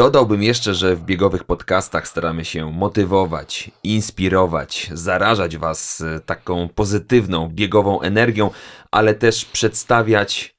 Dodałbym 0.00 0.42
jeszcze, 0.42 0.74
że 0.74 0.96
w 0.96 1.02
biegowych 1.04 1.44
podcastach 1.44 2.08
staramy 2.08 2.44
się 2.44 2.72
motywować, 2.72 3.70
inspirować, 3.84 4.90
zarażać 4.92 5.56
Was 5.56 6.00
e, 6.00 6.20
taką 6.20 6.68
pozytywną, 6.68 7.48
biegową 7.48 8.00
energią, 8.00 8.50
ale 8.90 9.14
też 9.14 9.44
przedstawiać 9.44 10.54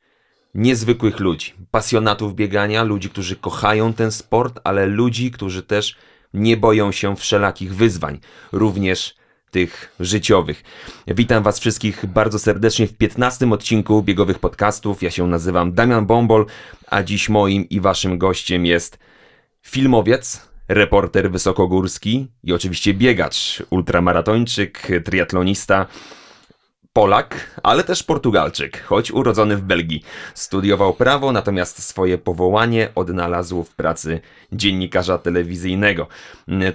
niezwykłych 0.56 1.20
ludzi, 1.20 1.54
pasjonatów 1.72 2.36
biegania, 2.36 2.84
ludzi, 2.84 3.10
którzy 3.10 3.36
kochają 3.36 3.94
ten 3.94 4.12
sport, 4.12 4.60
ale 4.64 4.86
ludzi, 4.86 5.32
którzy 5.32 5.64
też 5.64 5.96
nie 6.34 6.58
boją 6.58 6.92
się 6.92 7.16
wszelakich 7.16 7.76
wyzwań, 7.76 8.20
również 8.52 9.16
tych 9.52 9.96
życiowych. 10.00 10.64
Witam 11.08 11.44
Was 11.44 11.60
wszystkich 11.60 12.06
bardzo 12.06 12.40
serdecznie 12.40 12.88
w 12.88 12.94
15 12.94 13.52
odcinku 13.52 14.04
biegowych 14.04 14.40
podcastów. 14.40 15.04
Ja 15.04 15.12
się 15.12 15.28
nazywam 15.28 15.74
Damian 15.74 16.06
Bombol, 16.06 16.46
a 16.88 17.04
dziś 17.04 17.30
moim 17.30 17.70
i 17.70 17.80
Waszym 17.80 18.18
gościem 18.18 18.66
jest 18.66 19.11
filmowiec, 19.62 20.50
reporter 20.68 21.32
wysokogórski 21.32 22.28
i 22.44 22.54
oczywiście 22.54 22.94
biegacz, 22.94 23.64
ultramaratończyk, 23.70 24.88
triatlonista. 25.06 25.88
Polak, 26.94 27.60
ale 27.64 27.84
też 27.84 28.04
Portugalczyk, 28.04 28.84
choć 28.84 29.12
urodzony 29.12 29.58
w 29.58 29.62
Belgii. 29.62 30.04
Studiował 30.34 30.94
prawo, 30.94 31.32
natomiast 31.32 31.84
swoje 31.84 32.18
powołanie 32.18 32.90
odnalazł 32.96 33.64
w 33.64 33.76
pracy 33.76 34.20
dziennikarza 34.52 35.18
telewizyjnego. 35.18 36.08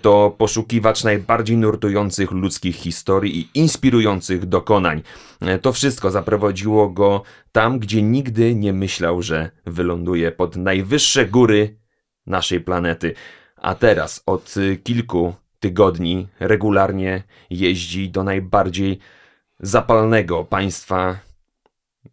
To 0.03 0.35
poszukiwacz 0.39 1.05
najbardziej 1.05 1.57
nurtujących 1.57 2.31
ludzkich 2.31 2.77
historii 2.77 3.39
i 3.39 3.49
inspirujących 3.55 4.47
dokonań. 4.47 5.03
To 5.63 5.73
wszystko 5.73 6.11
zaprowadziło 6.11 6.89
go 6.89 7.23
tam, 7.53 7.79
gdzie 7.79 8.03
nigdy 8.03 8.55
nie 8.55 8.73
myślał, 8.73 9.23
że 9.23 9.51
wyląduje 9.67 10.33
pod 10.33 10.57
najwyższe 10.57 11.27
góry 11.27 11.77
naszej 12.27 12.61
planety. 12.61 13.15
A 13.57 13.75
teraz 13.75 14.23
od 14.27 14.55
kilku 14.85 15.35
tygodni 15.61 16.29
regularnie 16.41 17.23
jeździ 17.51 18.11
do 18.11 18.25
najbardziej 18.25 18.99
zapalnego 19.61 20.45
państwa 20.45 21.19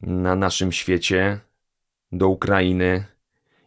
na 0.01 0.35
naszym 0.35 0.71
świecie, 0.71 1.39
do 2.11 2.27
Ukrainy 2.27 3.05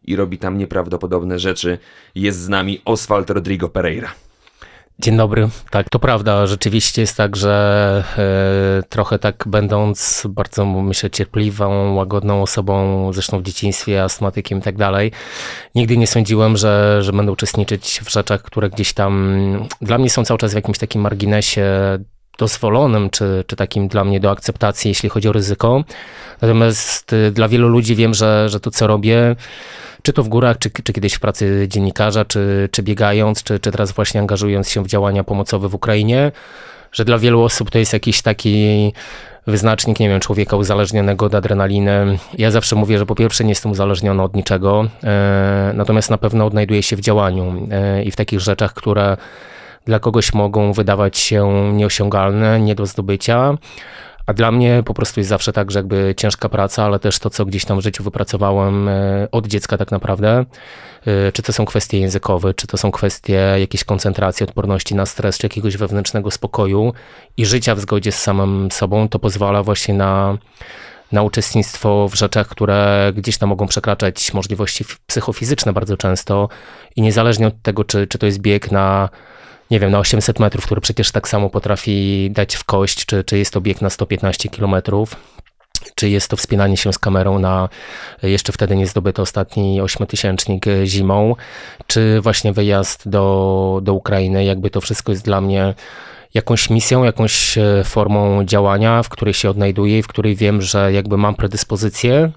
i 0.02 0.16
robi 0.16 0.38
tam 0.38 0.58
nieprawdopodobne 0.58 1.38
rzeczy. 1.38 1.78
Jest 2.14 2.38
z 2.38 2.48
nami 2.48 2.82
Oswald 2.84 3.30
Rodrigo 3.30 3.68
Pereira. 3.68 4.14
Dzień 4.98 5.16
dobry. 5.16 5.48
Tak, 5.70 5.88
to 5.90 5.98
prawda. 5.98 6.46
Rzeczywiście 6.46 7.00
jest 7.00 7.16
tak, 7.16 7.36
że 7.36 8.04
e, 8.18 8.88
trochę 8.88 9.18
tak 9.18 9.44
będąc 9.46 10.26
bardzo, 10.28 10.64
myślę, 10.66 11.10
cierpliwą, 11.10 11.94
łagodną 11.94 12.42
osobą, 12.42 13.12
zresztą 13.12 13.40
w 13.40 13.42
dzieciństwie, 13.42 14.02
astmatykiem 14.02 14.58
i 14.58 14.62
tak 14.62 14.76
dalej, 14.76 15.12
nigdy 15.74 15.96
nie 15.96 16.06
sądziłem, 16.06 16.56
że, 16.56 17.02
że 17.02 17.12
będę 17.12 17.32
uczestniczyć 17.32 18.00
w 18.04 18.10
rzeczach, 18.10 18.42
które 18.42 18.70
gdzieś 18.70 18.92
tam 18.92 19.68
dla 19.80 19.98
mnie 19.98 20.10
są 20.10 20.24
cały 20.24 20.38
czas 20.38 20.52
w 20.52 20.54
jakimś 20.54 20.78
takim 20.78 21.00
marginesie 21.00 21.64
dozwolonym, 22.38 23.10
czy, 23.10 23.44
czy 23.46 23.56
takim 23.56 23.88
dla 23.88 24.04
mnie 24.04 24.20
do 24.20 24.30
akceptacji, 24.30 24.88
jeśli 24.88 25.08
chodzi 25.08 25.28
o 25.28 25.32
ryzyko. 25.32 25.84
Natomiast 26.42 27.12
y, 27.12 27.30
dla 27.30 27.48
wielu 27.48 27.68
ludzi 27.68 27.94
wiem, 27.94 28.14
że, 28.14 28.48
że 28.48 28.60
to, 28.60 28.70
co 28.70 28.86
robię, 28.86 29.36
czy 30.02 30.12
to 30.12 30.22
w 30.22 30.28
górach, 30.28 30.58
czy, 30.58 30.70
czy 30.70 30.92
kiedyś 30.92 31.14
w 31.14 31.20
pracy 31.20 31.66
dziennikarza, 31.68 32.24
czy, 32.24 32.68
czy 32.72 32.82
biegając, 32.82 33.42
czy, 33.42 33.60
czy 33.60 33.70
teraz 33.70 33.92
właśnie 33.92 34.20
angażując 34.20 34.70
się 34.70 34.84
w 34.84 34.86
działania 34.86 35.24
pomocowe 35.24 35.68
w 35.68 35.74
Ukrainie, 35.74 36.32
że 36.92 37.04
dla 37.04 37.18
wielu 37.18 37.42
osób 37.42 37.70
to 37.70 37.78
jest 37.78 37.92
jakiś 37.92 38.22
taki 38.22 38.92
wyznacznik, 39.46 40.00
nie 40.00 40.08
wiem, 40.08 40.20
człowieka 40.20 40.56
uzależnionego 40.56 41.26
od 41.26 41.34
adrenaliny. 41.34 42.18
Ja 42.38 42.50
zawsze 42.50 42.76
mówię, 42.76 42.98
że 42.98 43.06
po 43.06 43.14
pierwsze 43.14 43.44
nie 43.44 43.50
jestem 43.50 43.72
uzależniony 43.72 44.22
od 44.22 44.34
niczego, 44.34 44.88
e, 45.04 45.72
natomiast 45.74 46.10
na 46.10 46.18
pewno 46.18 46.46
odnajduję 46.46 46.82
się 46.82 46.96
w 46.96 47.00
działaniu 47.00 47.68
e, 47.70 48.02
i 48.02 48.10
w 48.10 48.16
takich 48.16 48.40
rzeczach, 48.40 48.74
które 48.74 49.16
dla 49.86 49.98
kogoś 49.98 50.34
mogą 50.34 50.72
wydawać 50.72 51.18
się 51.18 51.72
nieosiągalne, 51.72 52.60
nie 52.60 52.74
do 52.74 52.86
zdobycia. 52.86 53.58
A 54.26 54.32
dla 54.32 54.52
mnie 54.52 54.82
po 54.84 54.94
prostu 54.94 55.20
jest 55.20 55.30
zawsze 55.30 55.52
tak, 55.52 55.70
że 55.70 55.78
jakby 55.78 56.14
ciężka 56.16 56.48
praca, 56.48 56.84
ale 56.84 56.98
też 56.98 57.18
to, 57.18 57.30
co 57.30 57.44
gdzieś 57.44 57.64
tam 57.64 57.78
w 57.78 57.82
życiu 57.82 58.04
wypracowałem 58.04 58.88
e, 58.88 59.28
od 59.32 59.46
dziecka 59.46 59.78
tak 59.78 59.90
naprawdę, 59.90 60.44
e, 61.06 61.32
czy 61.32 61.42
to 61.42 61.52
są 61.52 61.64
kwestie 61.64 62.00
językowe, 62.00 62.54
czy 62.54 62.66
to 62.66 62.76
są 62.76 62.90
kwestie 62.90 63.56
jakiejś 63.58 63.84
koncentracji, 63.84 64.44
odporności 64.44 64.94
na 64.94 65.06
stres, 65.06 65.38
czy 65.38 65.46
jakiegoś 65.46 65.76
wewnętrznego 65.76 66.30
spokoju 66.30 66.92
i 67.36 67.46
życia 67.46 67.74
w 67.74 67.80
zgodzie 67.80 68.12
z 68.12 68.22
samym 68.22 68.70
sobą, 68.70 69.08
to 69.08 69.18
pozwala 69.18 69.62
właśnie 69.62 69.94
na, 69.94 70.38
na 71.12 71.22
uczestnictwo 71.22 72.08
w 72.08 72.14
rzeczach, 72.14 72.48
które 72.48 73.12
gdzieś 73.16 73.38
tam 73.38 73.48
mogą 73.48 73.66
przekraczać 73.66 74.34
możliwości 74.34 74.84
psychofizyczne 75.06 75.72
bardzo 75.72 75.96
często 75.96 76.48
i 76.96 77.02
niezależnie 77.02 77.46
od 77.46 77.62
tego, 77.62 77.84
czy, 77.84 78.06
czy 78.06 78.18
to 78.18 78.26
jest 78.26 78.38
bieg 78.38 78.72
na 78.72 79.08
nie 79.70 79.80
wiem, 79.80 79.90
na 79.90 79.98
800 79.98 80.40
metrów, 80.40 80.64
który 80.66 80.80
przecież 80.80 81.12
tak 81.12 81.28
samo 81.28 81.50
potrafi 81.50 82.28
dać 82.30 82.54
w 82.54 82.64
kość, 82.64 83.06
czy, 83.06 83.24
czy 83.24 83.38
jest 83.38 83.52
to 83.52 83.60
bieg 83.60 83.82
na 83.82 83.90
115 83.90 84.48
kilometrów, 84.48 85.16
czy 85.94 86.08
jest 86.08 86.30
to 86.30 86.36
wspinanie 86.36 86.76
się 86.76 86.92
z 86.92 86.98
kamerą 86.98 87.38
na 87.38 87.68
jeszcze 88.22 88.52
wtedy 88.52 88.76
nie 88.76 88.86
zdobyty 88.86 89.22
ostatni 89.22 89.80
ośmiotysięcznik 89.80 90.64
zimą, 90.84 91.36
czy 91.86 92.20
właśnie 92.20 92.52
wyjazd 92.52 93.08
do, 93.08 93.80
do 93.82 93.94
Ukrainy, 93.94 94.44
jakby 94.44 94.70
to 94.70 94.80
wszystko 94.80 95.12
jest 95.12 95.24
dla 95.24 95.40
mnie 95.40 95.74
jakąś 96.34 96.70
misją, 96.70 97.04
jakąś 97.04 97.58
e, 97.58 97.84
formą 97.84 98.44
działania, 98.44 99.02
w 99.02 99.08
której 99.08 99.34
się 99.34 99.50
odnajduję 99.50 99.98
i 99.98 100.02
w 100.02 100.06
której 100.06 100.36
wiem, 100.36 100.62
że 100.62 100.92
jakby 100.92 101.16
mam 101.16 101.34
predyspozycję 101.34 102.30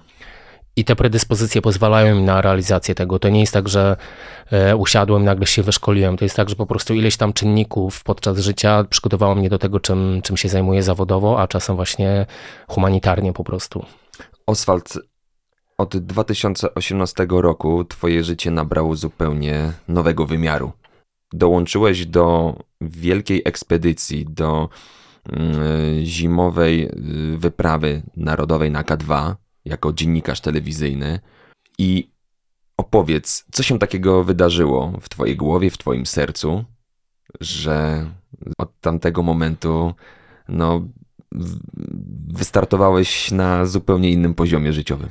i 0.76 0.84
te 0.84 0.96
predyspozycje 0.96 1.62
pozwalają 1.62 2.16
mi 2.16 2.22
na 2.22 2.40
realizację 2.40 2.94
tego. 2.94 3.18
To 3.18 3.28
nie 3.28 3.40
jest 3.40 3.52
tak, 3.52 3.68
że 3.68 3.96
e, 4.50 4.76
usiadłem, 4.76 5.24
nagle 5.24 5.46
się 5.46 5.62
wyszkoliłem. 5.62 6.16
To 6.16 6.24
jest 6.24 6.36
tak, 6.36 6.48
że 6.48 6.56
po 6.56 6.66
prostu 6.66 6.94
ileś 6.94 7.16
tam 7.16 7.32
czynników 7.32 8.02
podczas 8.02 8.38
życia 8.38 8.84
przygotowało 8.90 9.34
mnie 9.34 9.48
do 9.48 9.58
tego, 9.58 9.80
czym, 9.80 10.20
czym 10.22 10.36
się 10.36 10.48
zajmuję 10.48 10.82
zawodowo, 10.82 11.40
a 11.40 11.48
czasem 11.48 11.76
właśnie 11.76 12.26
humanitarnie 12.68 13.32
po 13.32 13.44
prostu. 13.44 13.84
Oswald, 14.46 14.98
od 15.78 15.96
2018 15.96 17.26
roku 17.30 17.84
twoje 17.84 18.24
życie 18.24 18.50
nabrało 18.50 18.96
zupełnie 18.96 19.72
nowego 19.88 20.26
wymiaru. 20.26 20.72
Dołączyłeś 21.32 22.06
do 22.06 22.56
wielkiej 22.80 23.42
ekspedycji, 23.44 24.26
do 24.26 24.68
mm, 25.28 26.04
zimowej 26.04 26.84
y, 27.34 27.38
wyprawy 27.38 28.02
narodowej 28.16 28.70
na 28.70 28.82
K2 28.82 29.34
jako 29.64 29.92
dziennikarz 29.92 30.40
telewizyjny 30.40 31.20
i 31.78 32.10
opowiedz, 32.76 33.44
co 33.52 33.62
się 33.62 33.78
takiego 33.78 34.24
wydarzyło 34.24 34.92
w 35.00 35.08
Twojej 35.08 35.36
głowie, 35.36 35.70
w 35.70 35.78
Twoim 35.78 36.06
sercu, 36.06 36.64
że 37.40 38.06
od 38.58 38.80
tamtego 38.80 39.22
momentu 39.22 39.94
no, 40.48 40.88
wystartowałeś 42.28 43.30
na 43.30 43.66
zupełnie 43.66 44.10
innym 44.10 44.34
poziomie 44.34 44.72
życiowym. 44.72 45.08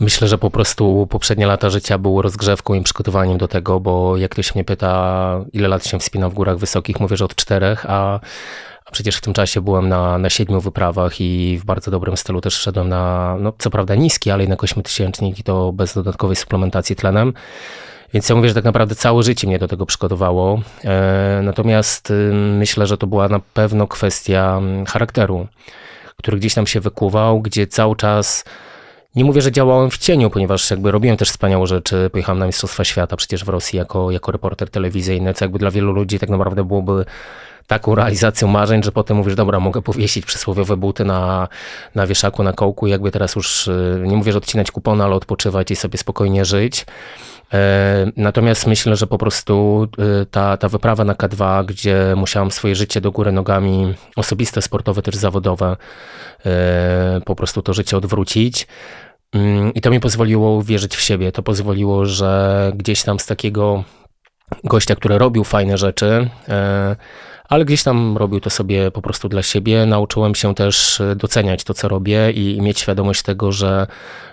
Myślę, 0.00 0.28
że 0.28 0.38
po 0.38 0.50
prostu 0.50 1.06
poprzednie 1.10 1.46
lata 1.46 1.70
życia 1.70 1.98
były 1.98 2.22
rozgrzewką 2.22 2.74
i 2.74 2.82
przygotowaniem 2.82 3.38
do 3.38 3.48
tego, 3.48 3.80
bo 3.80 4.16
jak 4.16 4.30
ktoś 4.30 4.54
mnie 4.54 4.64
pyta, 4.64 5.44
ile 5.52 5.68
lat 5.68 5.86
się 5.86 5.98
wspina 5.98 6.28
w 6.28 6.34
górach 6.34 6.58
wysokich, 6.58 7.00
mówię, 7.00 7.16
że 7.16 7.24
od 7.24 7.34
czterech, 7.34 7.86
a 7.88 8.20
a 8.86 8.90
przecież 8.90 9.16
w 9.16 9.20
tym 9.20 9.32
czasie 9.32 9.60
byłem 9.60 9.88
na, 9.88 10.18
na 10.18 10.30
siedmiu 10.30 10.60
wyprawach 10.60 11.20
i 11.20 11.58
w 11.58 11.64
bardzo 11.64 11.90
dobrym 11.90 12.16
stylu 12.16 12.40
też 12.40 12.54
szedłem 12.54 12.88
na, 12.88 13.36
no 13.40 13.52
co 13.58 13.70
prawda 13.70 13.94
niski, 13.94 14.30
ale 14.30 14.42
jednak 14.42 14.64
ośmiotysięcznik 14.64 15.38
i 15.38 15.42
to 15.42 15.72
bez 15.72 15.94
dodatkowej 15.94 16.36
suplementacji 16.36 16.96
tlenem. 16.96 17.32
Więc 18.14 18.28
ja 18.28 18.36
mówię, 18.36 18.48
że 18.48 18.54
tak 18.54 18.64
naprawdę 18.64 18.94
całe 18.94 19.22
życie 19.22 19.46
mnie 19.46 19.58
do 19.58 19.68
tego 19.68 19.86
przygotowało. 19.86 20.62
E, 20.84 21.40
natomiast 21.42 22.10
y, 22.10 22.32
myślę, 22.32 22.86
że 22.86 22.98
to 22.98 23.06
była 23.06 23.28
na 23.28 23.40
pewno 23.54 23.86
kwestia 23.86 24.56
mm, 24.58 24.86
charakteru, 24.86 25.46
który 26.16 26.38
gdzieś 26.38 26.54
tam 26.54 26.66
się 26.66 26.80
wykuwał, 26.80 27.40
gdzie 27.40 27.66
cały 27.66 27.96
czas 27.96 28.44
nie 29.16 29.24
mówię, 29.24 29.42
że 29.42 29.52
działałem 29.52 29.90
w 29.90 29.98
cieniu, 29.98 30.30
ponieważ 30.30 30.70
jakby 30.70 30.90
robiłem 30.90 31.16
też 31.16 31.30
wspaniałe 31.30 31.66
rzeczy. 31.66 32.10
Pojechałem 32.12 32.38
na 32.38 32.46
Mistrzostwa 32.46 32.84
Świata 32.84 33.16
przecież 33.16 33.44
w 33.44 33.48
Rosji 33.48 33.76
jako, 33.76 34.10
jako 34.10 34.32
reporter 34.32 34.70
telewizyjny, 34.70 35.34
co 35.34 35.44
jakby 35.44 35.58
dla 35.58 35.70
wielu 35.70 35.92
ludzi 35.92 36.18
tak 36.18 36.28
naprawdę 36.28 36.64
byłoby 36.64 37.04
taką 37.70 37.94
realizacją 37.94 38.48
marzeń, 38.48 38.82
że 38.82 38.92
potem 38.92 39.16
mówisz, 39.16 39.34
dobra, 39.34 39.60
mogę 39.60 39.82
powiesić 39.82 40.26
przysłowiowe 40.26 40.76
buty 40.76 41.04
na, 41.04 41.48
na 41.94 42.06
wieszaku, 42.06 42.42
na 42.42 42.52
kołku 42.52 42.86
jakby 42.86 43.10
teraz 43.10 43.36
już, 43.36 43.68
y, 43.68 44.02
nie 44.06 44.16
mówię, 44.16 44.32
że 44.32 44.38
odcinać 44.38 44.70
kupony, 44.70 45.04
ale 45.04 45.14
odpoczywać 45.14 45.70
i 45.70 45.76
sobie 45.76 45.98
spokojnie 45.98 46.44
żyć. 46.44 46.86
E, 47.52 48.06
natomiast 48.16 48.66
myślę, 48.66 48.96
że 48.96 49.06
po 49.06 49.18
prostu 49.18 49.88
y, 50.22 50.26
ta, 50.26 50.56
ta 50.56 50.68
wyprawa 50.68 51.04
na 51.04 51.14
K2, 51.14 51.64
gdzie 51.64 52.14
musiałam 52.16 52.50
swoje 52.50 52.74
życie 52.74 53.00
do 53.00 53.12
góry 53.12 53.32
nogami, 53.32 53.94
osobiste, 54.16 54.62
sportowe, 54.62 55.02
też 55.02 55.16
zawodowe, 55.16 55.76
e, 56.46 57.20
po 57.24 57.34
prostu 57.36 57.62
to 57.62 57.74
życie 57.74 57.96
odwrócić. 57.96 58.66
Mm, 59.32 59.74
I 59.74 59.80
to 59.80 59.90
mi 59.90 60.00
pozwoliło 60.00 60.62
wierzyć 60.62 60.96
w 60.96 61.00
siebie. 61.00 61.32
To 61.32 61.42
pozwoliło, 61.42 62.06
że 62.06 62.72
gdzieś 62.74 63.02
tam 63.02 63.20
z 63.20 63.26
takiego 63.26 63.84
gościa, 64.64 64.94
który 64.94 65.18
robił 65.18 65.44
fajne 65.44 65.78
rzeczy, 65.78 66.30
e, 66.48 66.96
ale 67.50 67.64
gdzieś 67.64 67.82
tam 67.82 68.16
robił 68.16 68.40
to 68.40 68.50
sobie 68.50 68.90
po 68.90 69.02
prostu 69.02 69.28
dla 69.28 69.42
siebie. 69.42 69.86
Nauczyłem 69.86 70.34
się 70.34 70.54
też 70.54 71.00
e, 71.00 71.16
doceniać 71.16 71.64
to, 71.64 71.74
co 71.74 71.88
robię 71.88 72.32
i, 72.32 72.56
i 72.56 72.62
mieć 72.62 72.80
świadomość 72.80 73.22
tego, 73.22 73.52
że, 73.52 73.86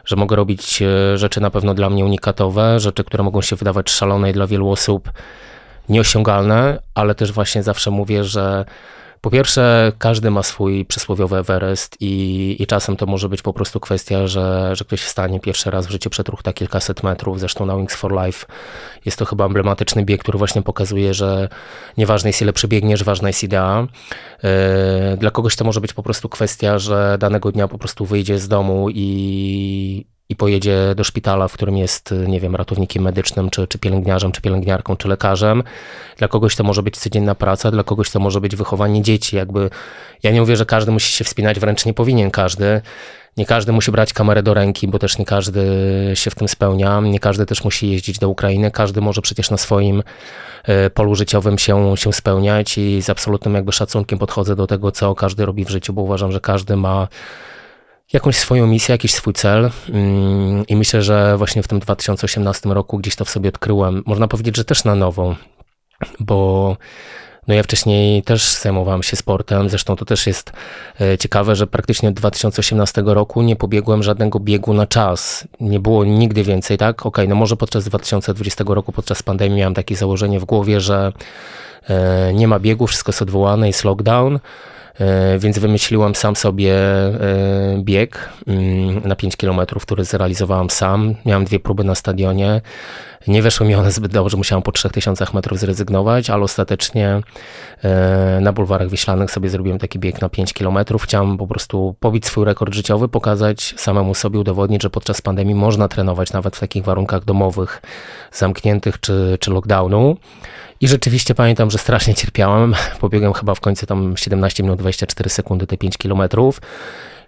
że 0.05 0.15
mogę 0.15 0.35
robić 0.35 0.81
e, 0.81 1.17
rzeczy 1.17 1.41
na 1.41 1.51
pewno 1.51 1.73
dla 1.73 1.89
mnie 1.89 2.05
unikatowe, 2.05 2.79
rzeczy, 2.79 3.03
które 3.03 3.23
mogą 3.23 3.41
się 3.41 3.55
wydawać 3.55 3.89
szalone 3.89 4.29
i 4.29 4.33
dla 4.33 4.47
wielu 4.47 4.69
osób 4.69 5.11
nieosiągalne, 5.89 6.81
ale 6.95 7.15
też 7.15 7.31
właśnie 7.31 7.63
zawsze 7.63 7.91
mówię, 7.91 8.23
że 8.23 8.65
po 9.21 9.29
pierwsze, 9.29 9.91
każdy 9.97 10.31
ma 10.31 10.43
swój 10.43 10.85
przysłowiowy 10.85 11.37
Everest 11.37 11.97
i, 11.99 12.55
i 12.59 12.67
czasem 12.67 12.95
to 12.95 13.05
może 13.05 13.29
być 13.29 13.41
po 13.41 13.53
prostu 13.53 13.79
kwestia, 13.79 14.27
że, 14.27 14.75
że 14.75 14.85
ktoś 14.85 15.01
wstanie 15.01 15.39
pierwszy 15.39 15.71
raz 15.71 15.87
w 15.87 15.89
życiu 15.89 16.09
przetruchta 16.09 16.53
kilkaset 16.53 17.03
metrów. 17.03 17.39
Zresztą 17.39 17.65
na 17.65 17.77
Wings 17.77 17.95
for 17.95 18.25
Life 18.25 18.45
jest 19.05 19.17
to 19.17 19.25
chyba 19.25 19.45
emblematyczny 19.45 20.05
bieg, 20.05 20.21
który 20.21 20.37
właśnie 20.37 20.61
pokazuje, 20.61 21.13
że 21.13 21.49
nieważne 21.97 22.29
jest 22.29 22.41
ile 22.41 22.53
przebiegniesz, 22.53 23.03
ważna 23.03 23.29
jest 23.29 23.43
idea. 23.43 23.87
Yy, 24.43 24.49
dla 25.17 25.31
kogoś 25.31 25.55
to 25.55 25.65
może 25.65 25.81
być 25.81 25.93
po 25.93 26.03
prostu 26.03 26.29
kwestia, 26.29 26.79
że 26.79 27.17
danego 27.19 27.51
dnia 27.51 27.67
po 27.67 27.77
prostu 27.77 28.05
wyjdzie 28.05 28.39
z 28.39 28.47
domu 28.47 28.89
i, 28.89 30.05
i 30.29 30.35
pojedzie 30.35 30.95
do 30.95 31.03
szpitala, 31.03 31.47
w 31.47 31.53
którym 31.53 31.77
jest, 31.77 32.13
nie 32.27 32.39
wiem, 32.39 32.55
ratownikiem 32.55 33.03
medycznym, 33.03 33.49
czy, 33.49 33.67
czy 33.67 33.79
pielęgniarzem, 33.79 34.31
czy 34.31 34.41
pielęgniarką, 34.41 34.97
czy 34.97 35.07
lekarzem. 35.07 35.63
Dla 36.17 36.27
kogoś 36.27 36.55
to 36.55 36.63
może 36.63 36.83
być 36.83 36.97
codzienna 36.97 37.35
praca, 37.35 37.71
dla 37.71 37.83
kogoś 37.83 38.11
to 38.11 38.19
może 38.19 38.41
być 38.41 38.55
wychowanie 38.55 39.01
dzieci. 39.01 39.35
Jakby 39.35 39.69
ja 40.23 40.31
nie 40.31 40.41
mówię, 40.41 40.55
że 40.55 40.65
każdy 40.65 40.91
musi 40.91 41.11
się 41.11 41.23
wspinać, 41.23 41.59
wręcz 41.59 41.85
nie 41.85 41.93
powinien 41.93 42.31
każdy. 42.31 42.81
Nie 43.37 43.45
każdy 43.45 43.71
musi 43.71 43.91
brać 43.91 44.13
kamerę 44.13 44.43
do 44.43 44.53
ręki, 44.53 44.87
bo 44.87 44.99
też 44.99 45.17
nie 45.17 45.25
każdy 45.25 45.61
się 46.13 46.31
w 46.31 46.35
tym 46.35 46.47
spełnia. 46.47 47.01
Nie 47.01 47.19
każdy 47.19 47.45
też 47.45 47.63
musi 47.63 47.91
jeździć 47.91 48.19
do 48.19 48.29
Ukrainy. 48.29 48.71
Każdy 48.71 49.01
może 49.01 49.21
przecież 49.21 49.51
na 49.51 49.57
swoim 49.57 50.03
e, 50.63 50.89
polu 50.89 51.15
życiowym 51.15 51.57
się, 51.57 51.97
się 51.97 52.13
spełniać 52.13 52.77
i 52.77 53.01
z 53.01 53.09
absolutnym 53.09 53.53
jakby 53.55 53.71
szacunkiem 53.71 54.19
podchodzę 54.19 54.55
do 54.55 54.67
tego, 54.67 54.91
co 54.91 55.15
każdy 55.15 55.45
robi 55.45 55.65
w 55.65 55.69
życiu, 55.69 55.93
bo 55.93 56.01
uważam, 56.01 56.31
że 56.31 56.39
każdy 56.39 56.75
ma 56.75 57.07
jakąś 58.13 58.35
swoją 58.35 58.67
misję, 58.67 58.93
jakiś 58.93 59.13
swój 59.13 59.33
cel 59.33 59.71
mm, 59.89 60.67
i 60.67 60.75
myślę, 60.75 61.01
że 61.01 61.37
właśnie 61.37 61.63
w 61.63 61.67
tym 61.67 61.79
2018 61.79 62.69
roku 62.69 62.97
gdzieś 62.97 63.15
to 63.15 63.25
w 63.25 63.29
sobie 63.29 63.49
odkryłem. 63.49 64.03
Można 64.05 64.27
powiedzieć, 64.27 64.57
że 64.57 64.65
też 64.65 64.83
na 64.83 64.95
nowo, 64.95 65.35
bo 66.19 66.77
no 67.47 67.53
ja 67.53 67.63
wcześniej 67.63 68.23
też 68.23 68.53
zajmowałem 68.53 69.03
się 69.03 69.15
sportem, 69.15 69.69
zresztą 69.69 69.95
to 69.95 70.05
też 70.05 70.27
jest 70.27 70.51
e, 71.01 71.17
ciekawe, 71.17 71.55
że 71.55 71.67
praktycznie 71.67 72.09
od 72.09 72.15
2018 72.15 73.03
roku 73.05 73.41
nie 73.41 73.55
pobiegłem 73.55 74.03
żadnego 74.03 74.39
biegu 74.39 74.73
na 74.73 74.87
czas. 74.87 75.47
Nie 75.59 75.79
było 75.79 76.05
nigdy 76.05 76.43
więcej, 76.43 76.77
tak? 76.77 76.99
Okej, 76.99 77.07
okay, 77.07 77.27
no 77.27 77.35
może 77.35 77.55
podczas 77.55 77.85
2020 77.85 78.63
roku, 78.67 78.91
podczas 78.91 79.23
pandemii 79.23 79.57
miałem 79.57 79.73
takie 79.73 79.95
założenie 79.95 80.39
w 80.39 80.45
głowie, 80.45 80.81
że 80.81 81.11
e, 81.89 82.33
nie 82.33 82.47
ma 82.47 82.59
biegu, 82.59 82.87
wszystko 82.87 83.09
jest 83.09 83.21
odwołane, 83.21 83.67
jest 83.67 83.83
lockdown, 83.83 84.39
więc 85.39 85.59
wymyśliłem 85.59 86.15
sam 86.15 86.35
sobie 86.35 86.73
e, 86.73 87.77
bieg 87.79 88.29
mm, 88.47 89.07
na 89.07 89.15
5 89.15 89.37
km, 89.37 89.59
który 89.81 90.03
zrealizowałem 90.03 90.69
sam. 90.69 91.15
Miałem 91.25 91.45
dwie 91.45 91.59
próby 91.59 91.83
na 91.83 91.95
stadionie. 91.95 92.61
Nie 93.27 93.41
weszły 93.41 93.67
mi 93.67 93.75
one 93.75 93.91
zbyt 93.91 94.11
dobrze, 94.11 94.37
musiałem 94.37 94.63
po 94.63 94.71
3000 94.71 95.25
metrów 95.33 95.59
zrezygnować, 95.59 96.29
ale 96.29 96.43
ostatecznie 96.43 97.21
e, 97.83 98.39
na 98.41 98.53
bulwarach 98.53 98.89
Wiślanych 98.89 99.31
sobie 99.31 99.49
zrobiłem 99.49 99.79
taki 99.79 99.99
bieg 99.99 100.21
na 100.21 100.29
5 100.29 100.53
km. 100.53 100.77
Chciałem 100.99 101.37
po 101.37 101.47
prostu 101.47 101.95
pobić 101.99 102.25
swój 102.25 102.45
rekord 102.45 102.73
życiowy, 102.73 103.07
pokazać 103.07 103.73
samemu 103.77 104.15
sobie, 104.15 104.39
udowodnić, 104.39 104.83
że 104.83 104.89
podczas 104.89 105.21
pandemii 105.21 105.55
można 105.55 105.87
trenować 105.87 106.33
nawet 106.33 106.55
w 106.55 106.59
takich 106.59 106.83
warunkach 106.83 107.25
domowych, 107.25 107.81
zamkniętych 108.31 108.99
czy, 108.99 109.37
czy 109.39 109.51
lockdownu. 109.51 110.17
I 110.81 110.87
rzeczywiście 110.87 111.35
pamiętam, 111.35 111.71
że 111.71 111.77
strasznie 111.77 112.15
cierpiałem. 112.15 112.75
Pobiegłem 112.99 113.33
chyba 113.33 113.55
w 113.55 113.59
końcu 113.59 113.85
tam 113.85 114.17
17 114.17 114.63
minut 114.63 114.79
24 114.79 115.29
sekundy 115.29 115.67
te 115.67 115.77
5 115.77 115.97
kilometrów. 115.97 116.61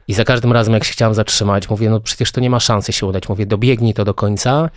I 0.07 0.13
za 0.13 0.25
każdym 0.25 0.51
razem, 0.51 0.74
jak 0.74 0.84
się 0.84 0.94
chciałem 0.94 1.13
zatrzymać, 1.13 1.69
mówię, 1.69 1.90
no 1.90 2.00
przecież 2.00 2.31
to 2.31 2.42
nie 2.42 2.50
ma 2.50 2.60
szansy 2.60 2.94
się 2.94 3.06
udać. 3.06 3.30
Mówię, 3.30 3.46
dobiegnij 3.46 3.94
to 3.94 4.06
do 4.06 4.13
końca. 4.13 4.69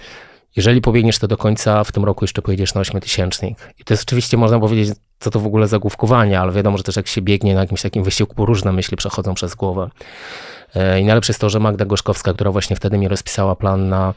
Jeżeli 0.57 0.81
pobiegniesz 0.81 1.19
to 1.19 1.29
do 1.29 1.37
końca, 1.37 1.85
w 1.85 1.93
tym 1.93 2.05
roku 2.05 2.25
jeszcze 2.25 2.43
pojedziesz 2.43 2.75
na 2.75 2.81
8000. 2.81 3.47
I 3.79 3.85
to 3.85 3.95
jest 3.95 4.03
oczywiście, 4.03 4.37
można 4.37 4.61
powiedzieć, 4.61 4.95
co 5.21 5.31
to 5.31 5.41
w 5.41 5.47
ogóle 5.47 5.69
za 5.69 5.79
główkowanie, 5.79 6.41
ale 6.41 6.53
wiadomo, 6.53 6.77
że 6.77 6.85
też 6.85 6.97
jak 6.97 7.07
się 7.07 7.23
biegnie 7.23 7.55
na 7.55 7.61
jakimś 7.61 7.83
takim 7.83 8.05
wysiłku, 8.05 8.47
różne 8.47 8.73
myśli 8.73 8.97
przechodzą 8.97 9.35
przez 9.35 9.55
głowę. 9.55 9.91
E, 10.75 11.01
I 11.01 11.05
najlepsze 11.05 11.31
jest 11.31 11.41
to, 11.41 11.51
że 11.51 11.61
Magda 11.61 11.85
Gorzkowska, 11.85 12.35
która 12.35 12.51
właśnie 12.51 12.77
wtedy 12.77 12.99
mi 12.99 13.09
rozpisała 13.09 13.57
plan 13.57 13.89
na, 13.89 14.15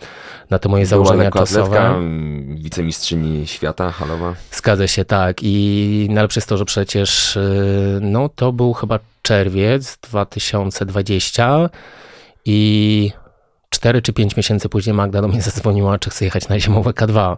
na 0.50 0.60
te 0.60 0.70
moje 0.70 0.86
Była 0.86 0.90
założenia 0.90 1.32
czasowe. 1.32 1.80
Mm, 1.80 2.58
wicemistrzyni 2.58 3.48
świata 3.48 3.92
halowa. 3.92 4.34
Zgadza 4.52 4.88
się, 4.88 5.06
tak. 5.06 5.38
I 5.42 6.08
najlepsze 6.10 6.38
jest 6.38 6.50
to, 6.50 6.58
że 6.58 6.66
przecież 6.66 7.36
y, 7.36 8.00
no, 8.02 8.30
to 8.30 8.52
był 8.52 8.74
chyba 8.74 9.00
czerwiec 9.22 9.98
2020 9.98 11.70
i 12.46 13.12
4 13.70 14.02
czy 14.02 14.14
5 14.14 14.38
miesięcy 14.38 14.70
później 14.70 14.94
Magda 14.94 15.22
do 15.22 15.28
mnie 15.28 15.42
zadzwoniła, 15.52 16.00
czy 16.00 16.10
chce 16.10 16.26
jechać 16.26 16.48
na 16.48 16.60
zimowe 16.60 16.92
K2. 16.92 17.38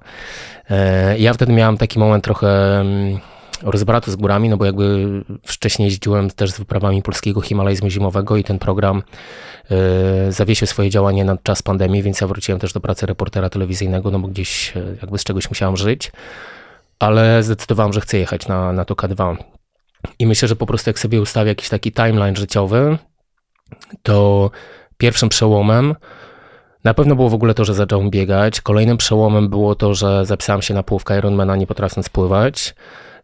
E, 0.70 1.20
ja 1.20 1.34
wtedy 1.34 1.54
miałam 1.54 1.78
taki 1.78 2.00
moment 2.00 2.24
trochę 2.24 2.80
mm, 2.80 3.20
rozbratu 3.64 4.12
z 4.12 4.16
górami, 4.16 4.50
no 4.50 4.58
bo 4.58 4.66
jakby 4.66 5.08
wcześniej 5.44 5.86
jeździłem 5.86 6.30
też 6.30 6.52
z 6.52 6.60
wyprawami 6.60 7.02
polskiego 7.02 7.42
Himalajzmu 7.42 7.90
zimowego 7.90 8.38
i 8.38 8.44
ten 8.44 8.60
program 8.60 9.04
yy, 9.70 9.78
zawiesił 10.32 10.68
swoje 10.68 10.90
działanie 10.90 11.26
na 11.26 11.38
czas 11.38 11.62
pandemii, 11.62 12.04
więc 12.04 12.22
ja 12.22 12.28
wróciłem 12.28 12.60
też 12.60 12.74
do 12.74 12.80
pracy 12.80 13.06
reportera 13.06 13.50
telewizyjnego, 13.50 14.12
no 14.12 14.20
bo 14.20 14.28
gdzieś 14.28 14.76
yy, 14.76 14.98
jakby 15.02 15.18
z 15.18 15.24
czegoś 15.24 15.50
musiałem 15.50 15.78
żyć, 15.78 16.12
ale 17.00 17.44
zdecydowałem, 17.44 17.94
że 17.94 18.02
chcę 18.02 18.18
jechać 18.18 18.48
na, 18.48 18.74
na 18.74 18.86
to 18.86 18.94
K2. 18.94 19.38
I 20.20 20.28
myślę, 20.28 20.48
że 20.48 20.56
po 20.56 20.66
prostu 20.66 20.90
jak 20.90 21.00
sobie 21.00 21.22
ustawię 21.22 21.50
jakiś 21.50 21.70
taki 21.70 21.92
timeline 21.92 22.36
życiowy, 22.36 22.98
to 24.04 24.52
pierwszym 24.98 25.30
przełomem 25.30 25.96
na 26.88 26.94
pewno 26.94 27.16
było 27.16 27.30
w 27.30 27.34
ogóle 27.34 27.54
to, 27.54 27.66
że 27.66 27.74
zacząłem 27.74 28.10
biegać. 28.10 28.62
Kolejnym 28.62 28.98
przełomem 28.98 29.50
było 29.50 29.76
to, 29.76 29.94
że 29.94 30.26
zapisałem 30.26 30.62
się 30.62 30.74
na 30.74 30.84
połówkę 30.84 31.18
Ironmana 31.18 31.56
nie 31.56 31.68
potrafiąc 31.68 32.10
pływać. 32.10 32.76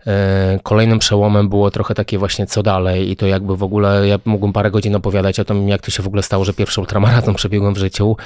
E, 0.08 0.60
kolejnym 0.64 1.00
przełomem 1.00 1.50
było 1.50 1.72
trochę 1.72 1.96
takie 1.96 2.18
właśnie 2.18 2.46
co 2.46 2.64
dalej 2.64 3.12
i 3.12 3.16
to 3.16 3.28
jakby 3.28 3.58
w 3.58 3.64
ogóle, 3.64 4.08
ja 4.08 4.20
mógłbym 4.26 4.54
parę 4.54 4.72
godzin 4.72 4.96
opowiadać 4.96 5.40
o 5.40 5.46
tym, 5.46 5.70
jak 5.70 5.82
to 5.82 5.92
się 5.92 6.04
w 6.04 6.08
ogóle 6.08 6.24
stało, 6.24 6.46
że 6.46 6.54
pierwszy 6.54 6.82
ultramaraton 6.82 7.36
przebiegłem 7.44 7.74
w 7.74 7.78
życiu. 7.78 8.18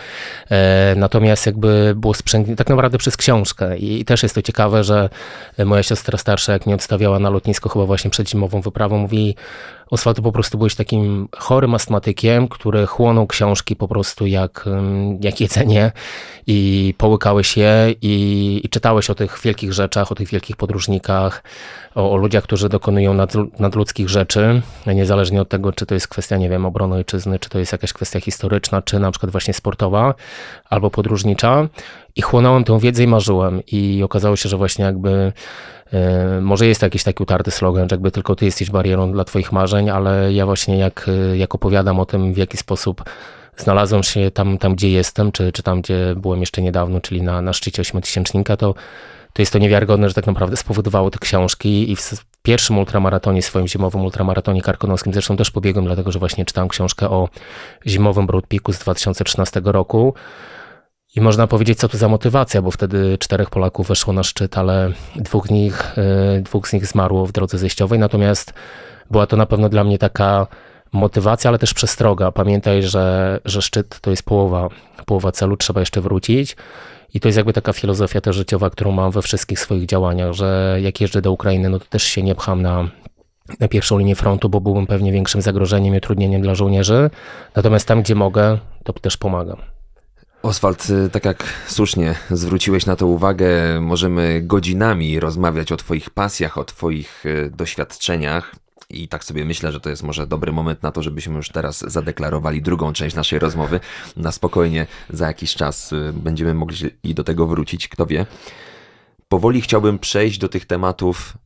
E, 0.51 0.93
natomiast 0.97 1.45
jakby 1.45 1.93
było 1.95 2.13
sprzęgnięte 2.13 2.57
tak 2.57 2.69
naprawdę 2.69 2.97
przez 2.97 3.17
książkę 3.17 3.77
i 3.77 4.05
też 4.05 4.23
jest 4.23 4.35
to 4.35 4.41
ciekawe, 4.41 4.83
że 4.83 5.09
moja 5.65 5.83
siostra 5.83 6.17
starsza, 6.17 6.53
jak 6.53 6.65
mnie 6.65 6.75
odstawiała 6.75 7.19
na 7.19 7.29
lotnisko 7.29 7.69
chyba 7.69 7.85
właśnie 7.85 8.09
przed 8.09 8.29
zimową 8.29 8.61
wyprawą, 8.61 8.97
mówi 8.97 9.35
Oswald, 9.89 10.21
po 10.21 10.31
prostu 10.31 10.57
byłeś 10.57 10.75
takim 10.75 11.27
chorym 11.37 11.75
astmatykiem, 11.75 12.47
który 12.47 12.85
chłonął 12.85 13.27
książki 13.27 13.75
po 13.75 13.87
prostu 13.87 14.27
jak, 14.27 14.65
jak 15.21 15.41
jedzenie 15.41 15.91
i 16.47 16.93
połykałeś 16.97 17.57
je 17.57 17.95
i, 18.01 18.61
i 18.63 18.69
czytałeś 18.69 19.09
o 19.09 19.15
tych 19.15 19.39
wielkich 19.43 19.73
rzeczach, 19.73 20.11
o 20.11 20.15
tych 20.15 20.29
wielkich 20.29 20.55
podróżnikach, 20.55 21.43
o, 21.95 22.11
o 22.11 22.17
ludziach, 22.17 22.43
którzy 22.43 22.69
dokonują 22.69 23.13
nad, 23.13 23.33
nadludzkich 23.59 24.09
rzeczy, 24.09 24.61
niezależnie 24.87 25.41
od 25.41 25.49
tego, 25.49 25.73
czy 25.73 25.85
to 25.85 25.93
jest 25.93 26.07
kwestia, 26.07 26.37
nie 26.37 26.49
wiem, 26.49 26.65
obrony 26.65 26.95
ojczyzny, 26.95 27.39
czy 27.39 27.49
to 27.49 27.59
jest 27.59 27.71
jakaś 27.71 27.93
kwestia 27.93 28.19
historyczna, 28.19 28.81
czy 28.81 28.99
na 28.99 29.11
przykład 29.11 29.31
właśnie 29.31 29.53
sportowa 29.53 30.13
albo 30.69 30.91
podróżnicza. 30.91 31.67
I 32.17 32.21
chłonąłem 32.21 32.63
tę 32.63 32.79
wiedzę 32.79 33.03
i 33.03 33.07
marzyłem. 33.07 33.61
I 33.67 34.03
okazało 34.03 34.35
się, 34.35 34.49
że 34.49 34.57
właśnie 34.57 34.85
jakby 34.85 35.33
e, 35.93 36.41
może 36.41 36.67
jest 36.67 36.81
jakiś 36.81 37.03
taki 37.03 37.23
utarty 37.23 37.51
slogan, 37.51 37.89
że 37.89 37.93
jakby 37.93 38.11
tylko 38.11 38.35
ty 38.35 38.45
jesteś 38.45 38.71
barierą 38.71 39.11
dla 39.11 39.23
twoich 39.23 39.51
marzeń, 39.51 39.89
ale 39.89 40.33
ja 40.33 40.45
właśnie 40.45 40.77
jak, 40.77 41.09
jak 41.33 41.55
opowiadam 41.55 41.99
o 41.99 42.05
tym, 42.05 42.33
w 42.33 42.37
jaki 42.37 42.57
sposób 42.57 43.03
znalazłem 43.57 44.03
się 44.03 44.31
tam, 44.31 44.57
tam 44.57 44.75
gdzie 44.75 44.89
jestem, 44.89 45.31
czy, 45.31 45.51
czy 45.51 45.63
tam, 45.63 45.81
gdzie 45.81 46.15
byłem 46.15 46.39
jeszcze 46.39 46.61
niedawno, 46.61 47.01
czyli 47.01 47.21
na, 47.21 47.41
na 47.41 47.53
szczycie 47.53 47.81
ośmiotysięcznika, 47.81 48.57
to, 48.57 48.73
to 49.33 49.41
jest 49.41 49.53
to 49.53 49.59
niewiarygodne, 49.59 50.07
że 50.07 50.15
tak 50.15 50.27
naprawdę 50.27 50.57
spowodowało 50.57 51.11
te 51.11 51.19
książki 51.19 51.91
i 51.91 51.95
w 51.95 52.25
pierwszym 52.41 52.77
ultramaratonie, 52.77 53.41
swoim 53.41 53.67
zimowym 53.67 54.01
ultramaratonie 54.01 54.61
karkonoskim, 54.61 55.13
zresztą 55.13 55.37
też 55.37 55.51
pobiegłem, 55.51 55.85
dlatego 55.85 56.11
że 56.11 56.19
właśnie 56.19 56.45
czytałem 56.45 56.69
książkę 56.69 57.09
o 57.09 57.29
zimowym 57.87 58.27
Broad 58.27 58.47
Peaku 58.47 58.73
z 58.73 58.79
2013 58.79 59.61
roku, 59.63 60.13
I 61.15 61.21
można 61.21 61.47
powiedzieć, 61.47 61.79
co 61.79 61.89
to 61.89 61.97
za 61.97 62.07
motywacja, 62.07 62.61
bo 62.61 62.71
wtedy 62.71 63.17
czterech 63.17 63.49
Polaków 63.49 63.87
weszło 63.87 64.13
na 64.13 64.23
szczyt, 64.23 64.57
ale 64.57 64.91
dwóch 65.15 65.47
z 65.47 65.51
nich, 65.51 65.95
dwóch 66.41 66.67
z 66.67 66.73
nich 66.73 66.87
zmarło 66.87 67.25
w 67.25 67.31
drodze 67.31 67.57
zejściowej. 67.57 67.99
Natomiast 67.99 68.53
była 69.11 69.27
to 69.27 69.37
na 69.37 69.45
pewno 69.45 69.69
dla 69.69 69.83
mnie 69.83 69.97
taka 69.97 70.47
motywacja, 70.91 71.49
ale 71.49 71.59
też 71.59 71.73
przestroga. 71.73 72.31
Pamiętaj, 72.31 72.83
że, 72.83 73.39
że 73.45 73.61
szczyt 73.61 73.99
to 74.01 74.09
jest 74.09 74.23
połowa, 74.23 74.69
połowa 75.05 75.31
celu, 75.31 75.57
trzeba 75.57 75.79
jeszcze 75.79 76.01
wrócić. 76.01 76.55
I 77.13 77.19
to 77.19 77.27
jest 77.27 77.37
jakby 77.37 77.53
taka 77.53 77.73
filozofia 77.73 78.21
też 78.21 78.35
życiowa, 78.35 78.69
którą 78.69 78.91
mam 78.91 79.11
we 79.11 79.21
wszystkich 79.21 79.59
swoich 79.59 79.85
działaniach, 79.85 80.33
że 80.33 80.77
jak 80.81 81.01
jeżdżę 81.01 81.21
do 81.21 81.31
Ukrainy, 81.31 81.69
no 81.69 81.79
to 81.79 81.85
też 81.85 82.03
się 82.03 82.23
nie 82.23 82.35
pcham 82.35 82.61
na, 82.61 82.89
na 83.59 83.67
pierwszą 83.67 83.97
linię 83.97 84.15
frontu, 84.15 84.49
bo 84.49 84.61
byłbym 84.61 84.87
pewnie 84.87 85.11
większym 85.11 85.41
zagrożeniem 85.41 85.95
i 85.95 85.97
utrudnieniem 85.97 86.41
dla 86.41 86.55
żołnierzy. 86.55 87.09
Natomiast 87.55 87.87
tam, 87.87 88.01
gdzie 88.01 88.15
mogę, 88.15 88.57
to 88.83 88.93
też 88.93 89.17
pomagam. 89.17 89.76
Oswald, 90.47 90.89
y, 90.89 91.09
tak 91.09 91.25
jak 91.25 91.43
słusznie 91.67 92.15
zwróciłeś 92.31 92.85
na 92.85 92.95
to 92.95 93.07
uwagę, 93.07 93.81
możemy 93.81 94.41
godzinami 94.41 95.19
rozmawiać 95.19 95.71
o 95.71 95.77
Twoich 95.77 96.09
pasjach, 96.09 96.57
o 96.57 96.63
Twoich 96.63 97.25
y, 97.25 97.51
doświadczeniach. 97.55 98.55
I 98.89 99.07
tak 99.07 99.23
sobie 99.23 99.45
myślę, 99.45 99.71
że 99.71 99.79
to 99.79 99.89
jest 99.89 100.03
może 100.03 100.27
dobry 100.27 100.51
moment 100.51 100.83
na 100.83 100.91
to, 100.91 101.03
żebyśmy 101.03 101.35
już 101.35 101.49
teraz 101.49 101.79
zadeklarowali 101.79 102.61
drugą 102.61 102.93
część 102.93 103.15
naszej 103.15 103.39
rozmowy. 103.39 103.79
Na 104.17 104.31
spokojnie 104.31 104.87
za 105.09 105.27
jakiś 105.27 105.55
czas 105.55 105.93
y, 105.93 106.13
będziemy 106.13 106.53
mogli 106.53 106.77
i 107.03 107.13
do 107.13 107.23
tego 107.23 107.47
wrócić, 107.47 107.87
kto 107.87 108.05
wie. 108.05 108.25
Powoli 109.29 109.61
chciałbym 109.61 109.99
przejść 109.99 110.39
do 110.39 110.49
tych 110.49 110.65
tematów 110.65 111.37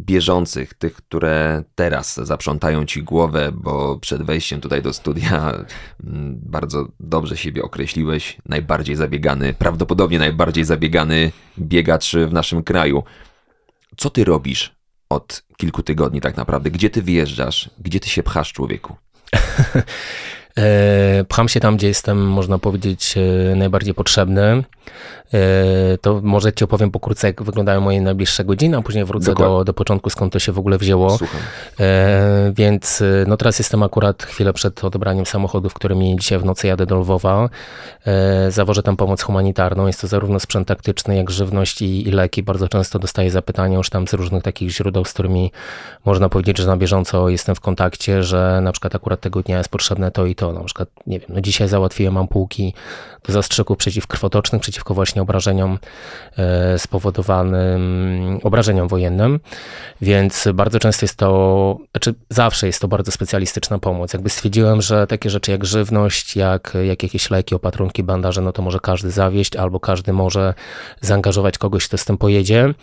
bieżących, 0.00 0.74
tych, 0.74 0.94
które 0.94 1.64
teraz 1.74 2.16
zaprzątają 2.16 2.86
ci 2.86 3.02
głowę, 3.02 3.52
bo 3.52 3.98
przed 3.98 4.22
wejściem 4.22 4.60
tutaj 4.60 4.82
do 4.82 4.92
studia 4.92 5.52
mm, 6.04 6.40
bardzo 6.42 6.88
dobrze 7.00 7.36
siebie 7.36 7.62
określiłeś. 7.62 8.38
Najbardziej 8.46 8.96
zabiegany, 8.96 9.54
prawdopodobnie 9.54 10.18
najbardziej 10.18 10.64
zabiegany 10.64 11.32
biegacz 11.58 12.12
w 12.12 12.32
naszym 12.32 12.62
kraju. 12.62 13.02
Co 13.96 14.10
ty 14.10 14.24
robisz 14.24 14.76
od 15.08 15.42
kilku 15.56 15.82
tygodni 15.82 16.20
tak 16.20 16.36
naprawdę? 16.36 16.70
Gdzie 16.70 16.90
ty 16.90 17.02
wyjeżdżasz? 17.02 17.70
Gdzie 17.78 18.00
ty 18.00 18.08
się 18.08 18.22
pchasz, 18.22 18.52
człowieku? 18.52 18.96
E, 20.58 21.24
pcham 21.28 21.48
się 21.48 21.60
tam, 21.60 21.76
gdzie 21.76 21.88
jestem, 21.88 22.28
można 22.28 22.58
powiedzieć, 22.58 23.14
e, 23.52 23.56
najbardziej 23.56 23.94
potrzebny. 23.94 24.64
E, 25.34 25.98
to 26.00 26.20
może 26.22 26.52
ci 26.52 26.64
opowiem 26.64 26.90
pokrótce, 26.90 27.26
jak 27.26 27.42
wyglądają 27.42 27.80
moje 27.80 28.00
najbliższe 28.00 28.44
godziny, 28.44 28.76
a 28.76 28.82
później 28.82 29.04
wrócę 29.04 29.34
do, 29.34 29.64
do 29.64 29.74
początku, 29.74 30.10
skąd 30.10 30.32
to 30.32 30.38
się 30.38 30.52
w 30.52 30.58
ogóle 30.58 30.78
wzięło. 30.78 31.18
Słucham. 31.18 31.40
Więc 32.52 33.02
no 33.26 33.36
teraz 33.36 33.58
jestem 33.58 33.82
akurat 33.82 34.22
chwilę 34.22 34.52
przed 34.52 34.84
odebraniem 34.84 35.26
samochodu, 35.26 35.68
w 35.68 35.74
którym 35.74 36.18
dzisiaj 36.18 36.38
w 36.38 36.44
nocy 36.44 36.66
jadę 36.66 36.86
do 36.86 36.96
Lwowa. 36.96 37.48
Zawożę 38.48 38.82
tam 38.82 38.96
pomoc 38.96 39.22
humanitarną. 39.22 39.86
Jest 39.86 40.00
to 40.00 40.06
zarówno 40.06 40.40
sprzęt 40.40 40.68
taktyczny, 40.68 41.16
jak 41.16 41.30
żywność 41.30 41.82
i, 41.82 42.08
i 42.08 42.10
leki. 42.10 42.42
Bardzo 42.42 42.68
często 42.68 42.98
dostaję 42.98 43.30
zapytania 43.30 43.76
już 43.76 43.90
tam 43.90 44.08
z 44.08 44.14
różnych 44.14 44.42
takich 44.42 44.70
źródeł, 44.70 45.04
z 45.04 45.12
którymi 45.12 45.52
można 46.04 46.28
powiedzieć, 46.28 46.58
że 46.58 46.66
na 46.66 46.76
bieżąco 46.76 47.28
jestem 47.28 47.54
w 47.54 47.60
kontakcie, 47.60 48.22
że 48.22 48.60
na 48.62 48.72
przykład 48.72 48.94
akurat 48.94 49.20
tego 49.20 49.42
dnia 49.42 49.58
jest 49.58 49.68
potrzebne 49.68 50.10
to 50.10 50.26
i 50.26 50.34
to. 50.34 50.45
Na 50.52 50.64
przykład, 50.64 50.88
nie 51.06 51.20
wiem, 51.20 51.28
no 51.32 51.40
dzisiaj 51.40 51.68
załatwiłem 51.68 52.16
ampułki 52.16 52.74
do 53.26 53.32
zastrzyków 53.32 53.76
przeciwkrwotocznych, 53.78 54.62
przeciwko 54.62 54.94
właśnie 54.94 55.22
obrażeniom 55.22 55.78
e, 56.38 56.78
spowodowanym 56.78 58.40
obrażeniom 58.42 58.88
wojennym, 58.88 59.40
więc 60.00 60.48
bardzo 60.54 60.78
często 60.78 61.04
jest 61.04 61.16
to, 61.16 61.78
znaczy 61.92 62.14
zawsze 62.30 62.66
jest 62.66 62.80
to 62.80 62.88
bardzo 62.88 63.12
specjalistyczna 63.12 63.78
pomoc. 63.78 64.12
Jakby 64.12 64.30
stwierdziłem, 64.30 64.82
że 64.82 65.06
takie 65.06 65.30
rzeczy 65.30 65.50
jak 65.50 65.64
żywność, 65.64 66.36
jak, 66.36 66.76
jak 66.84 67.02
jakieś 67.02 67.30
leki, 67.30 67.54
opatrunki, 67.54 68.02
bandaże, 68.02 68.40
no 68.40 68.52
to 68.52 68.62
może 68.62 68.80
każdy 68.80 69.10
zawieść, 69.10 69.56
albo 69.56 69.80
każdy 69.80 70.12
może 70.12 70.54
zaangażować 71.00 71.58
kogoś, 71.58 71.88
kto 71.88 71.98
z 71.98 72.04
tym 72.04 72.18
pojedzie. 72.18 72.74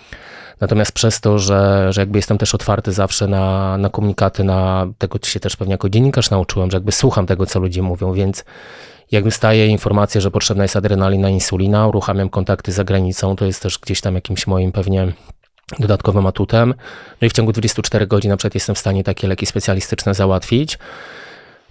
Natomiast 0.64 0.92
przez 0.92 1.22
to, 1.22 1.40
że, 1.40 1.94
że 1.94 2.02
jakby 2.02 2.18
jestem 2.18 2.38
też 2.38 2.56
otwarty 2.56 2.92
zawsze 2.92 3.28
na, 3.28 3.78
na 3.78 3.90
komunikaty, 3.90 4.44
na 4.44 4.88
tego 4.98 5.20
się 5.24 5.40
też 5.40 5.56
pewnie 5.56 5.72
jako 5.72 5.90
dziennikarz 5.90 6.30
nauczyłem, 6.30 6.72
że 6.72 6.78
jakby 6.78 6.92
słucham 6.92 7.26
tego, 7.26 7.46
co 7.46 7.60
ludzie 7.60 7.82
mówią, 7.82 8.14
więc 8.14 8.46
jak 9.12 9.24
dostaję 9.24 9.68
informację, 9.68 10.22
że 10.22 10.32
potrzebna 10.32 10.64
jest 10.64 10.76
adrenalina, 10.76 11.30
insulina, 11.30 11.88
uruchamiam 11.88 12.30
kontakty 12.30 12.72
za 12.72 12.84
granicą, 12.84 13.36
to 13.36 13.46
jest 13.46 13.62
też 13.62 13.80
gdzieś 13.80 14.02
tam 14.02 14.16
jakimś 14.16 14.48
moim 14.48 14.72
pewnie 14.72 15.14
dodatkowym 15.80 16.26
atutem. 16.26 16.74
No 17.22 17.26
i 17.26 17.30
w 17.30 17.34
ciągu 17.34 17.52
24 17.52 18.08
godzin 18.08 18.32
na 18.32 18.38
przykład 18.38 18.54
jestem 18.56 18.76
w 18.76 18.80
stanie 18.80 19.04
takie 19.04 19.28
leki 19.28 19.46
specjalistyczne 19.46 20.14
załatwić. 20.14 20.78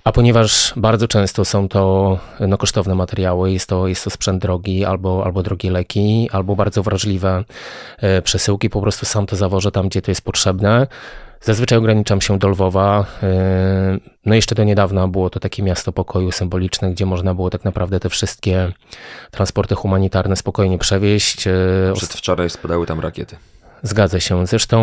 A 0.04 0.12
ponieważ 0.12 0.72
bardzo 0.76 1.08
często 1.08 1.44
są 1.44 1.68
to 1.68 2.18
no, 2.40 2.58
kosztowne 2.58 2.94
materiały, 2.94 3.52
jest 3.52 3.68
to, 3.68 3.88
jest 3.88 4.04
to 4.04 4.10
sprzęt 4.10 4.42
drogi, 4.42 4.84
albo, 4.84 5.24
albo 5.24 5.42
drogie 5.42 5.70
leki, 5.70 6.28
albo 6.32 6.56
bardzo 6.56 6.82
wrażliwe 6.82 7.44
e, 7.98 8.22
przesyłki, 8.22 8.70
po 8.70 8.80
prostu 8.80 9.06
sam 9.06 9.26
to 9.26 9.36
zawożę 9.36 9.72
tam, 9.72 9.88
gdzie 9.88 10.02
to 10.02 10.10
jest 10.10 10.22
potrzebne. 10.22 10.86
Zazwyczaj 11.40 11.78
ograniczam 11.78 12.20
się 12.20 12.38
do 12.38 12.48
Lwowa. 12.48 13.06
E, 13.22 13.98
no 14.26 14.34
jeszcze 14.34 14.54
do 14.54 14.64
niedawna 14.64 15.08
było 15.08 15.30
to 15.30 15.40
takie 15.40 15.62
miasto 15.62 15.92
pokoju 15.92 16.32
symboliczne, 16.32 16.90
gdzie 16.90 17.06
można 17.06 17.34
było 17.34 17.50
tak 17.50 17.64
naprawdę 17.64 18.00
te 18.00 18.08
wszystkie 18.08 18.72
transporty 19.30 19.74
humanitarne 19.74 20.36
spokojnie 20.36 20.78
przewieźć. 20.78 21.46
E, 21.46 21.52
Przedwczoraj 21.94 22.50
spadały 22.50 22.86
tam 22.86 23.00
rakiety. 23.00 23.36
Zgadza 23.82 24.20
się. 24.20 24.46
Zresztą 24.46 24.80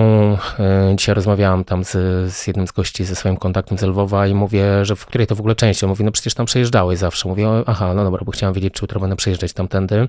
e, 0.60 0.94
dzisiaj 0.96 1.16
rozmawiałam 1.16 1.64
tam 1.64 1.84
z, 1.84 1.92
z 2.34 2.48
jednym 2.48 2.68
z 2.68 2.72
gości 2.72 3.06
ze 3.06 3.16
swoim 3.16 3.38
kontaktem 3.38 3.78
z 3.78 3.82
Lwowa 3.82 4.28
i 4.28 4.34
mówię, 4.34 4.86
że 4.86 4.96
w 4.96 5.06
której 5.06 5.28
to 5.28 5.36
w 5.36 5.40
ogóle 5.40 5.56
części? 5.56 5.86
On 5.86 5.90
mówi, 5.90 6.04
no 6.04 6.12
przecież 6.12 6.34
tam 6.34 6.46
przejeżdżałeś 6.46 7.00
zawsze. 7.00 7.30
Mówię, 7.30 7.48
aha, 7.66 7.94
no 7.94 8.04
dobra, 8.04 8.22
bo 8.26 8.32
chciałam 8.32 8.54
wiedzieć, 8.54 8.74
czy 8.74 8.84
jutro 8.84 9.00
będę 9.00 9.16
przejeżdżać 9.16 9.54
tamtędy. 9.54 10.08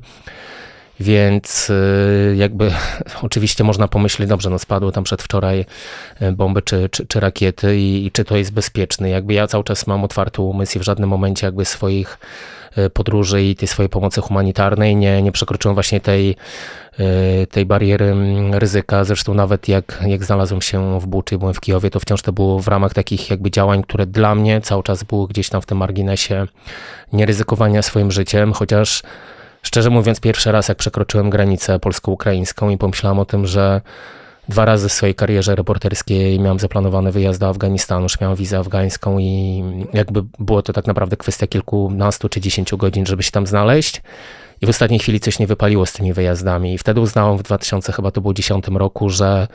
Więc 1.00 1.71
e, 1.71 2.37
jakby 2.37 2.73
oczywiście 3.23 3.64
można 3.64 3.88
pomyśleć, 3.88 4.28
dobrze, 4.28 4.50
no 4.50 4.59
spadły 4.59 4.92
tam 4.92 5.04
przedwczoraj 5.04 5.66
e, 6.21 6.33
bomby 6.33 6.62
czy, 6.62 6.88
czy, 6.88 7.07
czy 7.07 7.21
rakiety 7.21 7.78
i, 7.78 8.07
i, 8.07 8.11
czy 8.11 8.25
to 8.25 8.37
jest 8.37 8.52
bezpieczne. 8.52 9.11
Jakby 9.11 9.35
ja 9.35 9.47
cały 9.47 9.64
czas 9.64 9.87
mam 9.87 10.04
otwarty 10.04 10.42
umysł 10.42 10.78
i 10.78 10.80
w 10.80 10.85
żadnym 10.85 11.09
momencie 11.09 11.47
jakby 11.47 11.64
swoich 11.64 12.19
podróży 12.92 13.42
i 13.42 13.57
tej 13.57 13.69
swojej 13.69 13.88
pomocy 13.88 14.21
humanitarnej 14.21 14.97
nie, 14.97 15.23
nie 15.23 15.33
przekroczyłem 15.33 15.75
właśnie 15.75 16.00
tej 16.00 16.37
tej 17.50 17.66
bariery 17.66 18.04
mm, 18.04 18.54
ryzyka. 18.54 19.04
Zresztą 19.04 19.35
nawet 19.35 19.69
jak, 19.69 20.00
jak 20.07 20.25
znalazłem 20.25 20.62
się 20.62 21.00
w 21.00 21.07
Buczy, 21.07 21.38
byłem 21.38 21.54
w 21.54 21.61
Kijowie, 21.61 21.90
to 21.90 22.00
wciąż 22.00 22.23
to 22.23 22.33
było 22.33 22.61
w 22.61 22.69
ramach 22.69 22.95
takich 22.95 23.30
jakby 23.30 23.50
działań, 23.50 23.83
które 23.83 24.07
dla 24.07 24.35
mnie 24.35 24.61
cały 24.61 24.83
czas 24.83 25.02
były 25.02 25.28
gdzieś 25.28 25.49
tam 25.49 25.62
w 25.62 25.66
tym 25.66 25.78
marginesie 25.78 26.47
nieryzykowania 27.12 27.83
swoim 27.83 28.11
życiem, 28.11 28.52
chociaż 28.52 29.02
szczerze 29.62 29.90
mówiąc 29.90 30.21
pierwszy 30.21 30.52
raz 30.52 30.69
jak 30.69 30.79
przekroczyłem 30.79 31.31
granicę 31.31 31.79
polsko-ukraińską 31.79 32.71
i 32.71 32.79
pomyślałem 32.79 33.19
o 33.19 33.25
tym, 33.25 33.47
że 33.47 33.81
dwa 34.49 34.64
razy 34.64 34.88
w 34.88 34.93
swojej 34.93 35.14
karierze 35.14 35.55
reporterskiej 35.55 36.40
miałem 36.40 36.59
zaplanowane 36.59 37.12
wyjazd 37.12 37.40
do 37.40 37.49
Afganistanu, 37.49 38.02
już 38.02 38.21
miałem 38.21 38.37
wizę 38.37 38.59
afgańską 38.59 39.19
i 39.19 39.62
jakby 39.93 40.23
było 40.38 40.62
to 40.62 40.73
tak 40.73 40.87
naprawdę 40.87 41.17
kwestia 41.17 41.47
kilkunastu 41.47 42.29
czy 42.29 42.40
dziesięciu 42.40 42.76
godzin, 42.76 43.07
żeby 43.07 43.23
się 43.23 43.31
tam 43.31 43.47
znaleźć. 43.47 44.02
I 44.61 44.67
w 44.67 44.69
ostatniej 44.69 45.00
chwili 45.00 45.21
coś 45.21 45.38
nie 45.38 45.47
wypaliło 45.47 45.87
z 45.87 45.93
tymi 45.93 46.12
wyjazdami. 46.12 46.75
I 46.75 46.79
wtedy 46.79 47.00
uznałem 47.00 47.38
w 47.38 47.43
2000 47.43 47.93
chyba 47.93 48.11
to 48.11 48.21
było 48.21 48.35
10 48.35 48.69
roku, 48.69 49.11
że 49.11 49.49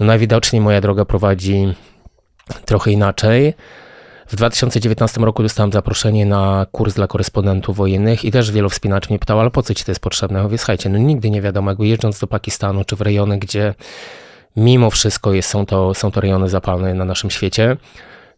no 0.00 0.06
najwidoczniej 0.06 0.62
moja 0.62 0.80
droga 0.80 1.04
prowadzi 1.04 1.74
trochę 2.64 2.90
inaczej. 2.90 3.54
W 4.26 4.36
2019 4.36 5.20
roku 5.20 5.42
dostałem 5.42 5.72
zaproszenie 5.72 6.26
na 6.26 6.66
kurs 6.72 6.94
dla 6.94 7.06
korespondentów 7.06 7.76
wojennych 7.76 8.24
i 8.24 8.30
też 8.30 8.50
wielu 8.50 8.70
wspinaczy 8.70 9.10
mnie 9.10 9.18
pytało, 9.18 9.40
ale 9.40 9.50
po 9.50 9.62
co 9.62 9.74
ci 9.74 9.84
to 9.84 9.90
jest 9.90 10.00
potrzebne? 10.00 10.42
Mówię, 10.42 10.58
słuchajcie, 10.58 10.88
no 10.88 10.98
nigdy 10.98 11.30
nie 11.30 11.42
wiadomo, 11.42 11.70
jakby 11.70 11.86
jeżdżąc 11.86 12.18
do 12.18 12.26
Pakistanu 12.26 12.84
czy 12.84 12.96
w 12.96 13.00
rejony, 13.00 13.38
gdzie 13.38 13.74
mimo 14.56 14.90
wszystko 14.90 15.32
jest, 15.32 15.48
są, 15.48 15.66
to, 15.66 15.94
są 15.94 16.10
to 16.10 16.20
rejony 16.20 16.48
zapalne 16.48 16.94
na 16.94 17.04
naszym 17.04 17.30
świecie, 17.30 17.76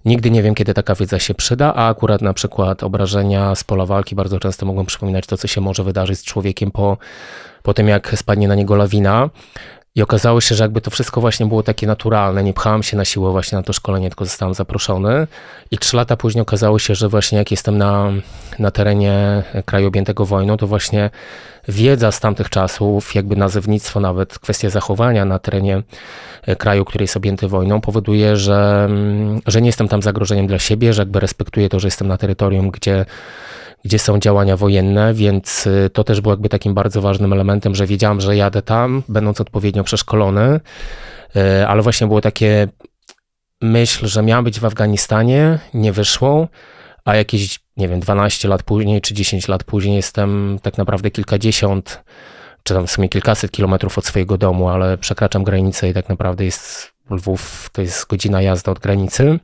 Nigdy 0.06 0.30
nie 0.30 0.42
wiem, 0.42 0.54
kiedy 0.54 0.74
taka 0.74 0.94
wiedza 0.94 1.18
się 1.18 1.34
przyda, 1.34 1.74
a 1.74 1.88
akurat 1.88 2.22
na 2.22 2.34
przykład 2.34 2.82
obrażenia 2.82 3.54
z 3.54 3.64
pola 3.64 3.86
walki 3.86 4.14
bardzo 4.14 4.40
często 4.40 4.66
mogą 4.66 4.86
przypominać 4.86 5.26
to, 5.26 5.36
co 5.36 5.48
się 5.48 5.60
może 5.60 5.84
wydarzyć 5.84 6.18
z 6.18 6.24
człowiekiem 6.24 6.70
po, 6.70 6.98
po 7.62 7.74
tym, 7.74 7.88
jak 7.88 8.12
spadnie 8.16 8.48
na 8.48 8.54
niego 8.54 8.76
lawina. 8.76 9.30
I 9.96 10.02
okazało 10.02 10.40
się, 10.40 10.54
że 10.54 10.64
jakby 10.64 10.80
to 10.80 10.90
wszystko 10.90 11.20
właśnie 11.20 11.46
było 11.46 11.62
takie 11.62 11.86
naturalne, 11.86 12.44
nie 12.44 12.52
pchałem 12.52 12.82
się 12.82 12.96
na 12.96 13.04
siłę 13.04 13.30
właśnie 13.30 13.56
na 13.56 13.62
to 13.62 13.72
szkolenie, 13.72 14.08
tylko 14.08 14.24
zostałem 14.24 14.54
zaproszony. 14.54 15.26
I 15.70 15.78
trzy 15.78 15.96
lata 15.96 16.16
później 16.16 16.42
okazało 16.42 16.78
się, 16.78 16.94
że 16.94 17.08
właśnie 17.08 17.38
jak 17.38 17.50
jestem 17.50 17.78
na, 17.78 18.12
na 18.58 18.70
terenie 18.70 19.42
kraju 19.64 19.88
objętego 19.88 20.26
wojną, 20.26 20.56
to 20.56 20.66
właśnie 20.66 21.10
wiedza 21.68 22.12
z 22.12 22.20
tamtych 22.20 22.50
czasów, 22.50 23.14
jakby 23.14 23.36
nazewnictwo, 23.36 24.00
nawet 24.00 24.38
kwestia 24.38 24.70
zachowania 24.70 25.24
na 25.24 25.38
terenie 25.38 25.82
e, 26.46 26.56
kraju, 26.56 26.84
który 26.84 27.02
jest 27.04 27.16
objęty 27.16 27.48
wojną, 27.48 27.80
powoduje, 27.80 28.36
że, 28.36 28.84
mm, 28.84 29.40
że 29.46 29.60
nie 29.62 29.68
jestem 29.68 29.88
tam 29.88 30.02
zagrożeniem 30.02 30.46
dla 30.46 30.58
siebie, 30.58 30.92
że 30.92 31.02
jakby 31.02 31.20
respektuję 31.20 31.68
to, 31.68 31.80
że 31.80 31.86
jestem 31.86 32.08
na 32.08 32.16
terytorium, 32.16 32.70
gdzie 32.70 33.06
gdzie 33.86 33.98
są 33.98 34.18
działania 34.18 34.56
wojenne, 34.56 35.14
więc 35.14 35.66
y, 35.66 35.90
to 35.92 36.04
też 36.04 36.20
było 36.20 36.32
jakby 36.32 36.48
takim 36.48 36.74
bardzo 36.74 37.00
ważnym 37.00 37.32
elementem, 37.32 37.74
że 37.74 37.86
wiedziałem, 37.86 38.20
że 38.20 38.36
jadę 38.36 38.62
tam, 38.62 39.02
będąc 39.08 39.40
odpowiednio 39.40 39.84
przeszkolony, 39.84 40.60
y, 41.36 41.66
ale 41.66 41.82
właśnie 41.82 42.06
było 42.06 42.20
takie 42.20 42.68
myśl, 43.62 44.06
że 44.06 44.22
miałem 44.22 44.44
być 44.44 44.60
w 44.60 44.64
Afganistanie, 44.64 45.58
nie 45.74 45.92
wyszło, 45.92 46.48
a 47.04 47.16
jakieś 47.16 47.58
nie 47.76 47.88
wiem, 47.88 48.00
12 48.00 48.48
lat 48.48 48.62
później 48.62 49.00
czy 49.00 49.14
10 49.14 49.48
lat 49.48 49.64
później 49.64 49.96
jestem 49.96 50.58
tak 50.62 50.78
naprawdę 50.78 51.10
kilkadziesiąt, 51.10 52.04
czy 52.62 52.74
tam 52.74 52.86
w 52.86 52.90
sumie 52.90 53.08
kilkaset 53.08 53.50
kilometrów 53.50 53.98
od 53.98 54.06
swojego 54.06 54.38
domu, 54.38 54.68
ale 54.68 54.98
przekraczam 54.98 55.44
granicę 55.44 55.88
i 55.88 55.94
tak 55.94 56.08
naprawdę 56.08 56.44
jest 56.44 56.92
Lwów, 57.10 57.70
to 57.72 57.82
jest 57.82 58.06
godzina 58.06 58.42
jazdy 58.42 58.70
od 58.70 58.78
granicy, 58.78 59.38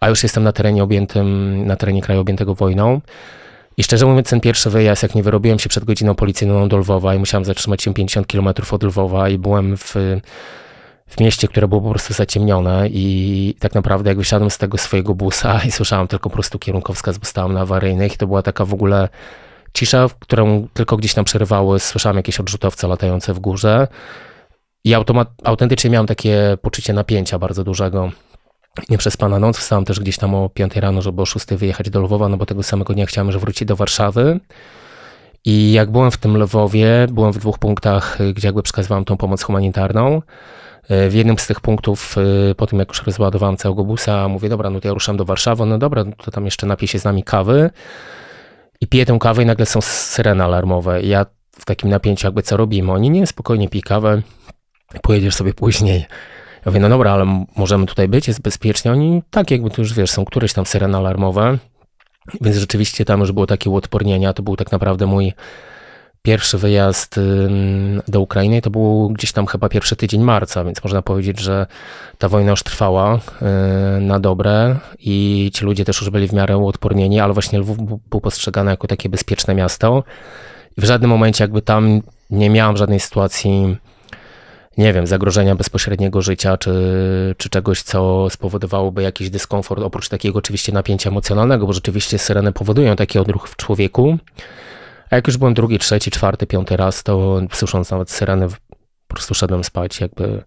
a 0.00 0.08
już 0.08 0.22
jestem 0.22 0.44
na 0.44 0.52
terenie 0.52 0.82
objętym, 0.82 1.66
na 1.66 1.76
terenie 1.76 2.02
kraju 2.02 2.20
objętego 2.20 2.54
wojną. 2.54 3.00
I 3.78 3.82
szczerze 3.82 4.06
mówiąc, 4.06 4.30
ten 4.30 4.40
pierwszy 4.40 4.70
wyjazd, 4.70 5.02
jak 5.02 5.14
nie 5.14 5.22
wyrobiłem 5.22 5.58
się 5.58 5.68
przed 5.68 5.84
godziną 5.84 6.14
policyjną 6.14 6.68
do 6.68 6.76
Lwowa 6.76 7.14
i 7.14 7.18
musiałem 7.18 7.44
zatrzymać 7.44 7.82
się 7.82 7.94
50 7.94 8.26
km 8.26 8.48
od 8.70 8.82
Lwowa 8.82 9.28
i 9.28 9.38
byłem 9.38 9.76
w, 9.76 9.94
w 11.06 11.20
mieście, 11.20 11.48
które 11.48 11.68
było 11.68 11.80
po 11.80 11.90
prostu 11.90 12.14
zaciemnione 12.14 12.88
i 12.88 13.54
tak 13.58 13.74
naprawdę 13.74 14.10
jak 14.10 14.18
wysiadłem 14.18 14.50
z 14.50 14.58
tego 14.58 14.78
swojego 14.78 15.14
busa 15.14 15.60
i 15.66 15.70
słyszałem 15.70 16.08
tylko 16.08 16.30
po 16.30 16.34
prostu 16.34 16.58
kierunkowskaz, 16.58 17.18
bo 17.18 17.24
stałem 17.24 17.52
na 17.52 17.60
awaryjnych 17.60 18.14
i 18.14 18.16
to 18.16 18.26
była 18.26 18.42
taka 18.42 18.64
w 18.64 18.74
ogóle 18.74 19.08
cisza, 19.72 20.08
którą 20.18 20.68
tylko 20.74 20.96
gdzieś 20.96 21.14
tam 21.14 21.24
przerywały, 21.24 21.80
słyszałem 21.80 22.16
jakieś 22.16 22.40
odrzutowce 22.40 22.88
latające 22.88 23.34
w 23.34 23.38
górze. 23.38 23.88
I 24.84 24.94
automat, 24.94 25.28
autentycznie 25.44 25.90
miałem 25.90 26.06
takie 26.06 26.58
poczucie 26.62 26.92
napięcia 26.92 27.38
bardzo 27.38 27.64
dużego 27.64 28.10
nie 28.88 28.98
przez 28.98 29.16
pana 29.16 29.38
noc. 29.38 29.58
Wstałem 29.58 29.84
też 29.84 30.00
gdzieś 30.00 30.18
tam 30.18 30.34
o 30.34 30.48
5 30.48 30.76
rano, 30.76 31.02
żeby 31.02 31.22
o 31.22 31.26
6 31.26 31.46
wyjechać 31.46 31.90
do 31.90 32.00
Lwowa, 32.00 32.28
no 32.28 32.36
bo 32.36 32.46
tego 32.46 32.62
samego 32.62 32.94
dnia 32.94 33.06
chciałem, 33.06 33.32
że 33.32 33.38
wrócić 33.38 33.68
do 33.68 33.76
Warszawy. 33.76 34.40
I 35.44 35.72
jak 35.72 35.90
byłem 35.90 36.10
w 36.10 36.16
tym 36.16 36.36
Lwowie, 36.36 37.06
byłem 37.10 37.32
w 37.32 37.38
dwóch 37.38 37.58
punktach, 37.58 38.18
gdzie 38.34 38.48
jakby 38.48 38.62
przekazywałem 38.62 39.04
tą 39.04 39.16
pomoc 39.16 39.42
humanitarną. 39.42 40.22
W 40.90 41.14
jednym 41.14 41.38
z 41.38 41.46
tych 41.46 41.60
punktów, 41.60 42.16
po 42.56 42.66
tym 42.66 42.78
jak 42.78 42.88
już 42.88 43.02
rozładowałem 43.02 43.56
całego 43.56 43.84
busa, 43.84 44.28
mówię, 44.28 44.48
dobra, 44.48 44.70
no 44.70 44.80
to 44.80 44.88
ja 44.88 44.94
ruszam 44.94 45.16
do 45.16 45.24
Warszawy, 45.24 45.66
no 45.66 45.78
dobra, 45.78 46.04
to 46.24 46.30
tam 46.30 46.44
jeszcze 46.44 46.66
napij 46.66 46.88
się 46.88 46.98
z 46.98 47.04
nami 47.04 47.22
kawy. 47.22 47.70
I 48.80 48.86
piję 48.86 49.06
tę 49.06 49.18
kawę 49.20 49.42
i 49.42 49.46
nagle 49.46 49.66
są 49.66 49.80
syreny 49.80 50.44
alarmowe. 50.44 51.02
I 51.02 51.08
ja 51.08 51.26
w 51.58 51.64
takim 51.64 51.90
napięciu 51.90 52.26
jakby 52.26 52.42
co 52.42 52.56
robimy? 52.56 52.92
Oni 52.92 53.10
nie, 53.10 53.26
spokojnie 53.26 53.68
pij 53.68 53.82
kawę, 53.82 54.22
pojedziesz 55.02 55.34
sobie 55.34 55.54
później. 55.54 56.06
Ja 56.66 56.70
mówię, 56.72 56.80
no 56.80 56.88
dobra, 56.88 57.12
ale 57.12 57.44
możemy 57.56 57.86
tutaj 57.86 58.08
być, 58.08 58.28
jest 58.28 58.40
bezpiecznie. 58.40 58.92
Oni 58.92 59.22
tak 59.30 59.50
jakby 59.50 59.70
to 59.70 59.82
już 59.82 59.94
wiesz, 59.94 60.10
są 60.10 60.24
któreś 60.24 60.52
tam 60.52 60.66
syreny 60.66 60.96
alarmowe, 60.96 61.58
więc 62.40 62.56
rzeczywiście 62.56 63.04
tam 63.04 63.20
już 63.20 63.32
było 63.32 63.46
takie 63.46 63.70
uodpornienia. 63.70 64.32
To 64.32 64.42
był 64.42 64.56
tak 64.56 64.72
naprawdę 64.72 65.06
mój 65.06 65.32
pierwszy 66.22 66.58
wyjazd 66.58 67.20
do 68.08 68.20
Ukrainy. 68.20 68.62
To 68.62 68.70
był 68.70 69.10
gdzieś 69.10 69.32
tam 69.32 69.46
chyba 69.46 69.68
pierwszy 69.68 69.96
tydzień 69.96 70.22
marca, 70.22 70.64
więc 70.64 70.84
można 70.84 71.02
powiedzieć, 71.02 71.40
że 71.40 71.66
ta 72.18 72.28
wojna 72.28 72.50
już 72.50 72.62
trwała 72.62 73.20
na 74.00 74.20
dobre 74.20 74.76
i 74.98 75.50
ci 75.54 75.64
ludzie 75.64 75.84
też 75.84 76.00
już 76.00 76.10
byli 76.10 76.28
w 76.28 76.32
miarę 76.32 76.56
uodpornieni, 76.56 77.20
ale 77.20 77.32
właśnie 77.32 77.58
Lwów 77.58 77.78
był 78.10 78.20
postrzegany 78.20 78.70
jako 78.70 78.86
takie 78.86 79.08
bezpieczne 79.08 79.54
miasto. 79.54 80.04
W 80.78 80.84
żadnym 80.84 81.10
momencie 81.10 81.44
jakby 81.44 81.62
tam 81.62 82.00
nie 82.30 82.50
miałem 82.50 82.76
żadnej 82.76 83.00
sytuacji 83.00 83.76
nie 84.78 84.92
wiem, 84.92 85.06
zagrożenia 85.06 85.54
bezpośredniego 85.54 86.22
życia, 86.22 86.56
czy, 86.56 86.74
czy 87.36 87.48
czegoś, 87.48 87.82
co 87.82 88.30
spowodowałoby 88.30 89.02
jakiś 89.02 89.30
dyskomfort, 89.30 89.82
oprócz 89.82 90.08
takiego 90.08 90.38
oczywiście 90.38 90.72
napięcia 90.72 91.10
emocjonalnego, 91.10 91.66
bo 91.66 91.72
rzeczywiście 91.72 92.18
syreny 92.18 92.52
powodują 92.52 92.96
taki 92.96 93.18
odruch 93.18 93.48
w 93.48 93.56
człowieku. 93.56 94.18
A 95.10 95.16
jak 95.16 95.26
już 95.26 95.36
byłem 95.36 95.54
drugi, 95.54 95.78
trzeci, 95.78 96.10
czwarty, 96.10 96.46
piąty 96.46 96.76
raz, 96.76 97.02
to 97.02 97.40
słysząc 97.52 97.90
nawet 97.90 98.10
syreny, 98.10 98.48
po 99.08 99.14
prostu 99.14 99.34
szedłem 99.34 99.64
spać. 99.64 100.00
Jakby 100.00 100.42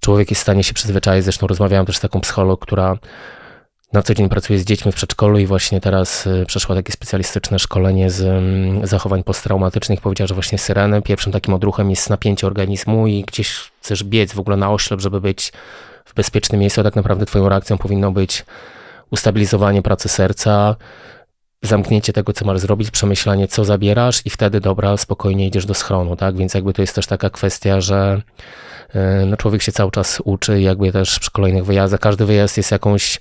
człowiek 0.00 0.30
jest 0.30 0.40
w 0.40 0.42
stanie 0.42 0.64
się 0.64 0.74
przyzwyczaić. 0.74 1.24
Zresztą 1.24 1.46
rozmawiałem 1.46 1.86
też 1.86 1.96
z 1.96 2.00
taką 2.00 2.20
psycholog, 2.20 2.60
która 2.60 2.98
na 3.94 4.02
co 4.02 4.14
dzień 4.14 4.28
pracuję 4.28 4.58
z 4.58 4.64
dziećmi 4.64 4.92
w 4.92 4.94
przedszkolu 4.94 5.38
i 5.38 5.46
właśnie 5.46 5.80
teraz 5.80 6.26
y, 6.26 6.44
przeszła 6.46 6.74
takie 6.74 6.92
specjalistyczne 6.92 7.58
szkolenie 7.58 8.10
z 8.10 8.22
mm, 8.22 8.86
zachowań 8.86 9.22
posttraumatycznych. 9.22 10.00
Powiedziała, 10.00 10.26
że 10.26 10.34
właśnie 10.34 10.58
syreny 10.58 11.02
pierwszym 11.02 11.32
takim 11.32 11.54
odruchem 11.54 11.90
jest 11.90 12.10
napięcie 12.10 12.46
organizmu 12.46 13.06
i 13.06 13.22
gdzieś 13.22 13.70
chcesz 13.80 14.04
biec 14.04 14.34
w 14.34 14.38
ogóle 14.38 14.56
na 14.56 14.72
oślep, 14.72 15.00
żeby 15.00 15.20
być 15.20 15.52
w 16.04 16.14
bezpiecznym 16.14 16.60
miejscu, 16.60 16.80
a 16.80 16.84
tak 16.84 16.96
naprawdę 16.96 17.26
twoją 17.26 17.48
reakcją 17.48 17.78
powinno 17.78 18.12
być 18.12 18.44
ustabilizowanie 19.10 19.82
pracy 19.82 20.08
serca, 20.08 20.76
zamknięcie 21.62 22.12
tego, 22.12 22.32
co 22.32 22.44
masz 22.44 22.60
zrobić, 22.60 22.90
przemyślanie, 22.90 23.48
co 23.48 23.64
zabierasz 23.64 24.26
i 24.26 24.30
wtedy, 24.30 24.60
dobra, 24.60 24.96
spokojnie 24.96 25.46
idziesz 25.46 25.66
do 25.66 25.74
schronu, 25.74 26.16
tak? 26.16 26.36
Więc 26.36 26.54
jakby 26.54 26.72
to 26.72 26.82
jest 26.82 26.94
też 26.94 27.06
taka 27.06 27.30
kwestia, 27.30 27.80
że 27.80 28.22
y, 28.94 29.26
no, 29.26 29.36
człowiek 29.36 29.62
się 29.62 29.72
cały 29.72 29.90
czas 29.90 30.22
uczy 30.24 30.60
jakby 30.60 30.92
też 30.92 31.18
przy 31.18 31.30
kolejnych 31.30 31.64
wyjazdach. 31.64 32.00
Każdy 32.00 32.26
wyjazd 32.26 32.56
jest 32.56 32.70
jakąś 32.70 33.20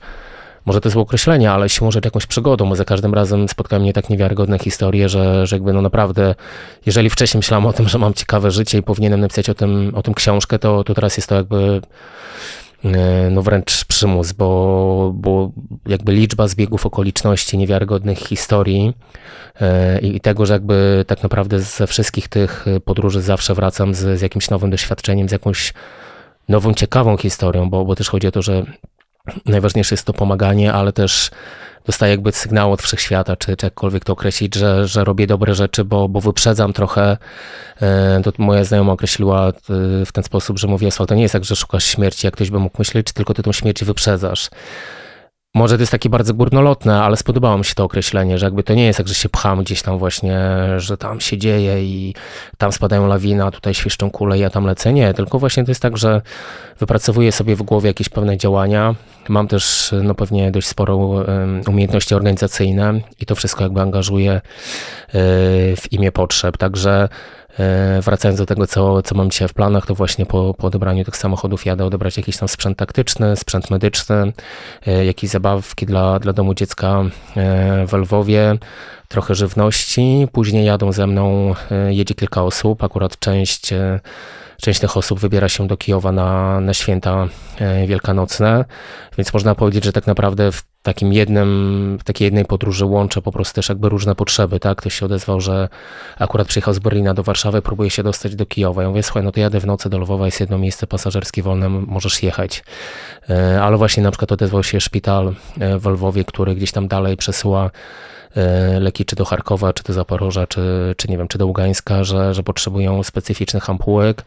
może 0.66 0.82
to 0.82 0.90
jest 0.90 0.98
określenie, 0.98 1.52
ale 1.52 1.70
siłą 1.70 1.92
rzeczy 1.92 2.08
jakąś 2.08 2.26
przygodą, 2.26 2.76
za 2.76 2.86
każdym 2.86 3.14
razem 3.14 3.50
spotkały 3.50 3.82
mnie 3.82 3.94
tak 3.94 4.10
niewiarygodne 4.10 4.60
historie, 4.60 5.10
że, 5.10 5.48
że 5.48 5.56
jakby 5.56 5.74
no 5.74 5.82
naprawdę, 5.82 6.36
jeżeli 6.86 7.10
wcześniej 7.10 7.40
myślałem 7.40 7.66
o 7.66 7.74
tym, 7.74 7.90
że 7.90 7.98
mam 7.98 8.14
ciekawe 8.14 8.52
życie 8.52 8.78
i 8.78 8.84
powinienem 8.84 9.20
napisać 9.20 9.50
o 9.50 9.54
tym, 9.54 9.92
o 9.96 10.02
tym 10.02 10.14
książkę, 10.14 10.60
to, 10.60 10.84
to 10.84 10.94
teraz 10.94 11.18
jest 11.18 11.30
to 11.30 11.36
jakby 11.36 11.82
e, 12.86 13.30
no 13.32 13.42
wręcz 13.42 13.86
przymus, 13.86 14.32
bo, 14.32 15.12
bo 15.16 15.52
jakby 15.88 16.12
liczba 16.12 16.48
zbiegów 16.48 16.86
okoliczności, 16.86 17.58
niewiarygodnych 17.58 18.18
historii 18.18 18.94
e, 19.62 20.00
i 20.00 20.20
tego, 20.20 20.46
że 20.46 20.54
jakby 20.54 21.06
tak 21.08 21.24
naprawdę 21.24 21.60
ze 21.60 21.88
wszystkich 21.88 22.28
tych 22.28 22.66
podróży 22.86 23.22
zawsze 23.22 23.56
wracam 23.56 23.94
z, 23.94 24.20
z 24.20 24.22
jakimś 24.22 24.50
nowym 24.50 24.70
doświadczeniem, 24.70 25.30
z 25.30 25.32
jakąś 25.32 25.74
nową, 26.50 26.74
ciekawą 26.74 27.18
historią, 27.18 27.70
bo, 27.70 27.86
bo 27.86 27.96
też 27.96 28.10
chodzi 28.10 28.28
o 28.28 28.32
to, 28.32 28.42
że 28.42 28.66
najważniejsze 29.46 29.96
jest 29.96 30.06
to 30.06 30.14
pomaganie, 30.14 30.74
ale 30.74 30.94
też 30.94 31.32
dostaję 31.86 32.12
jakby 32.12 32.32
sygnał 32.32 32.72
od 32.72 32.82
wszechświata, 32.82 33.36
czy, 33.36 33.58
czy 33.58 33.66
jakkolwiek 33.66 34.04
to 34.04 34.14
określić, 34.14 34.56
że, 34.56 34.88
że 34.88 35.04
robię 35.04 35.28
dobre 35.28 35.56
rzeczy, 35.56 35.84
bo, 35.84 36.10
bo 36.10 36.22
wyprzedzam 36.22 36.74
trochę. 36.74 37.18
E, 37.82 38.22
to 38.24 38.32
moja 38.38 38.64
znajoma 38.64 38.94
określiła 38.94 39.50
e, 39.50 39.54
w 40.06 40.12
ten 40.12 40.24
sposób, 40.24 40.60
że 40.60 40.68
mówi, 40.68 40.88
to 41.08 41.16
nie 41.16 41.22
jest 41.22 41.34
tak, 41.34 41.46
że 41.46 41.56
szukasz 41.56 41.86
śmierci, 41.86 42.28
jak 42.28 42.34
ktoś 42.34 42.50
by 42.50 42.60
mógł 42.60 42.76
myśleć, 42.80 43.12
tylko 43.12 43.34
ty 43.34 43.44
tą 43.44 43.52
śmierć 43.52 43.84
wyprzedzasz. 43.84 44.50
Może 45.56 45.76
to 45.76 45.82
jest 45.82 45.92
takie 45.92 46.10
bardzo 46.10 46.34
górnolotne, 46.34 47.04
ale 47.04 47.18
spodobało 47.18 47.58
mi 47.58 47.66
się 47.66 47.76
to 47.76 47.84
określenie, 47.84 48.38
że 48.38 48.46
jakby 48.46 48.64
to 48.64 48.74
nie 48.74 48.86
jest 48.86 48.98
tak, 48.98 49.08
że 49.08 49.14
się 49.14 49.30
pcham 49.30 49.64
gdzieś 49.64 49.82
tam 49.82 49.98
właśnie, 49.98 50.40
że 50.78 50.98
tam 50.98 51.22
się 51.22 51.38
dzieje 51.38 51.84
i 51.84 52.14
tam 52.58 52.72
spadają 52.72 53.08
lawina, 53.08 53.52
tutaj 53.52 53.74
świeszczą 53.74 54.12
kule 54.12 54.38
ja 54.38 54.50
tam 54.50 54.66
lecę. 54.66 54.94
Nie, 54.94 55.14
tylko 55.14 55.40
właśnie 55.40 55.64
to 55.64 55.72
jest 55.72 55.82
tak, 55.82 55.98
że 55.98 56.22
wypracowuję 56.80 57.32
sobie 57.32 57.56
w 57.56 57.64
głowie 57.64 57.88
jakieś 57.88 58.10
pewne 58.10 58.38
działania. 58.38 58.96
Mam 59.30 59.48
też 59.48 59.94
no 60.04 60.16
pewnie 60.16 60.52
dość 60.52 60.68
sporo 60.68 60.98
um, 60.98 61.62
umiejętności 61.68 62.16
organizacyjne 62.16 63.02
i 63.20 63.26
to 63.26 63.36
wszystko 63.36 63.64
jakby 63.64 63.82
angażuję 63.82 64.32
y, 64.36 64.42
w 65.76 65.92
imię 65.92 66.12
potrzeb. 66.12 66.58
Także 66.58 67.10
E, 67.10 67.43
wracając 68.02 68.40
do 68.40 68.46
tego, 68.46 68.68
co, 68.68 69.02
co 69.02 69.16
mam 69.16 69.30
dzisiaj 69.30 69.48
w 69.48 69.54
planach, 69.54 69.86
to 69.86 69.96
właśnie 69.96 70.26
po, 70.26 70.54
po 70.54 70.68
odebraniu 70.68 71.06
tych 71.06 71.18
samochodów 71.18 71.66
jadę 71.66 71.86
odebrać 71.86 72.18
jakiś 72.18 72.38
tam 72.38 72.48
sprzęt 72.48 72.78
taktyczny, 72.78 73.38
sprzęt 73.38 73.70
medyczny, 73.70 74.34
e, 74.88 75.06
jakieś 75.06 75.30
zabawki 75.30 75.86
dla, 75.86 76.20
dla 76.20 76.34
domu 76.34 76.54
dziecka 76.54 77.04
e, 77.38 77.88
w 77.88 77.94
Lwowie, 77.94 78.58
trochę 79.08 79.36
żywności. 79.36 80.28
Później 80.32 80.66
jadą 80.66 80.92
ze 80.92 81.08
mną, 81.08 81.56
jedzie 81.90 82.16
kilka 82.16 82.44
osób, 82.44 82.84
akurat 82.84 83.20
część 83.20 83.74
Część 84.62 84.80
tych 84.80 84.98
osób 84.98 85.20
wybiera 85.20 85.50
się 85.50 85.68
do 85.68 85.78
Kijowa 85.78 86.12
na, 86.12 86.60
na 86.60 86.74
święta 86.74 87.28
wielkanocne, 87.88 88.66
więc 89.18 89.34
można 89.34 89.56
powiedzieć, 89.56 89.84
że 89.84 89.92
tak 89.92 90.08
naprawdę 90.08 90.52
w 90.52 90.64
takim 90.84 91.14
jednym, 91.14 92.00
takiej 92.06 92.26
jednej 92.26 92.46
podróży 92.46 92.86
łączę 92.86 93.22
po 93.22 93.32
prostu 93.32 93.56
też 93.56 93.70
jakby 93.70 93.90
różne 93.90 94.16
potrzeby, 94.16 94.60
tak? 94.60 94.78
Ktoś 94.78 94.94
się 94.94 95.06
odezwał, 95.06 95.42
że 95.42 95.70
akurat 96.20 96.48
przyjechał 96.48 96.74
z 96.74 96.80
Berlina 96.80 97.14
do 97.14 97.24
Warszawy, 97.24 97.62
próbuje 97.62 97.90
się 97.90 98.04
dostać 98.04 98.36
do 98.36 98.46
Kijowa. 98.46 98.84
Ja 98.84 98.90
mówię, 98.90 99.04
słuchaj, 99.04 99.24
no 99.24 99.32
to 99.32 99.40
jadę 99.40 99.60
w 99.60 99.66
nocy 99.66 99.90
do 99.90 100.00
Lwowa, 100.00 100.26
jest 100.26 100.40
jedno 100.40 100.58
miejsce 100.58 100.88
pasażerskie 100.88 101.44
wolne, 101.44 101.70
możesz 101.70 102.24
jechać. 102.24 102.64
E, 103.30 103.62
ale 103.64 103.78
właśnie 103.78 104.04
na 104.04 104.12
przykład 104.12 104.32
odezwał 104.32 104.64
się 104.64 104.82
szpital 104.82 105.36
e, 105.60 105.80
w 105.80 105.86
Lwowie, 105.86 106.24
który 106.24 106.56
gdzieś 106.56 106.72
tam 106.72 106.88
dalej 106.88 107.18
przesyła 107.18 107.66
e, 107.66 107.72
leki 108.80 109.06
czy 109.06 109.16
do 109.16 109.26
Charkowa, 109.26 109.74
czy 109.74 109.84
do 109.84 109.94
Zaporoża, 109.94 110.48
czy, 110.48 110.96
czy 110.98 111.08
nie 111.08 111.18
wiem, 111.18 111.28
czy 111.28 111.38
do 111.38 111.48
Ługańska, 111.48 112.04
że, 112.04 112.34
że 112.34 112.44
potrzebują 112.44 113.04
specyficznych 113.04 113.70
ampułek, 113.70 114.24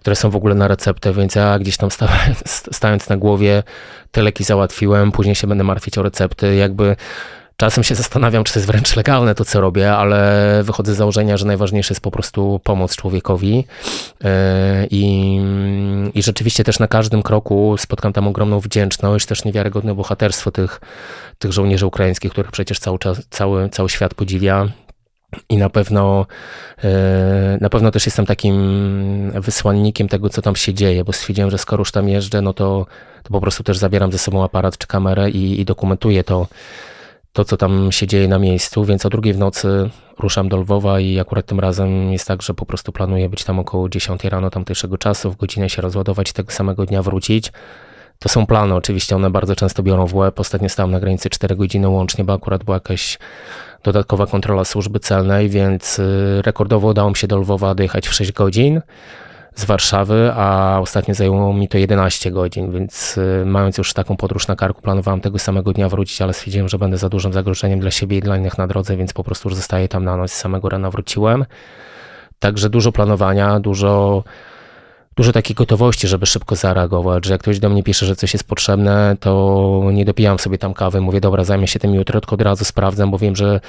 które 0.00 0.16
są 0.16 0.30
w 0.30 0.36
ogóle 0.36 0.54
na 0.54 0.68
receptę, 0.68 1.12
więc 1.12 1.34
ja 1.34 1.58
gdzieś 1.58 1.76
tam 1.76 1.88
stając 2.72 3.08
na 3.08 3.16
głowie 3.16 3.62
te 4.10 4.22
leki 4.22 4.44
załatwiłem, 4.44 5.12
później 5.12 5.34
się 5.34 5.46
będę 5.46 5.64
martwić 5.64 5.98
o 5.98 6.02
recepty, 6.02 6.54
jakby 6.54 6.96
Czasem 7.60 7.84
się 7.84 7.94
zastanawiam, 7.94 8.44
czy 8.44 8.52
to 8.52 8.58
jest 8.58 8.66
wręcz 8.66 8.96
legalne 8.96 9.34
to, 9.34 9.44
co 9.44 9.60
robię, 9.60 9.92
ale 9.92 10.60
wychodzę 10.64 10.94
z 10.94 10.96
założenia, 10.96 11.36
że 11.36 11.46
najważniejsze 11.46 11.92
jest 11.92 12.00
po 12.00 12.10
prostu 12.10 12.60
pomoc 12.64 12.96
człowiekowi. 12.96 13.64
E, 14.24 14.86
I, 14.90 15.40
i 16.14 16.22
rzeczywiście 16.22 16.64
też 16.64 16.78
na 16.78 16.88
każdym 16.88 17.22
kroku 17.22 17.76
spotkam 17.78 18.12
tam 18.12 18.28
ogromną 18.28 18.60
wdzięczność, 18.60 19.26
też 19.26 19.44
niewiarygodne 19.44 19.94
bohaterstwo 19.94 20.50
tych, 20.50 20.80
tych 21.38 21.52
żołnierzy 21.52 21.86
ukraińskich, 21.86 22.32
których 22.32 22.50
przecież 22.50 22.78
cały, 22.78 22.98
czas, 22.98 23.22
cały, 23.30 23.68
cały 23.68 23.88
świat 23.88 24.14
podziwia. 24.14 24.68
I 25.48 25.56
na 25.56 25.70
pewno, 25.70 26.26
e, 26.84 27.58
na 27.60 27.68
pewno 27.68 27.90
też 27.90 28.06
jestem 28.06 28.26
takim 28.26 29.32
wysłannikiem 29.34 30.08
tego, 30.08 30.28
co 30.28 30.42
tam 30.42 30.56
się 30.56 30.74
dzieje, 30.74 31.04
bo 31.04 31.12
stwierdziłem, 31.12 31.50
że 31.50 31.58
skoro 31.58 31.80
już 31.80 31.92
tam 31.92 32.08
jeżdżę, 32.08 32.42
no 32.42 32.52
to, 32.52 32.86
to 33.22 33.30
po 33.30 33.40
prostu 33.40 33.64
też 33.64 33.78
zabieram 33.78 34.12
ze 34.12 34.18
sobą 34.18 34.44
aparat 34.44 34.78
czy 34.78 34.86
kamerę 34.86 35.30
i, 35.30 35.60
i 35.60 35.64
dokumentuję 35.64 36.24
to, 36.24 36.46
to, 37.38 37.44
co 37.44 37.56
tam 37.56 37.92
się 37.92 38.06
dzieje 38.06 38.28
na 38.28 38.38
miejscu, 38.38 38.84
więc 38.84 39.06
o 39.06 39.10
drugiej 39.10 39.34
w 39.34 39.38
nocy 39.38 39.90
ruszam 40.18 40.48
do 40.48 40.56
Lwowa 40.56 41.00
i 41.00 41.18
akurat 41.20 41.46
tym 41.46 41.60
razem 41.60 42.12
jest 42.12 42.26
tak, 42.28 42.42
że 42.42 42.54
po 42.54 42.66
prostu 42.66 42.92
planuję 42.92 43.28
być 43.28 43.44
tam 43.44 43.58
około 43.58 43.88
10 43.88 44.24
rano 44.24 44.50
tamtejszego 44.50 44.98
czasu, 44.98 45.30
w 45.30 45.36
godzinę 45.36 45.70
się 45.70 45.82
rozładować 45.82 46.32
tego 46.32 46.52
samego 46.52 46.86
dnia 46.86 47.02
wrócić. 47.02 47.52
To 48.18 48.28
są 48.28 48.46
plany, 48.46 48.74
oczywiście 48.74 49.16
one 49.16 49.30
bardzo 49.30 49.56
często 49.56 49.82
biorą 49.82 50.06
w 50.06 50.14
łeb. 50.14 50.40
Ostatnio 50.40 50.68
stałem 50.68 50.90
na 50.90 51.00
granicy 51.00 51.30
4 51.30 51.56
godziny 51.56 51.88
łącznie, 51.88 52.24
bo 52.24 52.32
akurat 52.32 52.64
była 52.64 52.76
jakaś 52.76 53.18
dodatkowa 53.82 54.26
kontrola 54.26 54.64
służby 54.64 55.00
celnej, 55.00 55.48
więc 55.48 55.98
y, 55.98 56.42
rekordowo 56.42 56.88
udało 56.88 57.10
mi 57.10 57.16
się 57.16 57.26
do 57.26 57.36
Lwowa 57.38 57.74
dojechać 57.74 58.08
w 58.08 58.14
6 58.14 58.32
godzin 58.32 58.80
z 59.58 59.64
Warszawy, 59.64 60.32
a 60.34 60.78
ostatnio 60.80 61.14
zajęło 61.14 61.54
mi 61.54 61.68
to 61.68 61.78
11 61.78 62.30
godzin, 62.30 62.72
więc 62.72 63.18
y, 63.18 63.44
mając 63.46 63.78
już 63.78 63.92
taką 63.92 64.16
podróż 64.16 64.48
na 64.48 64.56
karku, 64.56 64.82
planowałem 64.82 65.20
tego 65.20 65.38
samego 65.38 65.72
dnia 65.72 65.88
wrócić, 65.88 66.22
ale 66.22 66.32
stwierdziłem, 66.32 66.68
że 66.68 66.78
będę 66.78 66.98
za 66.98 67.08
dużym 67.08 67.32
zagrożeniem 67.32 67.80
dla 67.80 67.90
siebie 67.90 68.18
i 68.18 68.20
dla 68.20 68.36
innych 68.36 68.58
na 68.58 68.66
drodze, 68.66 68.96
więc 68.96 69.12
po 69.12 69.24
prostu 69.24 69.48
już 69.48 69.56
zostaję 69.56 69.88
tam 69.88 70.04
na 70.04 70.16
noc. 70.16 70.32
Z 70.32 70.34
samego 70.34 70.68
rana 70.68 70.90
wróciłem. 70.90 71.44
Także 72.38 72.70
dużo 72.70 72.92
planowania, 72.92 73.60
dużo 73.60 74.24
dużo 75.18 75.32
takiej 75.32 75.54
gotowości, 75.56 76.08
żeby 76.08 76.26
szybko 76.26 76.56
zareagować, 76.56 77.26
że 77.26 77.32
jak 77.32 77.40
ktoś 77.40 77.58
do 77.58 77.68
mnie 77.68 77.82
pisze, 77.82 78.06
że 78.06 78.16
coś 78.16 78.32
jest 78.32 78.44
potrzebne, 78.44 79.16
to 79.20 79.90
nie 79.92 80.04
dopijam 80.04 80.38
sobie 80.38 80.58
tam 80.58 80.74
kawy, 80.74 81.00
mówię, 81.00 81.20
dobra, 81.20 81.44
zajmę 81.44 81.66
się 81.68 81.78
tym 81.78 81.94
jutro, 81.94 82.20
tylko 82.20 82.34
od 82.34 82.42
razu 82.42 82.64
sprawdzam, 82.64 83.10
bo 83.10 83.18
wiem, 83.18 83.36
że 83.36 83.60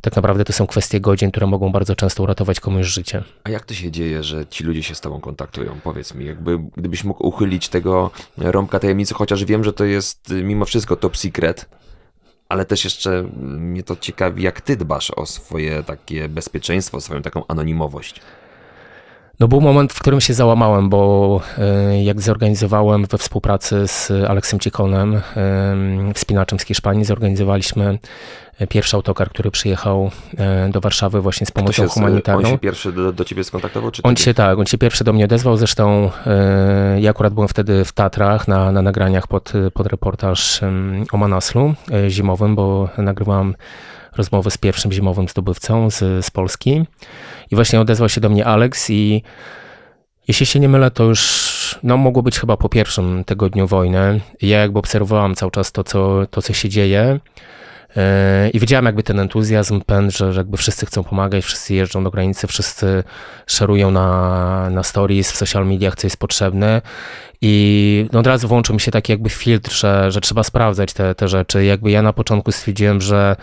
tak 0.00 0.16
naprawdę 0.16 0.44
to 0.44 0.52
są 0.52 0.66
kwestie 0.66 1.00
godzin, 1.00 1.30
które 1.30 1.46
mogą 1.46 1.72
bardzo 1.72 1.96
często 1.96 2.22
uratować 2.22 2.60
komuś 2.60 2.86
życie. 2.86 3.22
A 3.44 3.50
jak 3.50 3.64
to 3.64 3.74
się 3.74 3.90
dzieje, 3.90 4.22
że 4.22 4.46
ci 4.46 4.64
ludzie 4.64 4.82
się 4.82 4.94
z 4.94 5.00
tobą 5.00 5.20
kontaktują? 5.20 5.76
Powiedz 5.84 6.14
mi, 6.14 6.24
jakby 6.24 6.58
gdybyś 6.76 7.04
mógł 7.04 7.26
uchylić 7.26 7.68
tego 7.68 8.10
rąbka 8.38 8.78
tajemnicy, 8.78 9.14
chociaż 9.14 9.44
wiem, 9.44 9.64
że 9.64 9.72
to 9.72 9.84
jest 9.84 10.30
y, 10.30 10.44
mimo 10.44 10.64
wszystko 10.64 10.96
top 10.96 11.16
secret, 11.16 11.68
ale 12.48 12.64
też 12.64 12.84
jeszcze 12.84 13.22
mnie 13.42 13.82
to 13.82 13.96
ciekawi, 13.96 14.42
jak 14.42 14.60
ty 14.60 14.76
dbasz 14.76 15.10
o 15.10 15.26
swoje 15.26 15.82
takie 15.82 16.28
bezpieczeństwo, 16.28 17.00
swoją 17.00 17.22
taką 17.22 17.46
anonimowość. 17.48 18.20
No 19.40 19.48
był 19.48 19.60
moment, 19.60 19.92
w 19.92 20.00
którym 20.00 20.20
się 20.20 20.34
załamałem, 20.34 20.88
bo 20.88 21.40
e, 21.58 22.02
jak 22.02 22.20
zorganizowałem 22.20 23.06
we 23.06 23.18
współpracy 23.18 23.88
z 23.88 24.10
Aleksem 24.10 24.60
Cikonem, 24.60 25.20
wspinaczem 26.14 26.58
z 26.58 26.64
Hiszpanii, 26.64 27.04
zorganizowaliśmy 27.04 27.98
pierwszy 28.68 28.96
autokar, 28.96 29.28
który 29.28 29.50
przyjechał 29.50 30.10
e, 30.38 30.68
do 30.68 30.80
Warszawy 30.80 31.20
właśnie 31.20 31.46
z 31.46 31.50
pomocą 31.50 31.72
się, 31.72 31.88
humanitarną. 31.88 32.48
On 32.48 32.54
się 32.54 32.58
pierwszy 32.58 32.92
do, 32.92 33.12
do 33.12 33.24
ciebie 33.24 33.44
skontaktował? 33.44 33.90
Czy 33.90 34.02
on 34.02 34.16
się 34.16 34.34
tak, 34.34 34.58
on 34.58 34.66
się 34.66 34.78
pierwszy 34.78 35.04
do 35.04 35.12
mnie 35.12 35.24
odezwał, 35.24 35.56
zresztą 35.56 36.10
e, 36.26 37.00
ja 37.00 37.10
akurat 37.10 37.34
byłem 37.34 37.48
wtedy 37.48 37.84
w 37.84 37.92
Tatrach 37.92 38.48
na, 38.48 38.72
na 38.72 38.82
nagraniach 38.82 39.26
pod, 39.26 39.52
pod 39.74 39.86
reportaż 39.86 40.60
o 41.12 41.16
Manaslu 41.16 41.74
zimowym, 42.08 42.54
bo 42.54 42.88
nagrywałem 42.98 43.54
rozmowę 44.16 44.50
z 44.50 44.58
pierwszym 44.58 44.92
zimowym 44.92 45.28
zdobywcą 45.28 45.90
z, 45.90 46.24
z 46.24 46.30
Polski. 46.30 46.84
I 47.50 47.54
właśnie 47.54 47.80
odezwał 47.80 48.08
się 48.08 48.20
do 48.20 48.28
mnie 48.28 48.46
Alex 48.46 48.90
i 48.90 49.22
jeśli 50.28 50.46
się 50.46 50.60
nie 50.60 50.68
mylę, 50.68 50.90
to 50.90 51.04
już 51.04 51.78
no, 51.82 51.96
mogło 51.96 52.22
być 52.22 52.38
chyba 52.38 52.56
po 52.56 52.68
pierwszym 52.68 53.24
tygodniu 53.24 53.66
wojny. 53.66 54.20
Ja 54.42 54.60
jakby 54.60 54.78
obserwowałem 54.78 55.34
cały 55.34 55.52
czas 55.52 55.72
to, 55.72 55.84
co, 55.84 56.26
to, 56.30 56.42
co 56.42 56.52
się 56.52 56.68
dzieje. 56.68 57.20
E, 57.96 58.50
I 58.50 58.60
widziałem 58.60 58.84
jakby 58.84 59.02
ten 59.02 59.20
entuzjazm, 59.20 59.80
pęd, 59.80 60.12
że 60.16 60.32
jakby 60.36 60.56
wszyscy 60.56 60.86
chcą 60.86 61.04
pomagać, 61.04 61.44
wszyscy 61.44 61.74
jeżdżą 61.74 62.04
do 62.04 62.10
granicy, 62.10 62.46
wszyscy 62.46 63.04
szerują 63.46 63.90
na, 63.90 64.70
na 64.70 64.82
stories, 64.82 65.32
w 65.32 65.36
social 65.36 65.66
mediach, 65.66 65.96
co 65.96 66.06
jest 66.06 66.16
potrzebne. 66.16 66.82
I 67.40 68.06
no 68.12 68.20
od 68.20 68.26
razu 68.26 68.48
włączył 68.48 68.74
mi 68.74 68.80
się 68.80 68.90
taki 68.90 69.12
jakby 69.12 69.30
filtr, 69.30 69.72
że, 69.72 70.12
że 70.12 70.20
trzeba 70.20 70.42
sprawdzać 70.42 70.92
te, 70.92 71.14
te 71.14 71.28
rzeczy. 71.28 71.64
Jakby 71.64 71.90
ja 71.90 72.02
na 72.02 72.12
początku 72.12 72.52
stwierdziłem, 72.52 73.00
że 73.00 73.36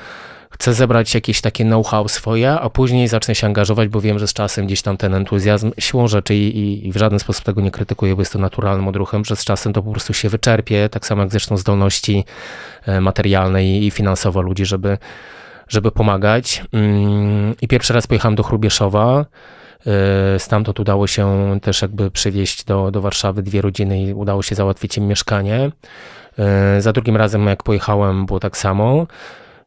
chcę 0.52 0.74
zebrać 0.74 1.16
jakieś 1.16 1.42
takie 1.42 1.66
know-how 1.66 2.08
swoje, 2.08 2.52
a 2.52 2.70
później 2.70 3.08
zacznę 3.08 3.36
się 3.36 3.48
angażować, 3.48 3.90
bo 3.90 4.02
wiem, 4.02 4.20
że 4.20 4.28
z 4.28 4.34
czasem 4.34 4.66
gdzieś 4.66 4.82
tam 4.82 4.98
ten 4.98 5.14
entuzjazm 5.14 5.72
siłą 5.80 6.08
rzeczy 6.08 6.36
i, 6.36 6.88
i, 6.88 6.92
w 6.92 6.98
żaden 6.98 7.20
sposób 7.20 7.44
tego 7.44 7.62
nie 7.62 7.72
krytykuję, 7.72 8.16
bo 8.16 8.22
jest 8.22 8.34
to 8.34 8.40
naturalnym 8.40 8.88
odruchem, 8.88 9.26
że 9.26 9.36
z 9.36 9.44
czasem 9.44 9.74
to 9.74 9.84
po 9.84 9.92
prostu 9.92 10.14
się 10.14 10.30
wyczerpie, 10.30 10.90
tak 10.90 11.06
samo 11.06 11.22
jak 11.22 11.32
zresztą 11.32 11.58
zdolności 11.58 12.26
e, 12.86 13.02
materialne 13.02 13.66
i, 13.66 13.92
finansowe 13.92 14.42
ludzi, 14.42 14.66
żeby, 14.66 14.98
żeby 15.68 15.92
pomagać. 15.92 16.64
Mm, 16.72 17.56
I 17.62 17.68
pierwszy 17.68 17.94
raz 17.94 18.08
pojechałem 18.08 18.36
do 18.36 18.44
Chrubieszowa, 18.44 19.26
e, 19.88 20.40
Stamtąd 20.40 20.80
udało 20.80 21.08
się 21.08 21.58
też 21.62 21.82
jakby 21.82 22.12
przywieźć 22.12 22.64
do, 22.64 22.92
do 22.92 23.02
Warszawy 23.02 23.44
dwie 23.44 23.62
rodziny 23.62 24.04
i 24.04 24.14
udało 24.14 24.42
się 24.42 24.56
załatwić 24.56 24.98
im 24.98 25.08
mieszkanie. 25.08 25.72
E, 26.40 26.82
za 26.82 26.94
drugim 26.94 27.18
razem, 27.18 27.48
jak 27.48 27.64
pojechałem, 27.64 28.26
było 28.26 28.40
tak 28.40 28.58
samo. 28.58 29.08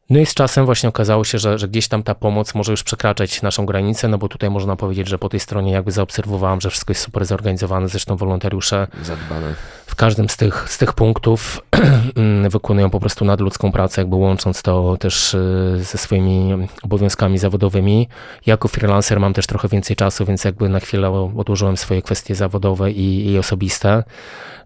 No 0.09 0.19
i 0.19 0.25
z 0.25 0.33
czasem 0.33 0.65
właśnie 0.65 0.89
okazało 0.89 1.23
się, 1.23 1.37
że, 1.37 1.59
że 1.59 1.67
gdzieś 1.67 1.87
tam 1.87 2.03
ta 2.03 2.15
pomoc 2.15 2.55
może 2.55 2.71
już 2.71 2.83
przekraczać 2.83 3.41
naszą 3.41 3.65
granicę, 3.65 4.07
no 4.07 4.17
bo 4.17 4.27
tutaj 4.27 4.49
można 4.49 4.75
powiedzieć, 4.75 5.07
że 5.07 5.17
po 5.17 5.29
tej 5.29 5.39
stronie 5.39 5.71
jakby 5.71 5.91
zaobserwowałem, 5.91 6.61
że 6.61 6.69
wszystko 6.69 6.91
jest 6.91 7.01
super 7.01 7.25
zorganizowane, 7.25 7.87
zresztą 7.87 8.17
wolontariusze 8.17 8.87
Zadbane. 9.03 9.55
w 9.85 9.95
każdym 9.95 10.29
z 10.29 10.37
tych, 10.37 10.69
z 10.69 10.77
tych 10.77 10.93
punktów 10.93 11.61
wykonują 12.49 12.89
po 12.89 12.99
prostu 12.99 13.25
nadludzką 13.25 13.71
pracę, 13.71 14.01
jakby 14.01 14.15
łącząc 14.15 14.61
to 14.61 14.97
też 14.97 15.33
y, 15.33 15.77
ze 15.79 15.97
swoimi 15.97 16.67
obowiązkami 16.83 17.37
zawodowymi. 17.37 18.07
Jako 18.45 18.67
freelancer 18.67 19.19
mam 19.19 19.33
też 19.33 19.47
trochę 19.47 19.67
więcej 19.67 19.95
czasu, 19.95 20.25
więc 20.25 20.43
jakby 20.43 20.69
na 20.69 20.79
chwilę 20.79 21.09
odłożyłem 21.37 21.77
swoje 21.77 22.01
kwestie 22.01 22.35
zawodowe 22.35 22.91
i, 22.91 23.31
i 23.31 23.39
osobiste 23.39 24.03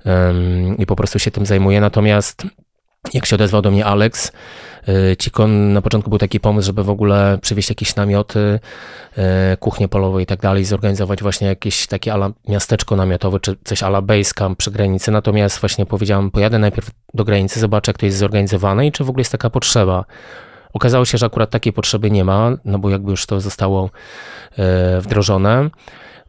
um, 0.05 0.77
i 0.77 0.85
po 0.85 0.95
prostu 0.95 1.19
się 1.19 1.31
tym 1.31 1.45
zajmuję. 1.45 1.81
Natomiast 1.81 2.45
jak 3.13 3.25
się 3.25 3.35
odezwał 3.35 3.61
do 3.61 3.71
mnie 3.71 3.85
Alex, 3.85 4.31
Cikon 5.19 5.73
na 5.73 5.81
początku 5.81 6.09
był 6.09 6.19
taki 6.19 6.39
pomysł, 6.39 6.65
żeby 6.65 6.83
w 6.83 6.89
ogóle 6.89 7.37
przywieźć 7.41 7.69
jakieś 7.69 7.95
namioty, 7.95 8.59
y, 9.53 9.57
kuchnię 9.57 9.87
polową 9.87 10.19
i 10.19 10.25
tak 10.25 10.41
dalej, 10.41 10.65
zorganizować 10.65 11.21
właśnie 11.21 11.47
jakieś 11.47 11.87
takie 11.87 12.13
ala 12.13 12.31
miasteczko 12.47 12.95
namiotowe, 12.95 13.39
czy 13.39 13.55
coś 13.63 13.83
ala 13.83 14.01
base 14.01 14.33
camp 14.33 14.57
przy 14.57 14.71
granicy. 14.71 15.11
Natomiast 15.11 15.59
właśnie 15.59 15.85
powiedziałem, 15.85 16.31
pojadę 16.31 16.59
najpierw 16.59 16.91
do 17.13 17.23
granicy, 17.23 17.59
zobaczę 17.59 17.89
jak 17.89 17.97
to 17.97 18.05
jest 18.05 18.17
zorganizowane 18.17 18.87
i 18.87 18.91
czy 18.91 19.03
w 19.03 19.09
ogóle 19.09 19.21
jest 19.21 19.31
taka 19.31 19.49
potrzeba. 19.49 20.05
Okazało 20.73 21.05
się, 21.05 21.17
że 21.17 21.25
akurat 21.25 21.49
takiej 21.49 21.73
potrzeby 21.73 22.11
nie 22.11 22.23
ma, 22.23 22.51
no 22.65 22.79
bo 22.79 22.89
jakby 22.89 23.11
już 23.11 23.25
to 23.25 23.41
zostało 23.41 23.89
y, 24.97 25.01
wdrożone. 25.01 25.69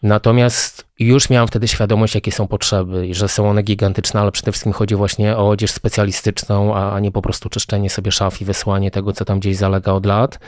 Natomiast 0.03 0.87
już 0.99 1.31
miałem 1.31 1.49
wtedy 1.49 1.69
świadomość, 1.69 2.15
jakie 2.15 2.33
są 2.33 2.49
potrzeby 2.49 3.07
i 3.07 3.15
że 3.15 3.29
są 3.29 3.51
one 3.51 3.63
gigantyczne, 3.63 4.21
ale 4.21 4.33
przede 4.33 4.53
wszystkim 4.53 4.73
chodzi 4.73 4.95
właśnie 4.95 5.37
o 5.37 5.49
odzież 5.49 5.71
specjalistyczną, 5.71 6.77
a 6.77 7.01
nie 7.01 7.13
po 7.13 7.23
prostu 7.23 7.49
czyszczenie 7.49 7.91
sobie 7.91 8.13
szaf 8.13 8.41
i 8.41 8.45
wysłanie 8.45 8.91
tego, 8.91 9.13
co 9.13 9.25
tam 9.25 9.41
gdzieś 9.41 9.57
zalega 9.57 9.93
od 9.93 10.07
lat. 10.07 10.39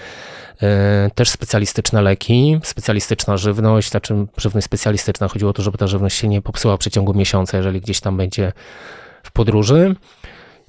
E, 0.62 1.10
też 1.14 1.30
specjalistyczne 1.30 2.02
leki, 2.02 2.60
specjalistyczna 2.62 3.36
żywność, 3.36 3.90
znaczy 3.90 4.26
żywność 4.36 4.64
specjalistyczna. 4.64 5.28
Chodziło 5.28 5.50
o 5.50 5.54
to, 5.54 5.62
żeby 5.62 5.78
ta 5.78 5.86
żywność 5.86 6.18
się 6.18 6.28
nie 6.28 6.42
popsuła 6.42 6.76
w 6.76 6.80
przeciągu 6.80 7.14
miesiąca, 7.14 7.56
jeżeli 7.56 7.80
gdzieś 7.80 8.00
tam 8.00 8.16
będzie 8.16 8.52
w 9.22 9.32
podróży. 9.32 9.96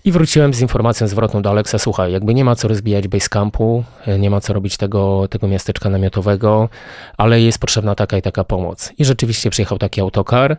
I 0.05 0.11
wróciłem 0.11 0.53
z 0.53 0.61
informacją 0.61 1.07
zwrotną 1.07 1.41
do 1.41 1.49
Aleksa, 1.49 1.79
słuchaj, 1.79 2.11
jakby 2.11 2.33
nie 2.33 2.45
ma 2.45 2.55
co 2.55 2.67
rozbijać 2.67 3.07
basecampu, 3.07 3.83
e, 4.05 4.19
nie 4.19 4.29
ma 4.29 4.41
co 4.41 4.53
robić 4.53 4.77
tego, 4.77 5.27
tego 5.29 5.47
miasteczka 5.47 5.89
namiotowego, 5.89 6.69
ale 7.17 7.41
jest 7.41 7.59
potrzebna 7.59 7.95
taka 7.95 8.17
i 8.17 8.21
taka 8.21 8.43
pomoc. 8.43 8.93
I 8.97 9.05
rzeczywiście 9.05 9.49
przyjechał 9.49 9.77
taki 9.77 10.01
autokar 10.01 10.57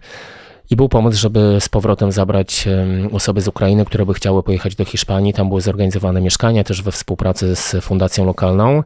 i 0.70 0.76
był 0.76 0.88
pomysł, 0.88 1.18
żeby 1.18 1.56
z 1.60 1.68
powrotem 1.68 2.12
zabrać 2.12 2.68
osoby 3.12 3.40
z 3.40 3.48
Ukrainy, 3.48 3.84
które 3.84 4.06
by 4.06 4.14
chciały 4.14 4.42
pojechać 4.42 4.76
do 4.76 4.84
Hiszpanii. 4.84 5.32
Tam 5.32 5.48
były 5.48 5.60
zorganizowane 5.60 6.20
mieszkania 6.20 6.64
też 6.64 6.82
we 6.82 6.92
współpracy 6.92 7.56
z 7.56 7.76
fundacją 7.80 8.24
lokalną. 8.24 8.82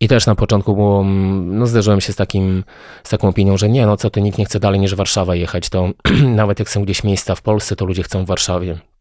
I 0.00 0.08
też 0.08 0.26
na 0.26 0.34
początku 0.34 0.74
było, 0.74 1.04
no 1.44 1.66
zderzyłem 1.66 2.00
się 2.00 2.12
z, 2.12 2.16
takim, 2.16 2.64
z 3.04 3.10
taką 3.10 3.28
opinią, 3.28 3.56
że 3.56 3.68
nie, 3.68 3.86
no 3.86 3.96
co 3.96 4.10
ty, 4.10 4.22
nikt 4.22 4.38
nie 4.38 4.44
chce 4.44 4.60
dalej 4.60 4.80
niż 4.80 4.94
Warszawa 4.94 5.34
jechać, 5.34 5.68
to 5.68 5.88
nawet 6.42 6.58
jak 6.58 6.68
są 6.68 6.82
gdzieś 6.82 7.04
miejsca 7.04 7.34
w 7.34 7.42
Polsce, 7.42 7.76
to 7.76 7.84
ludzie 7.84 8.02
chcą 8.02 8.24
w 8.24 8.26
Warszawie. 8.26 8.91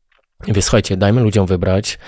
Więc 0.47 0.65
słuchajcie, 0.65 0.97
dajmy 0.97 1.21
ludziom 1.21 1.45
wybrać 1.45 1.99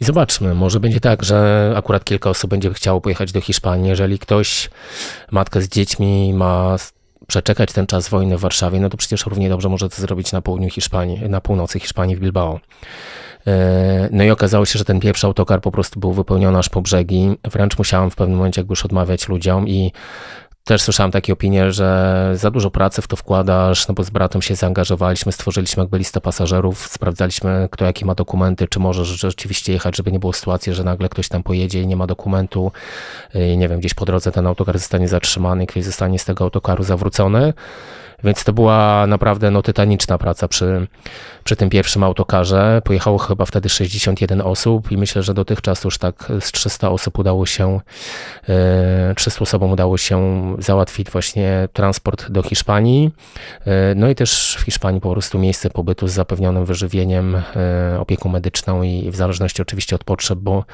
i 0.00 0.04
zobaczmy. 0.04 0.54
Może 0.54 0.80
będzie 0.80 1.00
tak, 1.00 1.24
że 1.24 1.72
akurat 1.76 2.04
kilka 2.04 2.30
osób 2.30 2.50
będzie 2.50 2.74
chciało 2.74 3.00
pojechać 3.00 3.32
do 3.32 3.40
Hiszpanii. 3.40 3.88
Jeżeli 3.88 4.18
ktoś, 4.18 4.70
matka 5.30 5.60
z 5.60 5.68
dziećmi 5.68 6.34
ma 6.34 6.76
przeczekać 7.26 7.72
ten 7.72 7.86
czas 7.86 8.08
wojny 8.08 8.38
w 8.38 8.40
Warszawie, 8.40 8.80
no 8.80 8.88
to 8.88 8.96
przecież 8.96 9.26
równie 9.26 9.48
dobrze 9.48 9.68
może 9.68 9.88
to 9.88 9.96
zrobić 9.96 10.32
na 10.32 10.42
południu 10.42 10.70
Hiszpanii, 10.70 11.28
na 11.28 11.40
północy 11.40 11.80
Hiszpanii 11.80 12.16
w 12.16 12.20
Bilbao. 12.20 12.60
E, 13.46 14.08
no 14.12 14.24
i 14.24 14.30
okazało 14.30 14.66
się, 14.66 14.78
że 14.78 14.84
ten 14.84 15.00
pierwszy 15.00 15.26
autokar 15.26 15.60
po 15.60 15.70
prostu 15.70 16.00
był 16.00 16.12
wypełniony 16.12 16.58
aż 16.58 16.68
po 16.68 16.82
brzegi. 16.82 17.36
Wręcz 17.44 17.78
musiałem 17.78 18.10
w 18.10 18.16
pewnym 18.16 18.36
momencie 18.36 18.60
jakby 18.60 18.72
już 18.72 18.84
odmawiać 18.84 19.28
ludziom 19.28 19.68
i 19.68 19.92
też 20.64 20.82
słyszałem 20.82 21.12
takie 21.12 21.32
opinie, 21.32 21.72
że 21.72 22.30
za 22.34 22.50
dużo 22.50 22.70
pracy 22.70 23.02
w 23.02 23.08
to 23.08 23.16
wkładasz, 23.16 23.88
no 23.88 23.94
bo 23.94 24.04
z 24.04 24.10
bratem 24.10 24.42
się 24.42 24.54
zaangażowaliśmy, 24.54 25.32
stworzyliśmy 25.32 25.82
jakby 25.82 25.98
listę 25.98 26.20
pasażerów, 26.20 26.86
sprawdzaliśmy 26.86 27.68
kto 27.70 27.84
jakie 27.84 28.06
ma 28.06 28.14
dokumenty, 28.14 28.68
czy 28.68 28.80
może 28.80 29.04
rzeczywiście 29.04 29.72
jechać, 29.72 29.96
żeby 29.96 30.12
nie 30.12 30.18
było 30.18 30.32
sytuacji, 30.32 30.74
że 30.74 30.84
nagle 30.84 31.08
ktoś 31.08 31.28
tam 31.28 31.42
pojedzie 31.42 31.82
i 31.82 31.86
nie 31.86 31.96
ma 31.96 32.06
dokumentu 32.06 32.72
i 33.34 33.56
nie 33.56 33.68
wiem, 33.68 33.80
gdzieś 33.80 33.94
po 33.94 34.04
drodze 34.04 34.32
ten 34.32 34.46
autokar 34.46 34.78
zostanie 34.78 35.08
zatrzymany 35.08 35.66
ktoś 35.66 35.84
zostanie 35.84 36.18
z 36.18 36.24
tego 36.24 36.44
autokaru 36.44 36.84
zawrócony. 36.84 37.52
Więc 38.24 38.44
to 38.44 38.52
była 38.52 39.06
naprawdę 39.06 39.50
no, 39.50 39.62
tytaniczna 39.62 40.18
praca 40.18 40.48
przy, 40.48 40.86
przy 41.44 41.56
tym 41.56 41.70
pierwszym 41.70 42.04
autokarze. 42.04 42.82
Pojechało 42.84 43.18
chyba 43.18 43.44
wtedy 43.44 43.68
61 43.68 44.40
osób 44.40 44.92
i 44.92 44.96
myślę, 44.96 45.22
że 45.22 45.34
dotychczas 45.34 45.84
już 45.84 45.98
tak 45.98 46.32
z 46.40 46.52
300 46.52 46.90
osób 46.90 47.18
udało 47.18 47.46
się, 47.46 47.80
300 49.16 49.40
e, 49.40 49.42
osobom 49.42 49.70
udało 49.70 49.98
się 49.98 50.22
załatwić 50.58 51.10
właśnie 51.10 51.68
transport 51.72 52.30
do 52.30 52.42
Hiszpanii. 52.42 53.10
E, 53.66 53.94
no 53.94 54.08
i 54.08 54.14
też 54.14 54.56
w 54.60 54.62
Hiszpanii 54.62 55.00
po 55.00 55.12
prostu 55.12 55.38
miejsce 55.38 55.70
pobytu 55.70 56.08
z 56.08 56.12
zapewnionym 56.12 56.64
wyżywieniem, 56.64 57.34
e, 57.36 58.00
opieką 58.00 58.28
medyczną 58.28 58.82
i 58.82 59.10
w 59.10 59.16
zależności 59.16 59.62
oczywiście 59.62 59.96
od 59.96 60.04
potrzeb, 60.04 60.38
bo 60.38 60.64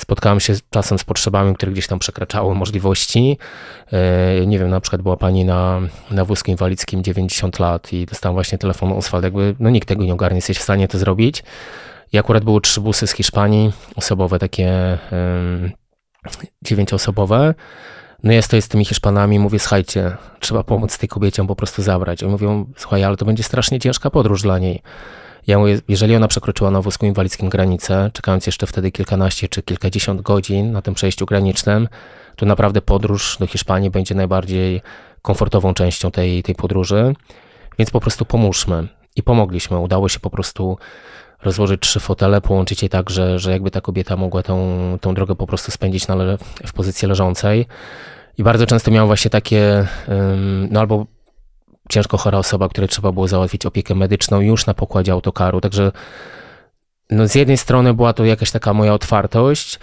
Spotkałem 0.00 0.40
się 0.40 0.54
czasem 0.70 0.98
z 0.98 1.04
potrzebami, 1.04 1.54
które 1.54 1.72
gdzieś 1.72 1.86
tam 1.86 1.98
przekraczały 1.98 2.54
możliwości. 2.54 3.38
E, 3.92 4.46
nie 4.46 4.58
wiem, 4.58 4.70
na 4.70 4.80
przykład 4.80 5.02
była 5.02 5.16
pani 5.16 5.44
na, 5.44 5.80
na 6.10 6.24
wózku 6.24 6.50
inwalidzkim 6.50 7.02
90 7.04 7.58
lat 7.58 7.92
i 7.92 8.06
dostałem 8.06 8.34
właśnie 8.34 8.58
telefon 8.58 8.92
Oswald, 8.92 9.24
jakby 9.24 9.54
no 9.58 9.70
nikt 9.70 9.88
tego 9.88 10.04
nie 10.04 10.12
ogarnie, 10.12 10.36
jesteś 10.36 10.58
w 10.58 10.62
stanie 10.62 10.88
to 10.88 10.98
zrobić. 10.98 11.42
I 12.12 12.18
akurat 12.18 12.44
były 12.44 12.60
trzy 12.60 12.80
busy 12.80 13.06
z 13.06 13.12
Hiszpanii, 13.12 13.72
osobowe 13.96 14.38
takie 14.38 14.98
dziewięcioosobowe. 16.62 17.54
No 18.22 18.32
ja 18.32 18.42
stoję 18.42 18.62
z 18.62 18.68
tymi 18.68 18.84
Hiszpanami 18.84 19.38
mówię, 19.38 19.58
słuchajcie, 19.58 20.16
trzeba 20.40 20.64
pomóc 20.64 20.98
tej 20.98 21.08
kobiecie 21.08 21.46
po 21.46 21.56
prostu 21.56 21.82
zabrać. 21.82 22.22
Oni 22.22 22.32
mówią, 22.32 22.66
słuchaj, 22.76 23.04
ale 23.04 23.16
to 23.16 23.24
będzie 23.24 23.42
strasznie 23.42 23.80
ciężka 23.80 24.10
podróż 24.10 24.42
dla 24.42 24.58
niej. 24.58 24.82
Ja 25.46 25.58
mówię, 25.58 25.80
jeżeli 25.88 26.16
ona 26.16 26.28
przekroczyła 26.28 26.70
na 26.70 26.82
wózku 26.82 27.06
inwalidzkim 27.06 27.48
granicę, 27.48 28.10
czekając 28.12 28.46
jeszcze 28.46 28.66
wtedy 28.66 28.90
kilkanaście 28.90 29.48
czy 29.48 29.62
kilkadziesiąt 29.62 30.20
godzin 30.20 30.72
na 30.72 30.82
tym 30.82 30.94
przejściu 30.94 31.26
granicznym, 31.26 31.88
to 32.36 32.46
naprawdę 32.46 32.82
podróż 32.82 33.36
do 33.40 33.46
Hiszpanii 33.46 33.90
będzie 33.90 34.14
najbardziej 34.14 34.80
komfortową 35.22 35.74
częścią 35.74 36.10
tej, 36.10 36.42
tej 36.42 36.54
podróży. 36.54 37.14
Więc 37.78 37.90
po 37.90 38.00
prostu 38.00 38.24
pomóżmy. 38.24 38.88
I 39.16 39.22
pomogliśmy. 39.22 39.78
Udało 39.78 40.08
się 40.08 40.20
po 40.20 40.30
prostu 40.30 40.78
rozłożyć 41.42 41.80
trzy 41.80 42.00
fotele, 42.00 42.40
połączyć 42.40 42.82
je 42.82 42.88
tak, 42.88 43.10
że, 43.10 43.38
że 43.38 43.50
jakby 43.50 43.70
ta 43.70 43.80
kobieta 43.80 44.16
mogła 44.16 44.42
tą, 44.42 44.98
tą 45.00 45.14
drogę 45.14 45.34
po 45.36 45.46
prostu 45.46 45.70
spędzić 45.70 46.08
na 46.08 46.16
w 46.66 46.72
pozycji 46.72 47.08
leżącej. 47.08 47.66
I 48.38 48.42
bardzo 48.42 48.66
często 48.66 48.90
miał 48.90 49.06
właśnie 49.06 49.30
takie, 49.30 49.86
no 50.70 50.80
albo 50.80 51.06
ciężko 51.90 52.18
chora 52.18 52.38
osoba, 52.38 52.68
której 52.68 52.88
trzeba 52.88 53.12
było 53.12 53.28
załatwić 53.28 53.66
opiekę 53.66 53.94
medyczną 53.94 54.40
już 54.40 54.66
na 54.66 54.74
pokładzie 54.74 55.12
autokaru. 55.12 55.60
Także 55.60 55.92
no 57.10 57.28
z 57.28 57.34
jednej 57.34 57.56
strony 57.56 57.94
była 57.94 58.12
to 58.12 58.24
jakaś 58.24 58.50
taka 58.50 58.74
moja 58.74 58.94
otwartość, 58.94 59.78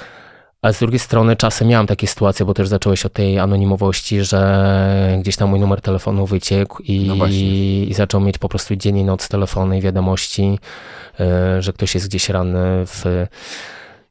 a 0.61 0.73
z 0.73 0.79
drugiej 0.79 0.99
strony 0.99 1.35
czasem 1.35 1.67
miałam 1.67 1.87
takie 1.87 2.07
sytuacje, 2.07 2.45
bo 2.45 2.53
też 2.53 2.67
zacząłeś 2.67 3.05
od 3.05 3.13
tej 3.13 3.39
anonimowości, 3.39 4.23
że 4.23 5.17
gdzieś 5.21 5.35
tam 5.35 5.49
mój 5.49 5.59
numer 5.59 5.81
telefonu 5.81 6.25
wyciekł 6.25 6.83
i, 6.83 7.11
no 7.17 7.27
i 7.27 7.93
zaczął 7.95 8.21
mieć 8.21 8.37
po 8.37 8.49
prostu 8.49 8.75
dzień 8.75 8.97
i 8.97 9.03
noc 9.03 9.29
telefony 9.29 9.77
i 9.77 9.81
wiadomości, 9.81 10.59
e, 11.19 11.61
że 11.61 11.73
ktoś 11.73 11.95
jest 11.95 12.07
gdzieś 12.07 12.29
ranny 12.29 12.85
w 12.85 13.27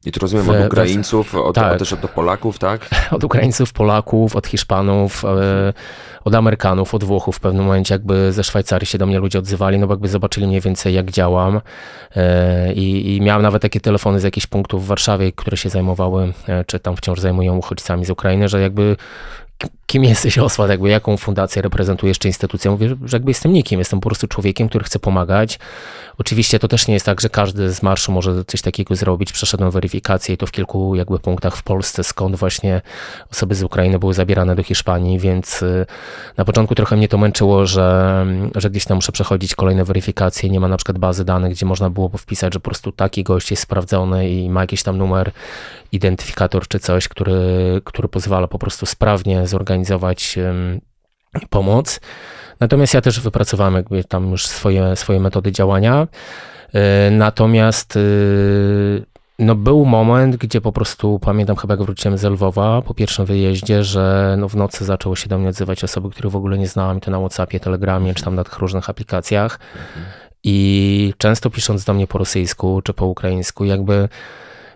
i 0.06 0.12
tu 0.12 0.20
rozumiem 0.20 0.50
od 0.50 0.66
Ukraińców, 0.66 1.34
od, 1.34 1.54
tak. 1.54 1.78
też 1.78 1.92
od 1.92 2.10
Polaków, 2.10 2.58
tak? 2.58 2.88
Od 3.16 3.24
Ukraińców, 3.24 3.72
Polaków, 3.72 4.36
od 4.36 4.46
Hiszpanów, 4.46 5.24
e, 5.24 5.72
od 6.24 6.34
Amerykanów, 6.34 6.94
od 6.94 7.04
Włochów 7.04 7.36
w 7.36 7.40
pewnym 7.40 7.64
momencie 7.64 7.94
jakby 7.94 8.32
ze 8.32 8.44
Szwajcarii 8.44 8.86
się 8.86 8.98
do 8.98 9.06
mnie 9.06 9.18
ludzie 9.18 9.38
odzywali, 9.38 9.78
no 9.78 9.86
bo 9.86 9.92
jakby 9.92 10.08
zobaczyli 10.08 10.46
mniej 10.46 10.60
więcej 10.60 10.94
jak 10.94 11.10
działam 11.10 11.60
e, 12.16 12.72
i, 12.72 13.16
i 13.16 13.20
miałem 13.20 13.42
nawet 13.42 13.62
takie 13.62 13.80
telefony 13.80 14.20
z 14.20 14.22
jakichś 14.22 14.46
punktów 14.46 14.84
w 14.84 14.86
Warszawie, 14.86 15.32
które 15.32 15.56
się 15.56 15.68
zajmowały, 15.68 16.32
e, 16.48 16.64
czy 16.64 16.78
tam 16.78 16.96
wciąż 16.96 17.20
zajmują 17.20 17.56
uchodźcami 17.56 18.04
z 18.04 18.10
Ukrainy, 18.10 18.48
że 18.48 18.60
jakby 18.60 18.96
kim 19.86 20.04
jesteś 20.04 20.38
Oswald, 20.38 20.70
jakby 20.70 20.88
jaką 20.88 21.16
fundację 21.16 21.62
reprezentujesz, 21.62 22.18
czy 22.18 22.28
instytucję. 22.28 22.70
Mówię, 22.70 22.96
że 23.04 23.16
jakby 23.16 23.30
jestem 23.30 23.52
nikim, 23.52 23.78
jestem 23.78 24.00
po 24.00 24.08
prostu 24.08 24.28
człowiekiem, 24.28 24.68
który 24.68 24.84
chce 24.84 24.98
pomagać. 24.98 25.58
Oczywiście 26.18 26.58
to 26.58 26.68
też 26.68 26.88
nie 26.88 26.94
jest 26.94 27.06
tak, 27.06 27.20
że 27.20 27.28
każdy 27.28 27.72
z 27.72 27.82
marszu 27.82 28.12
może 28.12 28.44
coś 28.44 28.62
takiego 28.62 28.96
zrobić. 28.96 29.32
Przeszedłem 29.32 29.70
weryfikację 29.70 30.34
i 30.34 30.38
to 30.38 30.46
w 30.46 30.50
kilku 30.50 30.94
jakby 30.94 31.18
punktach 31.18 31.56
w 31.56 31.62
Polsce, 31.62 32.04
skąd 32.04 32.36
właśnie 32.36 32.82
osoby 33.32 33.54
z 33.54 33.62
Ukrainy 33.62 33.98
były 33.98 34.14
zabierane 34.14 34.56
do 34.56 34.62
Hiszpanii, 34.62 35.18
więc 35.18 35.62
y, 35.62 35.86
na 36.36 36.44
początku 36.44 36.74
trochę 36.74 36.96
mnie 36.96 37.08
to 37.08 37.18
męczyło, 37.18 37.66
że, 37.66 38.26
że 38.54 38.70
gdzieś 38.70 38.84
tam 38.84 38.96
muszę 38.96 39.12
przechodzić 39.12 39.54
kolejne 39.54 39.84
weryfikacje, 39.84 40.50
nie 40.50 40.60
ma 40.60 40.68
na 40.68 40.76
przykład 40.76 40.98
bazy 40.98 41.24
danych, 41.24 41.52
gdzie 41.52 41.66
można 41.66 41.90
byłoby 41.90 42.18
wpisać, 42.18 42.54
że 42.54 42.60
po 42.60 42.64
prostu 42.64 42.92
taki 42.92 43.24
gość 43.24 43.50
jest 43.50 43.62
sprawdzony 43.62 44.30
i 44.30 44.50
ma 44.50 44.60
jakiś 44.60 44.82
tam 44.82 44.98
numer, 44.98 45.32
identyfikator 45.92 46.68
czy 46.68 46.78
coś, 46.78 47.08
który, 47.08 47.80
który 47.84 48.08
pozwala 48.08 48.48
po 48.48 48.58
prostu 48.58 48.86
sprawnie 48.86 49.45
zorganizować 49.46 50.38
pomoc. 51.50 52.00
Natomiast 52.60 52.94
ja 52.94 53.00
też 53.00 53.20
wypracowałem 53.20 53.74
jakby 53.74 54.04
tam 54.04 54.30
już 54.30 54.46
swoje, 54.46 54.96
swoje 54.96 55.20
metody 55.20 55.52
działania. 55.52 56.08
E, 56.72 57.10
natomiast 57.10 57.96
e, 57.96 58.00
no 59.38 59.54
był 59.54 59.84
moment, 59.84 60.36
gdzie 60.36 60.60
po 60.60 60.72
prostu 60.72 61.18
pamiętam 61.18 61.56
chyba 61.56 61.74
jak 61.74 61.82
wróciłem 61.82 62.18
z 62.18 62.24
Lwowa 62.24 62.82
po 62.82 62.94
pierwszym 62.94 63.26
wyjeździe, 63.26 63.84
że 63.84 64.36
no 64.38 64.48
w 64.48 64.56
nocy 64.56 64.84
zaczęło 64.84 65.16
się 65.16 65.28
do 65.28 65.38
mnie 65.38 65.48
odzywać 65.48 65.84
osoby, 65.84 66.10
które 66.10 66.30
w 66.30 66.36
ogóle 66.36 66.58
nie 66.58 66.68
znałam, 66.68 67.00
to 67.00 67.10
na 67.10 67.18
Whatsappie, 67.18 67.60
Telegramie, 67.60 68.14
czy 68.14 68.24
tam 68.24 68.34
na 68.34 68.44
tych 68.44 68.58
różnych 68.58 68.90
aplikacjach. 68.90 69.58
I 70.44 71.14
często 71.18 71.50
pisząc 71.50 71.84
do 71.84 71.94
mnie 71.94 72.06
po 72.06 72.18
rosyjsku 72.18 72.82
czy 72.84 72.94
po 72.94 73.06
ukraińsku, 73.06 73.64
jakby 73.64 74.08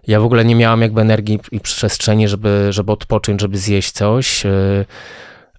ja 0.07 0.21
w 0.21 0.25
ogóle 0.25 0.45
nie 0.45 0.55
miałam 0.55 0.83
jakby 0.83 1.01
energii 1.01 1.41
i 1.53 1.61
przestrzeni, 1.61 2.29
żeby, 2.29 2.67
żeby 2.71 2.93
odpocząć, 2.93 3.41
żeby 3.41 3.59
zjeść 3.59 3.93
coś. 3.93 4.47
E, 4.47 4.51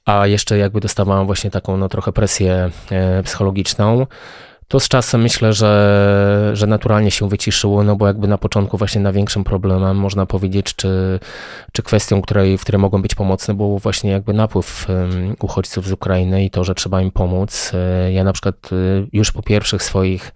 a 0.06 0.28
jeszcze 0.28 0.58
jakby 0.58 0.80
dostawałam 0.80 1.26
właśnie 1.26 1.52
taką 1.52 1.78
no, 1.78 1.90
trochę 1.90 2.12
presję 2.12 2.70
e, 2.92 3.24
psychologiczną, 3.24 4.08
to 4.72 4.80
z 4.80 4.88
czasem 4.88 5.22
myślę, 5.22 5.54
że, 5.54 6.52
że 6.54 6.68
naturalnie 6.68 7.12
się 7.12 7.30
wyciszyło, 7.30 7.84
no 7.84 7.96
bo 7.96 8.08
jakby 8.08 8.28
na 8.28 8.38
początku 8.38 8.78
właśnie 8.78 9.02
największym 9.02 9.44
problemem, 9.44 9.98
można 9.98 10.26
powiedzieć, 10.26 10.76
czy, 10.76 11.20
czy 11.72 11.84
kwestią, 11.84 12.22
której, 12.22 12.58
w 12.58 12.62
której 12.62 12.82
mogą 12.82 13.02
być 13.02 13.16
pomocne, 13.16 13.54
był 13.54 13.78
właśnie 13.80 14.12
jakby 14.12 14.34
napływ 14.34 14.88
uchodźców 15.42 15.88
z 15.88 15.92
Ukrainy 15.92 16.44
i 16.44 16.50
to, 16.50 16.64
że 16.64 16.76
trzeba 16.76 17.02
im 17.02 17.12
pomóc. 17.12 17.72
E, 17.74 18.12
ja 18.12 18.24
na 18.24 18.34
przykład 18.34 18.56
e, 18.72 18.76
już 19.14 19.32
po 19.32 19.44
pierwszych 19.44 19.84
swoich 19.84 20.32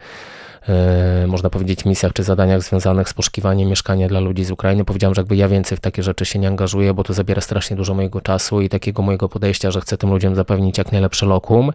można 1.28 1.50
powiedzieć, 1.50 1.86
misjach 1.86 2.14
czy 2.14 2.24
zadaniach 2.24 2.62
związanych 2.62 3.10
z 3.10 3.14
poszukiwaniem 3.14 3.70
mieszkania 3.70 4.08
dla 4.08 4.20
ludzi 4.20 4.44
z 4.44 4.52
Ukrainy. 4.52 4.86
Powiedziałem, 4.86 5.16
że 5.16 5.22
jakby 5.22 5.36
ja 5.36 5.48
więcej 5.48 5.78
w 5.78 5.82
takie 5.82 6.04
rzeczy 6.04 6.26
się 6.26 6.40
nie 6.40 6.48
angażuję, 6.48 6.94
bo 6.94 7.04
to 7.04 7.14
zabiera 7.14 7.42
strasznie 7.42 7.78
dużo 7.78 7.94
mojego 7.94 8.22
czasu 8.22 8.62
i 8.62 8.70
takiego 8.70 9.02
mojego 9.02 9.30
podejścia, 9.30 9.72
że 9.72 9.82
chcę 9.82 9.98
tym 9.98 10.10
ludziom 10.10 10.36
zapewnić 10.36 10.78
jak 10.78 10.92
najlepsze 10.92 11.26
lokum. 11.26 11.72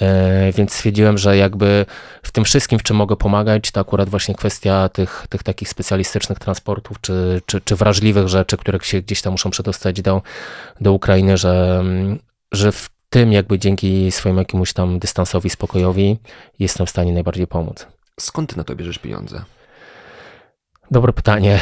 E, 0.00 0.52
więc 0.52 0.72
stwierdziłem, 0.72 1.18
że 1.18 1.36
jakby 1.36 1.86
w 2.22 2.32
tym 2.32 2.44
wszystkim, 2.44 2.78
w 2.78 2.82
czym 2.82 2.96
mogę 2.96 3.16
pomagać, 3.16 3.70
to 3.70 3.80
akurat 3.80 4.08
właśnie 4.08 4.34
kwestia 4.34 4.88
tych, 4.88 5.26
tych 5.28 5.42
takich 5.42 5.68
specjalistycznych 5.68 6.38
transportów, 6.38 7.00
czy, 7.00 7.42
czy, 7.46 7.60
czy 7.60 7.76
wrażliwych 7.76 8.28
rzeczy, 8.28 8.56
które 8.56 8.78
się 8.82 9.00
gdzieś 9.00 9.22
tam 9.22 9.32
muszą 9.32 9.50
przedostać 9.50 10.02
do, 10.02 10.22
do 10.80 10.92
Ukrainy, 10.92 11.36
że, 11.36 11.84
że 12.52 12.72
w 12.72 12.90
tym 13.10 13.32
jakby 13.32 13.58
dzięki 13.58 14.12
swojemu 14.12 14.38
jakiemuś 14.38 14.72
tam 14.72 14.98
dystansowi, 14.98 15.50
spokojowi 15.50 16.18
jestem 16.58 16.86
w 16.86 16.90
stanie 16.90 17.12
najbardziej 17.12 17.46
pomóc. 17.46 17.86
Skąd 18.18 18.50
ty 18.50 18.56
na 18.56 18.64
to 18.64 18.76
bierzesz 18.76 18.98
pieniądze? 18.98 19.44
Dobre 20.90 21.12
pytanie. 21.12 21.60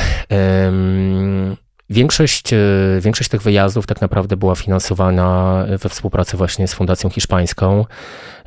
Większość, 1.91 2.53
e, 2.53 2.59
większość 3.01 3.31
tych 3.31 3.43
wyjazdów 3.43 3.87
tak 3.87 4.01
naprawdę 4.01 4.37
była 4.37 4.55
finansowana 4.55 5.65
we 5.83 5.89
współpracy 5.89 6.37
właśnie 6.37 6.69
z 6.69 6.75
Fundacją 6.75 7.11
Hiszpańską, 7.11 7.85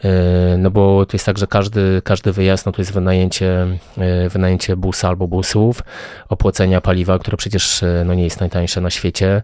e, 0.03 0.57
no 0.57 0.71
bo 0.71 1.05
to 1.05 1.17
jest 1.17 1.25
tak, 1.25 1.37
że 1.37 1.47
każdy, 1.47 2.01
każdy 2.03 2.31
wyjazd 2.31 2.65
no 2.65 2.71
to 2.71 2.81
jest 2.81 2.93
wynajęcie, 2.93 3.67
e, 3.97 4.29
wynajęcie 4.29 4.75
busa 4.75 5.07
albo 5.07 5.27
busów, 5.27 5.83
opłacenia 6.29 6.81
paliwa, 6.81 7.19
które 7.19 7.37
przecież 7.37 7.83
no 8.05 8.13
nie 8.13 8.23
jest 8.23 8.39
najtańsze 8.39 8.81
na 8.81 8.89
świecie. 8.89 9.41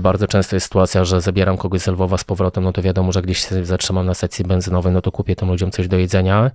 Bardzo 0.00 0.26
często 0.26 0.56
jest 0.56 0.64
sytuacja, 0.64 1.04
że 1.04 1.20
zabieram 1.20 1.56
kogoś 1.56 1.80
z 1.80 1.86
Lwowa 1.86 2.18
z 2.18 2.24
powrotem, 2.24 2.64
no 2.64 2.72
to 2.72 2.82
wiadomo, 2.82 3.12
że 3.12 3.22
gdzieś 3.22 3.48
się 3.48 3.64
zatrzymam 3.64 4.06
na 4.06 4.14
stacji 4.14 4.44
benzynowej, 4.44 4.92
no 4.92 5.00
to 5.00 5.12
kupię 5.12 5.36
tym 5.36 5.48
ludziom 5.48 5.70
coś 5.70 5.88
do 5.88 5.98
jedzenia, 5.98 6.50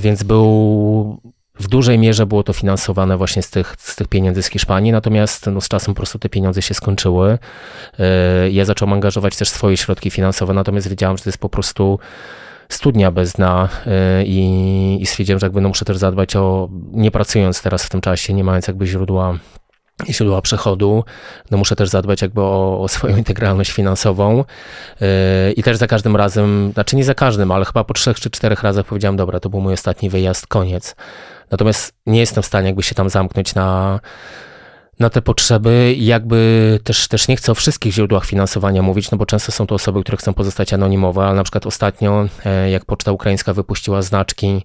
więc 0.00 0.22
był 0.22 1.20
w 1.60 1.68
dużej 1.68 1.98
mierze 1.98 2.26
było 2.26 2.42
to 2.42 2.52
finansowane 2.52 3.16
właśnie 3.16 3.42
z 3.42 3.50
tych, 3.50 3.74
z 3.78 3.96
tych 3.96 4.08
pieniędzy 4.08 4.42
z 4.42 4.46
Hiszpanii, 4.46 4.92
natomiast 4.92 5.46
no, 5.46 5.60
z 5.60 5.68
czasem 5.68 5.94
po 5.94 5.98
prostu 5.98 6.18
te 6.18 6.28
pieniądze 6.28 6.62
się 6.62 6.74
skończyły. 6.74 7.38
E, 7.98 8.50
ja 8.50 8.64
zacząłem 8.64 8.92
angażować 8.92 9.36
też 9.36 9.48
swoje 9.48 9.76
środki 9.76 10.10
finansowe, 10.10 10.54
natomiast 10.54 10.88
wiedziałem, 10.88 11.16
że 11.16 11.24
to 11.24 11.28
jest 11.28 11.38
po 11.38 11.48
prostu 11.48 11.98
studnia 12.68 13.10
bez 13.10 13.32
dna 13.32 13.68
e, 13.86 14.24
i, 14.24 15.02
i 15.02 15.06
stwierdziłem, 15.06 15.38
że 15.38 15.46
jakby 15.46 15.60
no 15.60 15.68
muszę 15.68 15.84
też 15.84 15.96
zadbać 15.96 16.36
o, 16.36 16.68
nie 16.92 17.10
pracując 17.10 17.62
teraz 17.62 17.84
w 17.84 17.90
tym 17.90 18.00
czasie, 18.00 18.32
nie 18.32 18.44
mając 18.44 18.68
jakby 18.68 18.86
źródła 18.86 19.38
źródła 20.08 20.42
przychodu, 20.42 21.04
no 21.50 21.58
muszę 21.58 21.76
też 21.76 21.88
zadbać 21.88 22.22
jakby 22.22 22.40
o, 22.40 22.80
o 22.80 22.88
swoją 22.88 23.16
integralność 23.16 23.70
finansową 23.70 24.44
yy, 25.00 25.06
i 25.52 25.62
też 25.62 25.76
za 25.76 25.86
każdym 25.86 26.16
razem, 26.16 26.70
znaczy 26.74 26.96
nie 26.96 27.04
za 27.04 27.14
każdym, 27.14 27.52
ale 27.52 27.64
chyba 27.64 27.84
po 27.84 27.94
trzech 27.94 28.20
czy 28.20 28.30
czterech 28.30 28.62
razach 28.62 28.86
powiedziałem, 28.86 29.16
dobra, 29.16 29.40
to 29.40 29.50
był 29.50 29.60
mój 29.60 29.72
ostatni 29.72 30.10
wyjazd, 30.10 30.46
koniec. 30.46 30.96
Natomiast 31.50 31.94
nie 32.06 32.20
jestem 32.20 32.42
w 32.42 32.46
stanie 32.46 32.66
jakby 32.66 32.82
się 32.82 32.94
tam 32.94 33.10
zamknąć 33.10 33.54
na, 33.54 34.00
na 35.00 35.10
te 35.10 35.22
potrzeby. 35.22 35.94
Jakby 35.98 36.80
też, 36.84 37.08
też 37.08 37.28
nie 37.28 37.36
chcę 37.36 37.52
o 37.52 37.54
wszystkich 37.54 37.92
źródłach 37.92 38.26
finansowania 38.26 38.82
mówić, 38.82 39.10
no 39.10 39.18
bo 39.18 39.26
często 39.26 39.52
są 39.52 39.66
to 39.66 39.74
osoby, 39.74 40.00
które 40.00 40.16
chcą 40.16 40.34
pozostać 40.34 40.72
anonimowe, 40.72 41.22
ale 41.24 41.34
na 41.34 41.42
przykład 41.42 41.66
ostatnio, 41.66 42.28
e, 42.44 42.70
jak 42.70 42.84
Poczta 42.84 43.12
Ukraińska 43.12 43.52
wypuściła 43.52 44.02
znaczki, 44.02 44.64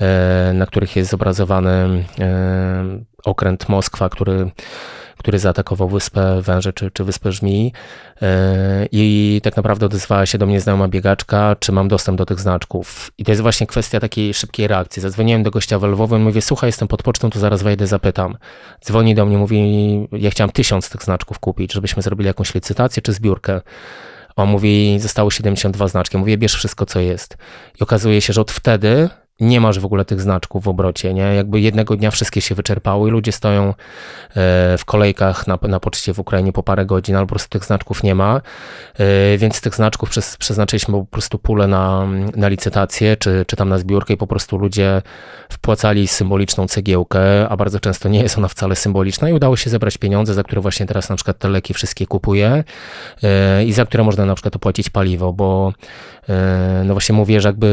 e, 0.00 0.52
na 0.54 0.66
których 0.66 0.96
jest 0.96 1.10
zobrazowany 1.10 2.04
e, 2.20 2.84
okręt 3.24 3.68
Moskwa, 3.68 4.08
który 4.08 4.50
który 5.20 5.38
zaatakował 5.38 5.88
Wyspę 5.88 6.42
Węży 6.42 6.72
czy, 6.72 6.90
czy 6.90 7.04
Wyspę 7.04 7.32
Żmii 7.32 7.72
i 8.92 9.40
tak 9.44 9.56
naprawdę 9.56 9.86
odezwała 9.86 10.26
się 10.26 10.38
do 10.38 10.46
mnie 10.46 10.60
znajoma 10.60 10.88
biegaczka, 10.88 11.56
czy 11.60 11.72
mam 11.72 11.88
dostęp 11.88 12.18
do 12.18 12.26
tych 12.26 12.40
znaczków. 12.40 13.10
I 13.18 13.24
to 13.24 13.30
jest 13.30 13.42
właśnie 13.42 13.66
kwestia 13.66 14.00
takiej 14.00 14.34
szybkiej 14.34 14.68
reakcji. 14.68 15.02
Zadzwoniłem 15.02 15.42
do 15.42 15.50
gościa 15.50 15.78
w 15.78 15.82
Lwowie, 15.82 16.18
mówię, 16.18 16.42
słuchaj, 16.42 16.68
jestem 16.68 16.88
pod 16.88 17.02
pocztą, 17.02 17.30
to 17.30 17.38
zaraz 17.38 17.62
wejdę, 17.62 17.86
zapytam. 17.86 18.36
Dzwoni 18.84 19.14
do 19.14 19.26
mnie, 19.26 19.38
mówi, 19.38 19.60
ja 20.12 20.30
chciałem 20.30 20.50
tysiąc 20.50 20.90
tych 20.90 21.02
znaczków 21.02 21.38
kupić, 21.38 21.72
żebyśmy 21.72 22.02
zrobili 22.02 22.26
jakąś 22.26 22.54
licytację 22.54 23.02
czy 23.02 23.12
zbiórkę. 23.12 23.60
On 24.36 24.48
mówi, 24.48 24.98
zostało 25.00 25.30
72 25.30 25.88
znaczki. 25.88 26.18
Mówię, 26.18 26.38
bierz 26.38 26.54
wszystko, 26.54 26.86
co 26.86 27.00
jest. 27.00 27.36
I 27.80 27.82
okazuje 27.82 28.20
się, 28.20 28.32
że 28.32 28.40
od 28.40 28.50
wtedy 28.50 29.08
nie 29.40 29.60
masz 29.60 29.78
w 29.78 29.84
ogóle 29.84 30.04
tych 30.04 30.20
znaczków 30.20 30.64
w 30.64 30.68
obrocie, 30.68 31.14
nie? 31.14 31.22
Jakby 31.22 31.60
jednego 31.60 31.96
dnia 31.96 32.10
wszystkie 32.10 32.40
się 32.40 32.54
wyczerpały 32.54 33.08
i 33.08 33.12
ludzie 33.12 33.32
stoją 33.32 33.68
e, 33.68 33.74
w 34.78 34.84
kolejkach 34.84 35.46
na, 35.46 35.58
na 35.62 35.80
poczcie 35.80 36.14
w 36.14 36.18
Ukrainie 36.18 36.52
po 36.52 36.62
parę 36.62 36.86
godzin, 36.86 37.16
albo 37.16 37.26
po 37.26 37.30
prostu 37.30 37.48
tych 37.48 37.64
znaczków 37.64 38.02
nie 38.02 38.14
ma, 38.14 38.40
e, 38.98 39.38
więc 39.38 39.60
tych 39.60 39.74
znaczków 39.74 40.10
przez, 40.10 40.36
przeznaczyliśmy 40.36 40.94
po 40.94 41.04
prostu 41.04 41.38
pulę 41.38 41.66
na, 41.66 42.06
na 42.36 42.48
licytację, 42.48 43.16
czy, 43.16 43.44
czy 43.46 43.56
tam 43.56 43.68
na 43.68 43.78
zbiórkę 43.78 44.14
i 44.14 44.16
po 44.16 44.26
prostu 44.26 44.58
ludzie 44.58 45.02
wpłacali 45.48 46.08
symboliczną 46.08 46.68
cegiełkę, 46.68 47.48
a 47.48 47.56
bardzo 47.56 47.80
często 47.80 48.08
nie 48.08 48.22
jest 48.22 48.38
ona 48.38 48.48
wcale 48.48 48.76
symboliczna 48.76 49.28
i 49.30 49.32
udało 49.32 49.56
się 49.56 49.70
zebrać 49.70 49.98
pieniądze, 49.98 50.34
za 50.34 50.42
które 50.42 50.60
właśnie 50.60 50.86
teraz 50.86 51.08
na 51.08 51.16
przykład 51.16 51.38
te 51.38 51.48
leki 51.48 51.74
wszystkie 51.74 52.06
kupuję 52.06 52.64
e, 53.22 53.64
i 53.64 53.72
za 53.72 53.86
które 53.86 54.04
można 54.04 54.26
na 54.26 54.34
przykład 54.34 54.56
opłacić 54.56 54.90
paliwo, 54.90 55.32
bo 55.32 55.72
no 56.84 56.94
właśnie 56.94 57.14
mówię, 57.14 57.40
że 57.40 57.48
jakby 57.48 57.66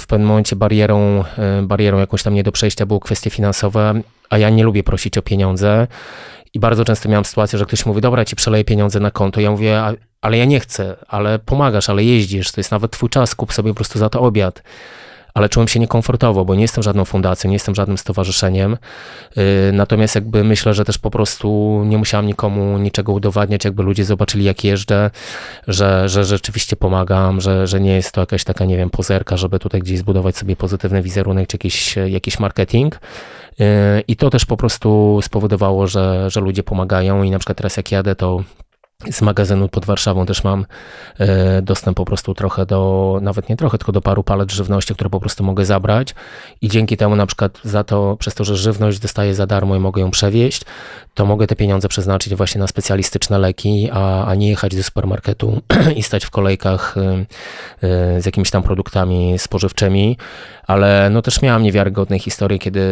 w 0.00 0.06
pewnym 0.06 0.28
momencie 0.28 0.56
barierą 0.56 1.11
E, 1.38 1.62
barierą 1.62 1.98
jakąś 1.98 2.22
tam 2.22 2.34
nie 2.34 2.42
do 2.42 2.52
przejścia 2.52 2.86
były 2.86 3.00
kwestie 3.00 3.30
finansowe, 3.30 4.00
a 4.30 4.38
ja 4.38 4.50
nie 4.50 4.64
lubię 4.64 4.82
prosić 4.82 5.18
o 5.18 5.22
pieniądze. 5.22 5.86
I 6.54 6.60
bardzo 6.60 6.84
często 6.84 7.08
miałem 7.08 7.24
sytuację, 7.24 7.58
że 7.58 7.66
ktoś 7.66 7.86
mówi, 7.86 8.00
dobra, 8.00 8.24
ci 8.24 8.36
przeleję 8.36 8.64
pieniądze 8.64 9.00
na 9.00 9.10
konto. 9.10 9.40
Ja 9.40 9.50
mówię, 9.50 9.82
ale 10.20 10.38
ja 10.38 10.44
nie 10.44 10.60
chcę, 10.60 10.96
ale 11.08 11.38
pomagasz, 11.38 11.90
ale 11.90 12.04
jeździsz, 12.04 12.52
to 12.52 12.60
jest 12.60 12.70
nawet 12.70 12.90
twój 12.90 13.08
czas, 13.08 13.34
kup 13.34 13.52
sobie 13.52 13.70
po 13.70 13.74
prostu 13.74 13.98
za 13.98 14.08
to 14.08 14.20
obiad 14.20 14.62
ale 15.34 15.48
czułem 15.48 15.68
się 15.68 15.80
niekomfortowo, 15.80 16.44
bo 16.44 16.54
nie 16.54 16.62
jestem 16.62 16.82
żadną 16.82 17.04
fundacją, 17.04 17.50
nie 17.50 17.54
jestem 17.54 17.74
żadnym 17.74 17.98
stowarzyszeniem. 17.98 18.76
Y, 19.38 19.70
natomiast 19.72 20.14
jakby 20.14 20.44
myślę, 20.44 20.74
że 20.74 20.84
też 20.84 20.98
po 20.98 21.10
prostu 21.10 21.82
nie 21.86 21.98
musiałam 21.98 22.26
nikomu 22.26 22.78
niczego 22.78 23.12
udowadniać, 23.12 23.64
jakby 23.64 23.82
ludzie 23.82 24.04
zobaczyli, 24.04 24.44
jak 24.44 24.64
jeżdżę, 24.64 25.10
że, 25.68 26.08
że 26.08 26.24
rzeczywiście 26.24 26.76
pomagam, 26.76 27.40
że, 27.40 27.66
że 27.66 27.80
nie 27.80 27.94
jest 27.94 28.12
to 28.12 28.20
jakaś 28.20 28.44
taka, 28.44 28.64
nie 28.64 28.76
wiem, 28.76 28.90
pozerka, 28.90 29.36
żeby 29.36 29.58
tutaj 29.58 29.80
gdzieś 29.80 29.98
zbudować 29.98 30.36
sobie 30.36 30.56
pozytywny 30.56 31.02
wizerunek 31.02 31.48
czy 31.48 31.54
jakiś, 31.54 31.96
jakiś 31.96 32.38
marketing. 32.38 32.94
Y, 32.94 33.64
I 34.08 34.16
to 34.16 34.30
też 34.30 34.44
po 34.44 34.56
prostu 34.56 35.20
spowodowało, 35.22 35.86
że, 35.86 36.30
że 36.30 36.40
ludzie 36.40 36.62
pomagają 36.62 37.22
i 37.22 37.30
na 37.30 37.38
przykład 37.38 37.58
teraz 37.58 37.76
jak 37.76 37.92
jadę, 37.92 38.14
to 38.14 38.42
z 39.10 39.22
magazynu 39.22 39.68
pod 39.68 39.84
Warszawą 39.84 40.26
też 40.26 40.44
mam 40.44 40.66
e, 41.18 41.62
dostęp 41.62 41.96
po 41.96 42.04
prostu 42.04 42.34
trochę 42.34 42.66
do, 42.66 43.18
nawet 43.22 43.48
nie 43.48 43.56
trochę, 43.56 43.78
tylko 43.78 43.92
do 43.92 44.00
paru 44.00 44.24
palet 44.24 44.52
żywności, 44.52 44.94
które 44.94 45.10
po 45.10 45.20
prostu 45.20 45.44
mogę 45.44 45.64
zabrać. 45.64 46.14
I 46.60 46.68
dzięki 46.68 46.96
temu 46.96 47.16
na 47.16 47.26
przykład 47.26 47.58
za 47.64 47.84
to, 47.84 48.16
przez 48.18 48.34
to, 48.34 48.44
że 48.44 48.56
żywność 48.56 48.98
dostaję 48.98 49.34
za 49.34 49.46
darmo 49.46 49.76
i 49.76 49.78
mogę 49.78 50.02
ją 50.02 50.10
przewieźć, 50.10 50.62
to 51.14 51.26
mogę 51.26 51.46
te 51.46 51.56
pieniądze 51.56 51.88
przeznaczyć 51.88 52.34
właśnie 52.34 52.58
na 52.58 52.66
specjalistyczne 52.66 53.38
leki, 53.38 53.88
a, 53.92 54.26
a 54.26 54.34
nie 54.34 54.48
jechać 54.48 54.76
do 54.76 54.82
supermarketu 54.82 55.62
i 55.96 56.02
stać 56.02 56.24
w 56.24 56.30
kolejkach 56.30 56.94
e, 56.96 57.26
e, 57.88 58.20
z 58.22 58.26
jakimiś 58.26 58.50
tam 58.50 58.62
produktami 58.62 59.38
spożywczymi, 59.38 60.16
ale 60.66 61.10
no 61.10 61.22
też 61.22 61.42
miałam 61.42 61.62
niewiarygodne 61.62 62.18
historie, 62.18 62.58
kiedy 62.58 62.82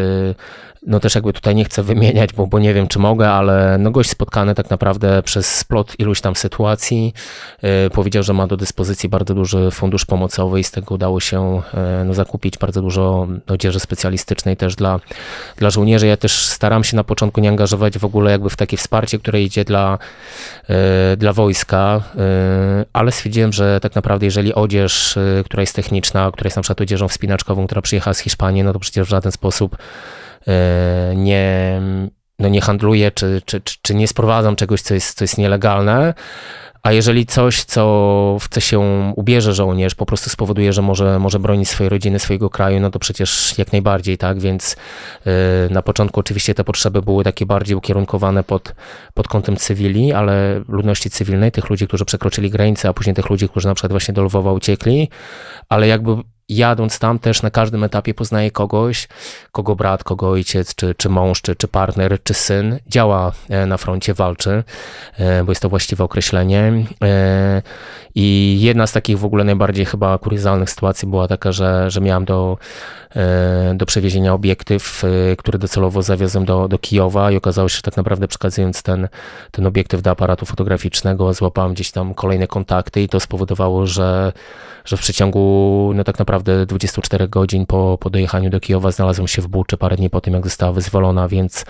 no 0.87 1.01
też 1.01 1.15
jakby 1.15 1.33
tutaj 1.33 1.55
nie 1.55 1.65
chcę 1.65 1.83
wymieniać, 1.83 2.33
bo, 2.33 2.47
bo 2.47 2.59
nie 2.59 2.75
wiem, 2.75 2.89
czy 2.89 2.99
mogę, 2.99 3.31
ale 3.31 3.79
no 3.79 3.91
gość 3.91 4.11
spotkany 4.11 4.55
tak 4.55 4.71
naprawdę 4.71 5.23
przez 5.23 5.55
splot 5.55 5.95
iluś 5.99 6.21
tam 6.21 6.37
sytuacji 6.37 7.15
yy, 7.63 7.91
powiedział, 7.91 8.23
że 8.23 8.33
ma 8.33 8.47
do 8.47 8.57
dyspozycji 8.57 9.09
bardzo 9.09 9.35
duży 9.35 9.71
fundusz 9.71 10.05
pomocowy 10.05 10.61
i 10.61 10.65
z 10.65 10.71
tego 10.71 10.95
udało 10.95 11.21
się 11.21 11.63
yy, 11.75 12.05
no, 12.05 12.15
zakupić 12.15 12.59
bardzo 12.59 12.83
dużo 12.83 13.29
odzieży 13.49 13.81
specjalistycznej 13.81 14.57
też 14.57 14.77
dla, 14.77 15.01
dla 15.57 15.71
żołnierzy. 15.71 16.07
Ja 16.07 16.17
też 16.17 16.47
staram 16.47 16.85
się 16.85 16.97
na 16.97 17.05
początku 17.05 17.41
nie 17.41 17.49
angażować 17.49 17.99
w 17.99 18.05
ogóle 18.05 18.31
jakby 18.31 18.51
w 18.51 18.57
takie 18.57 18.77
wsparcie, 18.77 19.19
które 19.19 19.43
idzie 19.43 19.65
dla, 19.65 19.99
yy, 20.69 20.77
dla 21.17 21.33
wojska, 21.33 22.03
ale 22.93 23.13
stwierdziłem, 23.13 23.53
że 23.53 23.81
tak 23.81 23.95
naprawdę 23.95 24.27
jeżeli 24.27 24.55
odzież, 24.55 25.19
która 25.45 25.61
jest 25.61 25.77
techniczna, 25.77 26.31
która 26.33 26.47
jest 26.47 26.57
na 26.57 26.63
przykład 26.63 26.81
odzieżą 26.81 27.09
wspinaczkową, 27.09 27.67
która 27.67 27.83
przyjechała 27.83 28.15
z 28.15 28.19
Hiszpanii, 28.19 28.63
no 28.63 28.73
to 28.73 28.79
przecież 28.79 29.07
w 29.07 29.11
żaden 29.11 29.33
sposób 29.33 29.77
nie, 31.17 31.81
no 32.39 32.49
nie 32.49 32.61
handluję, 32.61 33.11
czy, 33.11 33.43
czy, 33.45 33.61
czy, 33.61 33.77
czy 33.83 33.95
nie 33.95 34.09
sprowadzam 34.09 34.57
czegoś, 34.57 34.83
co 34.83 34.95
jest, 34.95 35.19
co 35.19 35.25
jest 35.25 35.39
nielegalne. 35.39 36.15
A 36.83 36.93
jeżeli 36.93 37.27
coś, 37.27 37.65
co 37.65 38.37
w 38.41 38.49
co 38.49 38.61
się 38.61 38.81
ubierze 39.17 39.55
żołnierz, 39.55 39.95
po 39.95 40.07
prostu 40.07 40.31
spowoduje, 40.31 40.73
że 40.73 40.83
może, 40.83 41.19
może 41.19 41.39
bronić 41.39 41.69
swojej 41.69 41.89
rodziny, 41.89 42.19
swojego 42.19 42.51
kraju, 42.51 42.81
no 42.81 42.91
to 42.91 42.99
przecież 42.99 43.59
jak 43.59 43.73
najbardziej, 43.73 44.19
tak? 44.19 44.39
Więc 44.39 44.77
yy, 45.27 45.33
na 45.71 45.83
początku 45.83 46.21
oczywiście 46.21 46.55
te 46.55 46.65
potrzeby 46.65 47.03
były 47.03 47.25
takie 47.25 47.47
bardziej 47.47 47.77
ukierunkowane 47.77 48.45
pod, 48.45 48.75
pod 49.15 49.29
kątem 49.29 49.57
cywili, 49.57 50.13
ale 50.13 50.63
ludności 50.69 51.11
cywilnej, 51.11 51.53
tych 51.53 51.71
ludzi, 51.71 51.87
którzy 51.87 52.05
przekroczyli 52.05 52.51
granicę, 52.51 52.89
a 52.89 52.93
później 52.93 53.15
tych 53.15 53.31
ludzi, 53.31 53.49
którzy 53.49 53.69
na 53.69 53.75
przykład 53.75 53.93
właśnie 53.93 54.15
do 54.15 54.23
Lwowa 54.23 54.53
uciekli, 54.53 55.09
ale 55.69 55.87
jakby 55.87 56.17
jadąc 56.51 56.99
tam 56.99 57.19
też 57.19 57.43
na 57.43 57.51
każdym 57.51 57.85
etapie 57.85 58.15
poznaje 58.15 58.51
kogoś, 58.51 59.09
kogo 59.53 59.77
brat, 59.77 60.05
kogo 60.05 60.31
ojciec, 60.31 60.75
czy, 60.75 60.95
czy 60.95 61.09
mąż, 61.09 61.43
czy, 61.43 61.57
czy 61.57 61.69
partner, 61.69 62.23
czy 62.23 62.35
syn 62.35 62.79
działa 62.87 63.33
e, 63.49 63.67
na 63.67 63.77
froncie, 63.77 64.15
walczy, 64.15 64.65
e, 65.19 65.45
bo 65.45 65.53
jest 65.53 65.63
to 65.63 65.69
właściwe 65.69 66.05
określenie. 66.05 66.73
E, 67.05 67.63
I 68.15 68.59
jedna 68.61 68.87
z 68.87 68.93
takich 68.93 69.19
w 69.19 69.25
ogóle 69.25 69.45
najbardziej 69.45 69.85
chyba 69.85 70.19
kuriozalnych 70.19 70.71
sytuacji 70.71 71.09
była 71.09 71.29
taka, 71.29 71.53
że, 71.53 71.91
że 71.91 72.01
miałem 72.01 72.25
do, 72.25 72.59
do 73.75 73.87
przewiezienia 73.87 74.35
obiektyw, 74.35 75.03
który 75.39 75.59
docelowo 75.59 76.03
zawiozłem 76.03 76.45
do, 76.45 76.69
do 76.69 76.79
Kijowa 76.79 77.31
i 77.31 77.37
okazało 77.37 77.69
się, 77.69 77.77
że 77.77 77.83
tak 77.83 77.97
naprawdę 77.97 78.29
przekazując 78.29 78.83
ten, 78.83 79.09
ten 79.51 79.67
obiektyw 79.67 80.03
do 80.03 80.11
aparatu 80.11 80.47
fotograficznego, 80.47 81.35
złapałem 81.35 81.75
gdzieś 81.75 81.91
tam 81.91 82.15
kolejne 82.15 82.47
kontakty 82.47 83.03
i 83.03 83.09
to 83.09 83.21
spowodowało, 83.21 83.87
że 83.87 84.33
że 84.85 84.97
w 84.97 85.01
przeciągu 85.01 85.93
no 85.95 86.05
tak 86.05 86.19
naprawdę 86.19 86.40
24 86.43 87.29
godzin 87.29 87.67
po, 87.67 87.99
po 88.01 88.11
dojechaniu 88.11 88.51
do 88.51 88.61
Kijowa 88.61 88.91
znalazłem 88.91 89.29
się 89.29 89.43
w 89.43 89.49
Buczy 89.49 89.77
parę 89.77 89.97
dni 89.97 90.11
po 90.11 90.21
tym, 90.21 90.35
jak 90.35 90.45
została 90.45 90.73
wyzwolona, 90.73 91.29
więc 91.29 91.65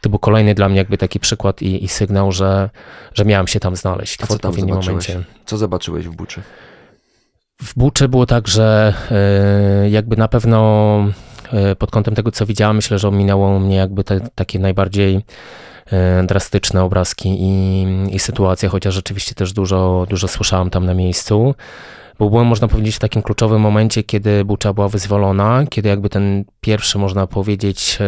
to 0.00 0.10
był 0.10 0.18
kolejny 0.18 0.54
dla 0.54 0.68
mnie 0.68 0.78
jakby 0.78 0.98
taki 0.98 1.20
przykład 1.20 1.62
i, 1.62 1.84
i 1.84 1.88
sygnał, 1.88 2.32
że, 2.32 2.70
że 3.14 3.24
miałem 3.24 3.46
się 3.46 3.60
tam 3.60 3.76
znaleźć 3.76 4.22
A 4.22 4.26
w 4.26 4.30
odpowiednim 4.30 4.74
momencie. 4.74 5.22
Co 5.46 5.58
zobaczyłeś 5.58 6.08
w 6.08 6.16
Buczy? 6.16 6.42
W 7.62 7.74
Buczy 7.76 8.08
było 8.08 8.26
tak, 8.26 8.48
że 8.48 8.94
e, 9.10 9.90
jakby 9.90 10.16
na 10.16 10.28
pewno 10.28 10.58
e, 11.52 11.76
pod 11.76 11.90
kątem 11.90 12.14
tego, 12.14 12.30
co 12.30 12.46
widziałem, 12.46 12.76
myślę, 12.76 12.98
że 12.98 13.08
ominęło 13.08 13.58
mnie 13.58 13.76
jakby 13.76 14.04
te, 14.04 14.20
takie 14.34 14.58
najbardziej 14.58 15.20
e, 15.92 16.22
drastyczne 16.26 16.82
obrazki 16.82 17.36
i, 17.40 17.86
i 18.14 18.18
sytuacje, 18.18 18.68
chociaż 18.68 18.94
rzeczywiście 18.94 19.34
też 19.34 19.52
dużo, 19.52 20.06
dużo 20.10 20.28
słyszałem 20.28 20.70
tam 20.70 20.86
na 20.86 20.94
miejscu 20.94 21.54
bo 22.18 22.30
byłem, 22.30 22.46
można 22.46 22.68
powiedzieć, 22.68 22.96
w 22.96 22.98
takim 22.98 23.22
kluczowym 23.22 23.60
momencie, 23.60 24.02
kiedy 24.02 24.44
Bucza 24.44 24.72
była 24.72 24.88
wyzwolona, 24.88 25.64
kiedy 25.70 25.88
jakby 25.88 26.08
ten 26.08 26.44
pierwszy, 26.60 26.98
można 26.98 27.26
powiedzieć, 27.26 27.98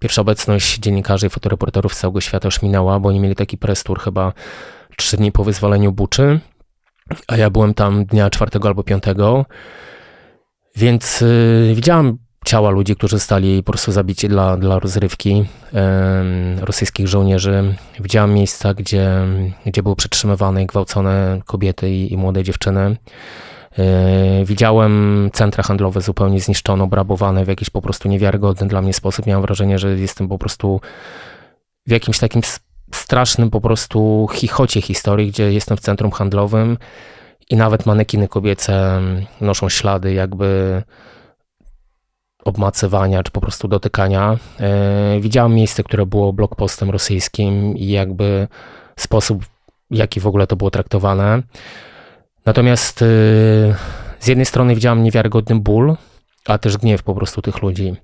pierwsza 0.00 0.22
obecność 0.22 0.78
dziennikarzy 0.78 1.26
i 1.26 1.30
fotoreporterów 1.30 1.94
z 1.94 1.98
całego 1.98 2.20
świata 2.20 2.48
już 2.48 2.62
minęła, 2.62 3.00
bo 3.00 3.08
oni 3.08 3.20
mieli 3.20 3.34
taki 3.34 3.58
press 3.58 3.82
tour 3.82 4.00
chyba 4.00 4.32
trzy 4.96 5.16
dni 5.16 5.32
po 5.32 5.44
wyzwoleniu 5.44 5.92
Buczy, 5.92 6.40
a 7.28 7.36
ja 7.36 7.50
byłem 7.50 7.74
tam 7.74 8.04
dnia 8.04 8.30
czwartego 8.30 8.68
albo 8.68 8.82
piątego, 8.82 9.46
więc 10.76 11.20
yy, 11.20 11.72
widziałem 11.74 12.18
ciała 12.46 12.70
ludzi, 12.70 12.96
którzy 12.96 13.16
zostali 13.16 13.62
po 13.62 13.72
prostu 13.72 13.92
zabici 13.92 14.28
dla, 14.28 14.56
dla 14.56 14.78
rozrywki 14.78 15.44
rosyjskich 16.60 17.08
żołnierzy. 17.08 17.74
Widziałem 18.00 18.34
miejsca, 18.34 18.74
gdzie, 18.74 19.10
gdzie 19.66 19.82
były 19.82 19.96
przetrzymywane 19.96 20.62
i 20.62 20.66
gwałcone 20.66 21.40
kobiety 21.46 21.90
i, 21.90 22.12
i 22.12 22.16
młode 22.16 22.42
dziewczyny. 22.42 22.96
E, 23.78 24.44
widziałem 24.44 25.30
centra 25.32 25.62
handlowe 25.62 26.00
zupełnie 26.00 26.40
zniszczone, 26.40 26.84
obrabowane 26.84 27.44
w 27.44 27.48
jakiś 27.48 27.70
po 27.70 27.82
prostu 27.82 28.08
niewiarygodny 28.08 28.68
dla 28.68 28.82
mnie 28.82 28.92
sposób. 28.92 29.26
Miałem 29.26 29.42
wrażenie, 29.42 29.78
że 29.78 29.98
jestem 29.98 30.28
po 30.28 30.38
prostu 30.38 30.80
w 31.86 31.90
jakimś 31.90 32.18
takim 32.18 32.42
strasznym 32.94 33.50
po 33.50 33.60
prostu 33.60 34.28
chichocie 34.32 34.80
historii, 34.80 35.30
gdzie 35.30 35.52
jestem 35.52 35.76
w 35.76 35.80
centrum 35.80 36.10
handlowym 36.10 36.78
i 37.50 37.56
nawet 37.56 37.86
manekiny 37.86 38.28
kobiece 38.28 39.00
noszą 39.40 39.68
ślady 39.68 40.12
jakby 40.12 40.82
obmacywania, 42.46 43.22
czy 43.22 43.30
po 43.30 43.40
prostu 43.40 43.68
dotykania. 43.68 44.36
E, 44.60 45.20
widziałem 45.20 45.54
miejsce, 45.54 45.82
które 45.82 46.06
było 46.06 46.32
blogpostem 46.32 46.90
rosyjskim 46.90 47.76
i 47.76 47.88
jakby 47.88 48.48
sposób, 48.98 49.44
w 49.90 49.96
jaki 49.96 50.20
w 50.20 50.26
ogóle 50.26 50.46
to 50.46 50.56
było 50.56 50.70
traktowane. 50.70 51.42
Natomiast 52.46 53.02
e, 53.02 53.06
z 54.20 54.26
jednej 54.26 54.46
strony 54.46 54.74
widziałem 54.74 55.02
niewiarygodny 55.02 55.60
ból, 55.60 55.96
a 56.46 56.58
też 56.58 56.76
gniew 56.76 57.02
po 57.02 57.14
prostu 57.14 57.42
tych 57.42 57.62
ludzi. 57.62 57.94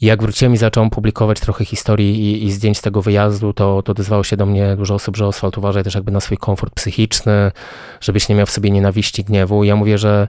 Jak 0.00 0.22
wróciłem 0.22 0.54
i 0.54 0.56
zacząłem 0.56 0.90
publikować 0.90 1.40
trochę 1.40 1.64
historii 1.64 2.20
i, 2.20 2.44
i, 2.44 2.52
zdjęć 2.52 2.78
z 2.78 2.82
tego 2.82 3.02
wyjazdu, 3.02 3.52
to, 3.52 3.82
to 3.82 3.92
odezwało 3.92 4.24
się 4.24 4.36
do 4.36 4.46
mnie 4.46 4.76
dużo 4.76 4.94
osób, 4.94 5.16
że 5.16 5.26
Oswald 5.26 5.58
uważaj 5.58 5.84
też 5.84 5.94
jakby 5.94 6.12
na 6.12 6.20
swój 6.20 6.36
komfort 6.36 6.74
psychiczny, 6.74 7.52
żebyś 8.00 8.28
nie 8.28 8.34
miał 8.34 8.46
w 8.46 8.50
sobie 8.50 8.70
nienawiści, 8.70 9.24
gniewu. 9.24 9.64
Ja 9.64 9.76
mówię, 9.76 9.98
że 9.98 10.28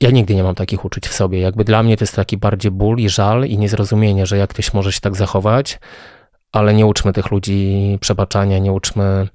ja 0.00 0.10
nigdy 0.10 0.34
nie 0.34 0.42
mam 0.42 0.54
takich 0.54 0.84
uczuć 0.84 1.08
w 1.08 1.12
sobie. 1.12 1.40
Jakby 1.40 1.64
dla 1.64 1.82
mnie 1.82 1.96
to 1.96 2.02
jest 2.02 2.16
taki 2.16 2.36
bardziej 2.36 2.70
ból 2.70 2.98
i 2.98 3.08
żal 3.08 3.44
i 3.44 3.58
niezrozumienie, 3.58 4.26
że 4.26 4.38
jak 4.38 4.50
ktoś 4.50 4.74
może 4.74 4.92
się 4.92 5.00
tak 5.00 5.16
zachować, 5.16 5.78
ale 6.52 6.74
nie 6.74 6.86
uczmy 6.86 7.12
tych 7.12 7.30
ludzi 7.30 7.98
przebaczania, 8.00 8.58
nie 8.58 8.72
uczmy 8.72 9.28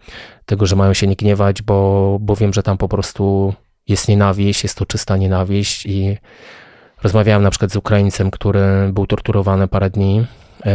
tego, 0.45 0.65
że 0.65 0.75
mają 0.75 0.93
się 0.93 1.07
nie 1.07 1.15
gniewać, 1.15 1.61
bo, 1.61 2.17
bo 2.21 2.35
wiem, 2.35 2.53
że 2.53 2.63
tam 2.63 2.77
po 2.77 2.87
prostu 2.87 3.53
jest 3.87 4.07
nienawiść, 4.07 4.63
jest 4.63 4.77
to 4.77 4.85
czysta 4.85 5.17
nienawiść 5.17 5.85
i 5.85 6.17
rozmawiałem 7.03 7.43
na 7.43 7.49
przykład 7.49 7.71
z 7.71 7.75
Ukraińcem, 7.75 8.31
który 8.31 8.89
był 8.93 9.07
torturowany 9.07 9.67
parę 9.67 9.89
dni 9.89 10.15
yy, 10.65 10.73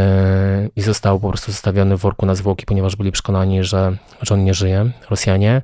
i 0.77 0.83
został 0.83 1.21
po 1.21 1.29
prostu 1.29 1.53
zostawiony 1.53 1.97
w 1.97 2.01
worku 2.01 2.27
na 2.27 2.35
zwłoki, 2.35 2.67
ponieważ 2.67 2.97
byli 2.97 3.13
przekonani, 3.13 3.65
że, 3.65 3.97
że 4.23 4.35
on 4.35 4.45
nie 4.45 4.55
żyje, 4.55 4.91
Rosjanie. 5.11 5.63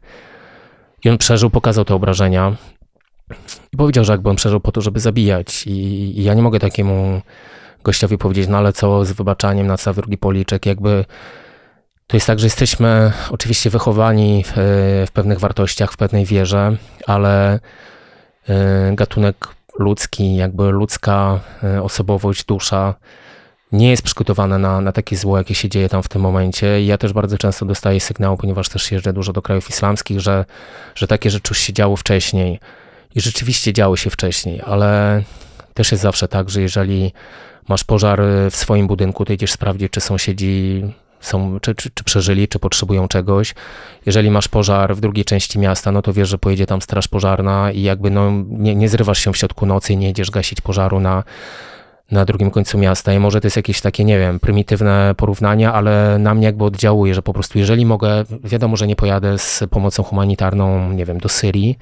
I 1.04 1.10
on 1.10 1.18
przeżył, 1.18 1.50
pokazał 1.50 1.84
te 1.84 1.94
obrażenia. 1.94 2.56
I 3.72 3.76
powiedział, 3.76 4.04
że 4.04 4.12
jakby 4.12 4.30
on 4.30 4.36
przeżył 4.36 4.60
po 4.60 4.72
to, 4.72 4.80
żeby 4.80 5.00
zabijać. 5.00 5.66
I, 5.66 5.70
I, 6.20 6.24
ja 6.24 6.34
nie 6.34 6.42
mogę 6.42 6.58
takiemu 6.58 7.20
gościowi 7.84 8.18
powiedzieć, 8.18 8.48
no 8.48 8.58
ale 8.58 8.72
co 8.72 9.04
z 9.04 9.12
wybaczaniem 9.12 9.66
na 9.66 9.76
drugi 9.94 10.18
policzek, 10.18 10.66
jakby 10.66 11.04
to 12.06 12.16
jest 12.16 12.26
tak, 12.26 12.38
że 12.38 12.46
jesteśmy 12.46 13.12
oczywiście 13.30 13.70
wychowani 13.70 14.44
w, 14.46 14.52
w 15.08 15.12
pewnych 15.12 15.40
wartościach, 15.40 15.92
w 15.92 15.96
pewnej 15.96 16.24
wierze, 16.24 16.76
ale 17.06 17.56
y, 17.56 18.52
gatunek 18.94 19.48
ludzki, 19.78 20.36
jakby 20.36 20.70
ludzka 20.70 21.40
y, 21.76 21.82
osobowość, 21.82 22.44
dusza 22.44 22.94
nie 23.72 23.90
jest 23.90 24.02
przygotowana 24.02 24.58
na, 24.58 24.80
na 24.80 24.92
takie 24.92 25.16
zło, 25.16 25.38
jakie 25.38 25.54
się 25.54 25.68
dzieje 25.68 25.88
tam 25.88 26.02
w 26.02 26.08
tym 26.08 26.22
momencie. 26.22 26.82
I 26.82 26.86
ja 26.86 26.98
też 26.98 27.12
bardzo 27.12 27.38
często 27.38 27.66
dostaję 27.66 28.00
sygnał, 28.00 28.36
ponieważ 28.36 28.68
też 28.68 28.92
jeżdżę 28.92 29.12
dużo 29.12 29.32
do 29.32 29.42
krajów 29.42 29.70
islamskich, 29.70 30.20
że, 30.20 30.44
że 30.94 31.06
takie 31.06 31.30
rzeczy 31.30 31.50
już 31.50 31.58
się 31.58 31.72
działy 31.72 31.96
wcześniej. 31.96 32.60
I 33.14 33.20
rzeczywiście 33.20 33.72
działy 33.72 33.96
się 33.96 34.10
wcześniej, 34.10 34.60
ale 34.64 35.22
też 35.74 35.92
jest 35.92 36.02
zawsze 36.02 36.28
tak, 36.28 36.50
że 36.50 36.60
jeżeli 36.60 37.12
masz 37.68 37.84
pożar 37.84 38.22
w 38.50 38.56
swoim 38.56 38.86
budynku, 38.86 39.24
to 39.24 39.32
idziesz 39.32 39.52
sprawdzić, 39.52 39.92
czy 39.92 40.00
sąsiedzi 40.00 40.84
są, 41.20 41.60
czy, 41.60 41.74
czy, 41.74 41.90
czy, 41.90 42.04
przeżyli, 42.04 42.48
czy 42.48 42.58
potrzebują 42.58 43.08
czegoś. 43.08 43.54
Jeżeli 44.06 44.30
masz 44.30 44.48
pożar 44.48 44.96
w 44.96 45.00
drugiej 45.00 45.24
części 45.24 45.58
miasta, 45.58 45.92
no 45.92 46.02
to 46.02 46.12
wiesz, 46.12 46.28
że 46.28 46.38
pojedzie 46.38 46.66
tam 46.66 46.82
straż 46.82 47.08
pożarna 47.08 47.72
i 47.72 47.82
jakby 47.82 48.10
no, 48.10 48.32
nie, 48.48 48.74
nie 48.74 48.88
zrywasz 48.88 49.18
się 49.18 49.32
w 49.32 49.36
środku 49.36 49.66
nocy 49.66 49.92
i 49.92 49.96
nie 49.96 50.06
jedziesz 50.06 50.30
gasić 50.30 50.60
pożaru 50.60 51.00
na, 51.00 51.24
na 52.10 52.24
drugim 52.24 52.50
końcu 52.50 52.78
miasta. 52.78 53.12
I 53.12 53.18
może 53.18 53.40
to 53.40 53.46
jest 53.46 53.56
jakieś 53.56 53.80
takie, 53.80 54.04
nie 54.04 54.18
wiem, 54.18 54.40
prymitywne 54.40 55.14
porównania, 55.16 55.72
ale 55.72 56.18
na 56.18 56.34
mnie 56.34 56.46
jakby 56.46 56.64
oddziałuje, 56.64 57.14
że 57.14 57.22
po 57.22 57.32
prostu 57.32 57.58
jeżeli 57.58 57.86
mogę, 57.86 58.24
wiadomo, 58.44 58.76
że 58.76 58.86
nie 58.86 58.96
pojadę 58.96 59.38
z 59.38 59.62
pomocą 59.70 60.02
humanitarną, 60.02 60.92
nie 60.92 61.04
wiem, 61.04 61.18
do 61.18 61.28
Syrii, 61.28 61.78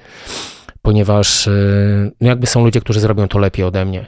ponieważ 0.85 1.47
y, 1.47 2.11
no 2.21 2.27
jakby 2.29 2.47
są 2.47 2.63
ludzie, 2.63 2.81
którzy 2.81 2.99
zrobią 2.99 3.27
to 3.27 3.39
lepiej 3.39 3.65
ode 3.65 3.85
mnie. 3.85 4.05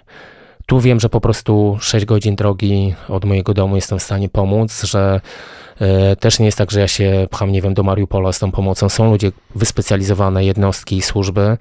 Tu 0.66 0.80
wiem, 0.80 1.00
że 1.00 1.10
po 1.10 1.22
prostu 1.22 1.78
6 1.82 2.06
godzin 2.06 2.36
drogi 2.36 2.96
od 3.10 3.26
mojego 3.26 3.54
domu 3.54 3.76
jestem 3.76 4.00
w 4.00 4.04
stanie 4.04 4.30
pomóc, 4.30 4.84
że 4.84 5.22
y, 5.82 6.16
też 6.16 6.40
nie 6.40 6.46
jest 6.46 6.58
tak, 6.58 6.72
że 6.72 6.80
ja 6.80 6.88
się 6.88 7.28
pcham, 7.32 7.52
nie 7.52 7.62
wiem, 7.62 7.74
do 7.74 7.84
Mariupola 7.84 8.32
z 8.32 8.40
tą 8.40 8.52
pomocą. 8.52 8.90
Są 8.90 9.12
ludzie 9.12 9.32
wyspecjalizowane, 9.56 10.46
jednostki 10.46 10.98
i 10.98 11.02
służby, 11.02 11.58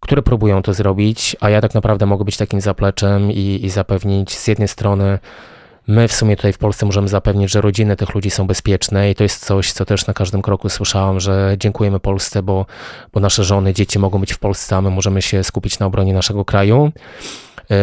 które 0.00 0.22
próbują 0.22 0.62
to 0.62 0.74
zrobić, 0.74 1.36
a 1.40 1.50
ja 1.50 1.60
tak 1.60 1.74
naprawdę 1.74 2.06
mogę 2.06 2.24
być 2.24 2.36
takim 2.36 2.60
zapleczem 2.60 3.32
i, 3.32 3.60
i 3.62 3.70
zapewnić 3.70 4.38
z 4.38 4.48
jednej 4.48 4.68
strony 4.68 5.18
My 5.86 6.08
w 6.08 6.12
sumie 6.12 6.36
tutaj 6.36 6.52
w 6.52 6.58
Polsce 6.58 6.86
możemy 6.86 7.08
zapewnić, 7.08 7.50
że 7.50 7.60
rodziny 7.60 7.96
tych 7.96 8.14
ludzi 8.14 8.30
są 8.30 8.46
bezpieczne 8.46 9.10
i 9.10 9.14
to 9.14 9.22
jest 9.22 9.46
coś, 9.46 9.72
co 9.72 9.84
też 9.84 10.06
na 10.06 10.14
każdym 10.14 10.42
kroku 10.42 10.68
słyszałam, 10.68 11.20
że 11.20 11.54
dziękujemy 11.58 12.00
Polsce, 12.00 12.42
bo, 12.42 12.66
bo 13.12 13.20
nasze 13.20 13.44
żony, 13.44 13.74
dzieci 13.74 13.98
mogą 13.98 14.18
być 14.18 14.32
w 14.32 14.38
Polsce, 14.38 14.76
a 14.76 14.80
my 14.80 14.90
możemy 14.90 15.22
się 15.22 15.44
skupić 15.44 15.78
na 15.78 15.86
obronie 15.86 16.14
naszego 16.14 16.44
kraju, 16.44 16.92
yy, 17.70 17.76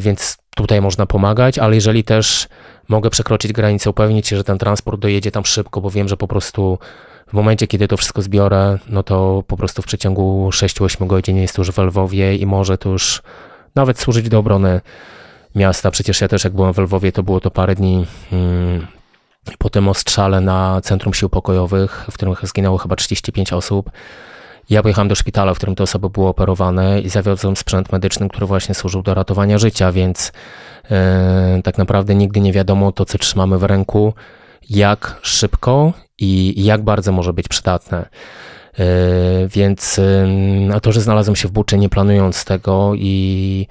więc 0.00 0.36
tutaj 0.56 0.80
można 0.80 1.06
pomagać, 1.06 1.58
ale 1.58 1.74
jeżeli 1.74 2.04
też 2.04 2.48
mogę 2.88 3.10
przekroczyć 3.10 3.52
granicę, 3.52 3.90
upewnić 3.90 4.28
się, 4.28 4.36
że 4.36 4.44
ten 4.44 4.58
transport 4.58 5.00
dojedzie 5.00 5.30
tam 5.30 5.44
szybko, 5.44 5.80
bo 5.80 5.90
wiem, 5.90 6.08
że 6.08 6.16
po 6.16 6.28
prostu 6.28 6.78
w 7.28 7.32
momencie, 7.32 7.66
kiedy 7.66 7.88
to 7.88 7.96
wszystko 7.96 8.22
zbiorę, 8.22 8.78
no 8.88 9.02
to 9.02 9.42
po 9.46 9.56
prostu 9.56 9.82
w 9.82 9.86
przeciągu 9.86 10.50
6-8 10.52 11.06
godzin 11.06 11.36
jest 11.36 11.58
już 11.58 11.70
w 11.70 11.78
Lwowie 11.78 12.36
i 12.36 12.46
może 12.46 12.78
to 12.78 12.88
już 12.88 13.22
nawet 13.74 13.98
służyć 13.98 14.28
do 14.28 14.38
obrony 14.38 14.80
miasta. 15.54 15.90
Przecież 15.90 16.20
ja 16.20 16.28
też 16.28 16.44
jak 16.44 16.52
byłem 16.52 16.74
w 16.74 16.78
Lwowie, 16.78 17.12
to 17.12 17.22
było 17.22 17.40
to 17.40 17.50
parę 17.50 17.74
dni 17.74 18.06
hmm, 18.30 18.86
po 19.58 19.70
tym 19.70 19.88
ostrzale 19.88 20.40
na 20.40 20.80
Centrum 20.80 21.14
Sił 21.14 21.28
Pokojowych, 21.28 22.06
w 22.10 22.14
którym 22.14 22.34
zginęło 22.42 22.78
chyba 22.78 22.96
35 22.96 23.52
osób. 23.52 23.90
Ja 24.70 24.82
pojechałem 24.82 25.08
do 25.08 25.14
szpitala, 25.14 25.54
w 25.54 25.56
którym 25.56 25.74
te 25.74 25.82
osoby 25.82 26.10
były 26.10 26.28
operowane 26.28 27.00
i 27.00 27.08
zawiozłem 27.08 27.56
sprzęt 27.56 27.92
medyczny, 27.92 28.28
który 28.28 28.46
właśnie 28.46 28.74
służył 28.74 29.02
do 29.02 29.14
ratowania 29.14 29.58
życia, 29.58 29.92
więc 29.92 30.32
yy, 30.90 31.62
tak 31.62 31.78
naprawdę 31.78 32.14
nigdy 32.14 32.40
nie 32.40 32.52
wiadomo 32.52 32.92
to, 32.92 33.04
co 33.04 33.18
trzymamy 33.18 33.58
w 33.58 33.62
ręku, 33.62 34.14
jak 34.70 35.18
szybko 35.22 35.92
i 36.18 36.64
jak 36.64 36.82
bardzo 36.82 37.12
może 37.12 37.32
być 37.32 37.48
przydatne. 37.48 38.08
Yy, 38.78 38.84
więc 39.48 39.96
yy, 40.70 40.80
to, 40.80 40.92
że 40.92 41.00
znalazłem 41.00 41.36
się 41.36 41.48
w 41.48 41.50
Buczy, 41.50 41.78
nie 41.78 41.88
planując 41.88 42.44
tego 42.44 42.92
i 42.94 43.66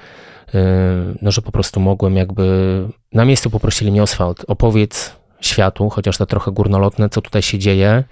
no, 1.22 1.32
że 1.32 1.42
po 1.42 1.52
prostu 1.52 1.80
mogłem 1.80 2.16
jakby, 2.16 2.88
na 3.14 3.26
miejscu 3.26 3.50
poprosili 3.50 3.92
mnie 3.92 4.04
Oswald, 4.04 4.46
opowiedz 4.48 5.16
światu, 5.42 5.90
chociaż 5.90 6.18
to 6.18 6.26
trochę 6.26 6.52
górnolotne, 6.52 7.10
co 7.10 7.22
tutaj 7.22 7.42
się 7.42 7.60
dzieje. 7.60 8.04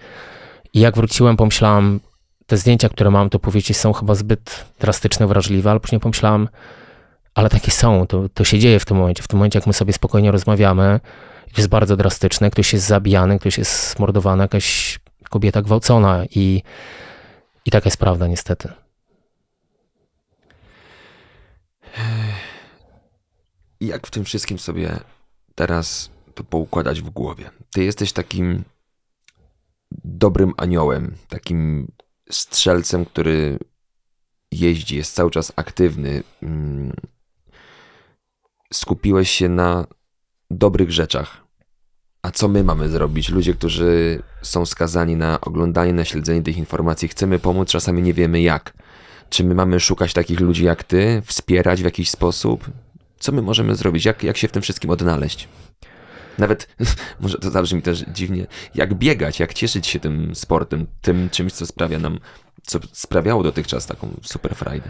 I 0.73 0.79
jak 0.79 0.95
wróciłem, 0.95 1.37
pomyślałam, 1.37 1.99
te 2.47 2.57
zdjęcia, 2.57 2.89
które 2.89 3.11
mam, 3.11 3.29
to 3.29 3.39
powiedzieć, 3.39 3.77
są 3.77 3.93
chyba 3.93 4.15
zbyt 4.15 4.65
drastyczne, 4.79 5.27
wrażliwe, 5.27 5.71
ale 5.71 5.79
później 5.79 6.01
pomyślałam, 6.01 6.49
ale 7.35 7.49
takie 7.49 7.71
są, 7.71 8.07
to, 8.07 8.29
to 8.29 8.43
się 8.43 8.59
dzieje 8.59 8.79
w 8.79 8.85
tym 8.85 8.97
momencie. 8.97 9.23
W 9.23 9.27
tym 9.27 9.39
momencie, 9.39 9.59
jak 9.59 9.67
my 9.67 9.73
sobie 9.73 9.93
spokojnie 9.93 10.31
rozmawiamy, 10.31 10.99
to 11.53 11.61
jest 11.61 11.69
bardzo 11.69 11.97
drastyczne, 11.97 12.51
ktoś 12.51 12.73
jest 12.73 12.85
zabijany, 12.85 13.39
ktoś 13.39 13.57
jest 13.57 13.71
smordowany, 13.71 14.43
jakaś 14.43 14.99
kobieta 15.29 15.61
gwałcona 15.61 16.23
i, 16.35 16.63
i 17.65 17.71
taka 17.71 17.87
jest 17.87 17.97
prawda 17.97 18.27
niestety. 18.27 18.69
Jak 23.81 24.07
w 24.07 24.11
tym 24.11 24.23
wszystkim 24.23 24.59
sobie 24.59 24.99
teraz 25.55 26.09
to 26.35 26.43
poukładać 26.43 27.01
w 27.01 27.09
głowie? 27.09 27.49
Ty 27.73 27.83
jesteś 27.83 28.13
takim 28.13 28.63
dobrym 30.03 30.53
aniołem, 30.57 31.15
takim 31.27 31.91
strzelcem, 32.29 33.05
który 33.05 33.59
jeździ, 34.51 34.95
jest 34.95 35.15
cały 35.15 35.31
czas 35.31 35.53
aktywny. 35.55 36.23
Mm. 36.41 36.93
Skupiłeś 38.73 39.31
się 39.31 39.49
na 39.49 39.87
dobrych 40.51 40.91
rzeczach. 40.91 41.43
A 42.21 42.31
co 42.31 42.47
my 42.47 42.63
mamy 42.63 42.89
zrobić? 42.89 43.29
Ludzie, 43.29 43.53
którzy 43.53 44.23
są 44.41 44.65
skazani 44.65 45.15
na 45.15 45.41
oglądanie, 45.41 45.93
na 45.93 46.05
śledzenie 46.05 46.41
tych 46.41 46.57
informacji, 46.57 47.07
chcemy 47.07 47.39
pomóc, 47.39 47.69
czasami 47.69 48.01
nie 48.01 48.13
wiemy 48.13 48.41
jak. 48.41 48.73
Czy 49.29 49.43
my 49.43 49.55
mamy 49.55 49.79
szukać 49.79 50.13
takich 50.13 50.39
ludzi 50.39 50.65
jak 50.65 50.83
ty, 50.83 51.21
wspierać 51.25 51.81
w 51.81 51.85
jakiś 51.85 52.09
sposób? 52.09 52.69
Co 53.21 53.31
my 53.31 53.41
możemy 53.41 53.75
zrobić? 53.75 54.05
Jak, 54.05 54.23
jak 54.23 54.37
się 54.37 54.47
w 54.47 54.51
tym 54.51 54.61
wszystkim 54.61 54.89
odnaleźć? 54.89 55.47
Nawet, 56.37 56.67
może 57.19 57.37
to 57.37 57.49
zabrzmi 57.49 57.81
też 57.81 58.05
dziwnie, 58.13 58.47
jak 58.75 58.93
biegać, 58.93 59.39
jak 59.39 59.53
cieszyć 59.53 59.87
się 59.87 59.99
tym 59.99 60.35
sportem, 60.35 60.87
tym 61.01 61.29
czymś, 61.29 61.53
co 61.53 61.65
sprawia 61.65 61.99
nam, 61.99 62.19
co 62.63 62.79
sprawiało 62.91 63.43
dotychczas 63.43 63.85
taką 63.85 64.07
super 64.23 64.55
frajdę. 64.55 64.89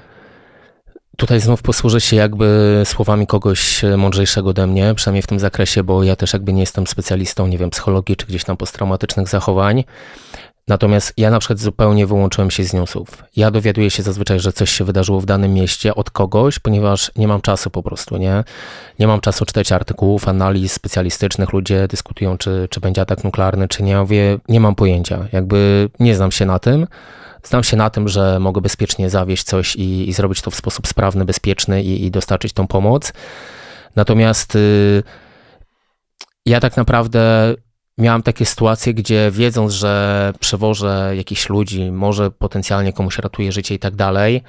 Tutaj 1.17 1.39
znów 1.39 1.61
posłużę 1.61 2.01
się 2.01 2.15
jakby 2.15 2.81
słowami 2.85 3.27
kogoś 3.27 3.81
mądrzejszego 3.97 4.49
ode 4.49 4.67
mnie, 4.67 4.93
przynajmniej 4.95 5.21
w 5.21 5.27
tym 5.27 5.39
zakresie, 5.39 5.83
bo 5.83 6.03
ja 6.03 6.15
też 6.15 6.33
jakby 6.33 6.53
nie 6.53 6.61
jestem 6.61 6.87
specjalistą, 6.87 7.47
nie 7.47 7.57
wiem, 7.57 7.69
psychologii 7.69 8.15
czy 8.15 8.25
gdzieś 8.25 8.43
tam 8.43 8.57
posttraumatycznych 8.57 9.27
zachowań. 9.27 9.83
Natomiast 10.71 11.13
ja 11.17 11.29
na 11.29 11.39
przykład 11.39 11.59
zupełnie 11.59 12.07
wyłączyłem 12.07 12.51
się 12.51 12.63
z 12.63 12.73
newsów. 12.73 13.23
Ja 13.35 13.51
dowiaduję 13.51 13.89
się 13.89 14.03
zazwyczaj, 14.03 14.39
że 14.39 14.53
coś 14.53 14.71
się 14.71 14.85
wydarzyło 14.85 15.21
w 15.21 15.25
danym 15.25 15.53
mieście 15.53 15.95
od 15.95 16.11
kogoś, 16.11 16.59
ponieważ 16.59 17.11
nie 17.15 17.27
mam 17.27 17.41
czasu 17.41 17.69
po 17.69 17.83
prostu, 17.83 18.17
nie? 18.17 18.43
Nie 18.99 19.07
mam 19.07 19.21
czasu 19.21 19.45
czytać 19.45 19.71
artykułów, 19.71 20.27
analiz 20.27 20.73
specjalistycznych. 20.73 21.53
Ludzie 21.53 21.87
dyskutują, 21.87 22.37
czy, 22.37 22.67
czy 22.69 22.79
będzie 22.79 23.01
atak 23.01 23.23
nuklearny, 23.23 23.67
czy 23.67 23.83
nie. 23.83 23.91
Ja 23.91 24.01
mówię, 24.01 24.37
nie 24.49 24.59
mam 24.59 24.75
pojęcia. 24.75 25.27
Jakby 25.31 25.89
nie 25.99 26.15
znam 26.15 26.31
się 26.31 26.45
na 26.45 26.59
tym. 26.59 26.87
znam 27.43 27.63
się 27.63 27.77
na 27.77 27.89
tym, 27.89 28.07
że 28.07 28.39
mogę 28.39 28.61
bezpiecznie 28.61 29.09
zawieźć 29.09 29.43
coś 29.43 29.75
i, 29.75 30.09
i 30.09 30.13
zrobić 30.13 30.41
to 30.41 30.51
w 30.51 30.55
sposób 30.55 30.87
sprawny, 30.87 31.25
bezpieczny 31.25 31.83
i, 31.83 32.05
i 32.05 32.11
dostarczyć 32.11 32.53
tą 32.53 32.67
pomoc. 32.67 33.13
Natomiast 33.95 34.55
y, 34.55 35.03
ja 36.45 36.59
tak 36.59 36.77
naprawdę 36.77 37.55
miałem 38.01 38.23
takie 38.23 38.45
sytuacje, 38.45 38.93
gdzie 38.93 39.31
wiedząc, 39.31 39.71
że 39.71 40.33
przewożę 40.39 41.13
jakichś 41.15 41.49
ludzi, 41.49 41.91
może 41.91 42.31
potencjalnie 42.31 42.93
komuś 42.93 43.17
ratuję 43.17 43.51
życie 43.51 43.75
i 43.75 43.79
tak 43.79 43.95
dalej, 43.95 44.43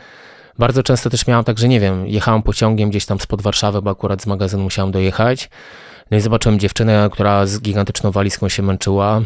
bardzo 0.58 0.82
często 0.82 1.10
też 1.10 1.26
miałem 1.26 1.44
tak, 1.44 1.58
że 1.58 1.68
nie 1.68 1.80
wiem, 1.80 2.06
jechałem 2.06 2.42
pociągiem 2.42 2.90
gdzieś 2.90 3.06
tam 3.06 3.20
spod 3.20 3.42
Warszawy, 3.42 3.82
bo 3.82 3.90
akurat 3.90 4.22
z 4.22 4.26
magazynu 4.26 4.62
musiałem 4.62 4.92
dojechać. 4.92 5.50
No 6.10 6.16
i 6.16 6.20
zobaczyłem 6.20 6.58
dziewczynę, 6.58 7.08
która 7.12 7.46
z 7.46 7.60
gigantyczną 7.60 8.10
walizką 8.10 8.48
się 8.48 8.62
męczyła. 8.62 9.22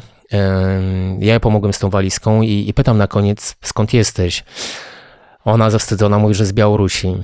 Ja 1.18 1.30
jej 1.32 1.40
pomogłem 1.40 1.72
z 1.72 1.78
tą 1.78 1.90
walizką 1.90 2.42
i, 2.42 2.68
i 2.68 2.74
pytam 2.74 2.98
na 2.98 3.06
koniec, 3.06 3.56
skąd 3.62 3.94
jesteś? 3.94 4.44
Ona 5.44 5.70
zawstydzona 5.70 6.18
mówi, 6.18 6.34
że 6.34 6.46
z 6.46 6.52
Białorusi. 6.52 7.14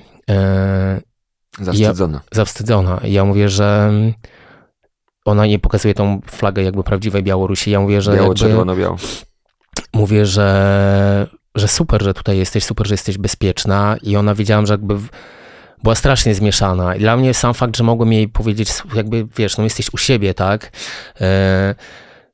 Zawstydzona. 1.60 2.18
Ja, 2.18 2.36
zawstydzona. 2.36 3.00
Ja 3.04 3.24
mówię, 3.24 3.48
że 3.48 3.92
ona 5.24 5.46
nie 5.46 5.58
pokazuje 5.58 5.94
tą 5.94 6.20
flagę 6.26 6.62
jakby 6.62 6.82
prawdziwej 6.84 7.22
Białorusi. 7.22 7.70
Ja 7.70 7.80
mówię, 7.80 8.02
że. 8.02 8.16
Biało, 8.16 8.34
czerwono, 8.34 8.76
biało. 8.76 8.96
Mówię, 9.92 10.26
że, 10.26 11.26
że 11.54 11.68
super, 11.68 12.02
że 12.02 12.14
tutaj 12.14 12.38
jesteś, 12.38 12.64
super, 12.64 12.86
że 12.86 12.94
jesteś 12.94 13.18
bezpieczna. 13.18 13.96
I 14.02 14.16
ona 14.16 14.34
wiedziałam, 14.34 14.66
że 14.66 14.74
jakby 14.74 14.94
była 15.82 15.94
strasznie 15.94 16.34
zmieszana. 16.34 16.96
I 16.96 16.98
dla 16.98 17.16
mnie 17.16 17.34
sam 17.34 17.54
fakt, 17.54 17.76
że 17.76 17.84
mogłem 17.84 18.12
jej 18.12 18.28
powiedzieć, 18.28 18.70
jakby 18.94 19.26
wiesz, 19.36 19.58
no 19.58 19.64
jesteś 19.64 19.94
u 19.94 19.98
siebie, 19.98 20.34
tak? 20.34 20.72
E, 21.20 21.74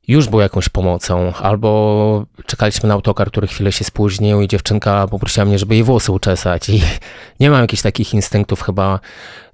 już 0.09 0.27
był 0.27 0.39
jakąś 0.39 0.69
pomocą, 0.69 1.33
albo 1.41 2.25
czekaliśmy 2.45 2.89
na 2.89 2.93
autokar, 2.93 3.31
który 3.31 3.47
chwilę 3.47 3.71
się 3.71 3.83
spóźnił 3.83 4.41
i 4.41 4.47
dziewczynka 4.47 5.07
poprosiła 5.07 5.45
mnie, 5.45 5.59
żeby 5.59 5.75
jej 5.75 5.83
włosy 5.83 6.11
uczesać. 6.11 6.69
I 6.69 6.81
nie 7.39 7.49
mam 7.49 7.61
jakichś 7.61 7.81
takich 7.81 8.13
instynktów 8.13 8.61
chyba 8.61 8.99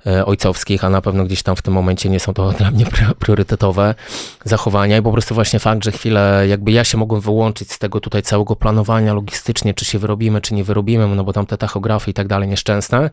e, 0.08 0.26
ojcowskich, 0.26 0.84
a 0.84 0.90
na 0.90 1.02
pewno 1.02 1.24
gdzieś 1.24 1.44
tam 1.44 1.56
w 1.56 1.62
tym 1.62 1.74
momencie 1.74 2.10
nie 2.10 2.20
są 2.20 2.34
to 2.34 2.52
dla 2.52 2.72
mnie 2.72 2.86
priorytetowe 3.20 3.96
zachowania. 4.44 4.98
I 4.98 5.02
po 5.02 5.12
prostu 5.12 5.36
właśnie 5.36 5.60
fakt, 5.60 5.84
że 5.84 5.92
chwilę 5.92 6.46
jakby 6.48 6.72
ja 6.72 6.84
się 6.84 6.98
mogłem 6.98 7.22
wyłączyć 7.22 7.72
z 7.72 7.80
tego 7.80 8.00
tutaj 8.00 8.22
całego 8.22 8.56
planowania 8.56 9.14
logistycznie, 9.14 9.74
czy 9.74 9.86
się 9.86 10.00
wyrobimy, 10.00 10.42
czy 10.42 10.54
nie 10.54 10.64
wyrobimy, 10.64 11.08
no 11.08 11.24
bo 11.24 11.34
tam 11.34 11.46
te 11.46 11.58
tachografy 11.58 12.12
i 12.12 12.14
tak 12.14 12.28
dalej 12.28 12.50
nieszczęsne, 12.50 13.10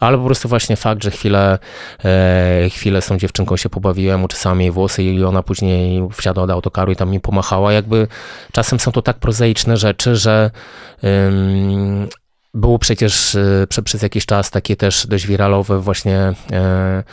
ale 0.00 0.18
po 0.18 0.24
prostu 0.24 0.48
właśnie 0.48 0.76
fakt, 0.76 1.04
że 1.04 1.10
chwilę, 1.10 1.58
e, 2.04 2.68
chwilę 2.70 3.02
z 3.02 3.06
tą 3.06 3.18
dziewczynką 3.18 3.56
się 3.56 3.68
pobawiłem, 3.68 4.24
uczesałem 4.24 4.60
jej 4.60 4.70
włosy 4.70 5.02
i 5.02 5.24
ona 5.24 5.42
później 5.42 6.08
wsiadła 6.12 6.46
do 6.46 6.52
autokaru 6.52 6.92
i 6.92 6.96
tam 6.96 7.10
mi 7.10 7.20
pomachała. 7.20 7.72
Jakby 7.72 8.06
czasem 8.52 8.80
są 8.80 8.92
to 8.92 9.02
tak 9.02 9.18
prozaiczne 9.18 9.76
rzeczy, 9.76 10.16
że 10.16 10.50
ym, 11.04 12.08
było 12.54 12.78
przecież 12.78 13.34
y, 13.34 13.66
prze, 13.68 13.82
przez 13.82 14.02
jakiś 14.02 14.26
czas 14.26 14.50
takie 14.50 14.76
też 14.76 15.06
dość 15.06 15.26
wiralowe 15.26 15.80
właśnie 15.80 16.32
e, 16.52 17.04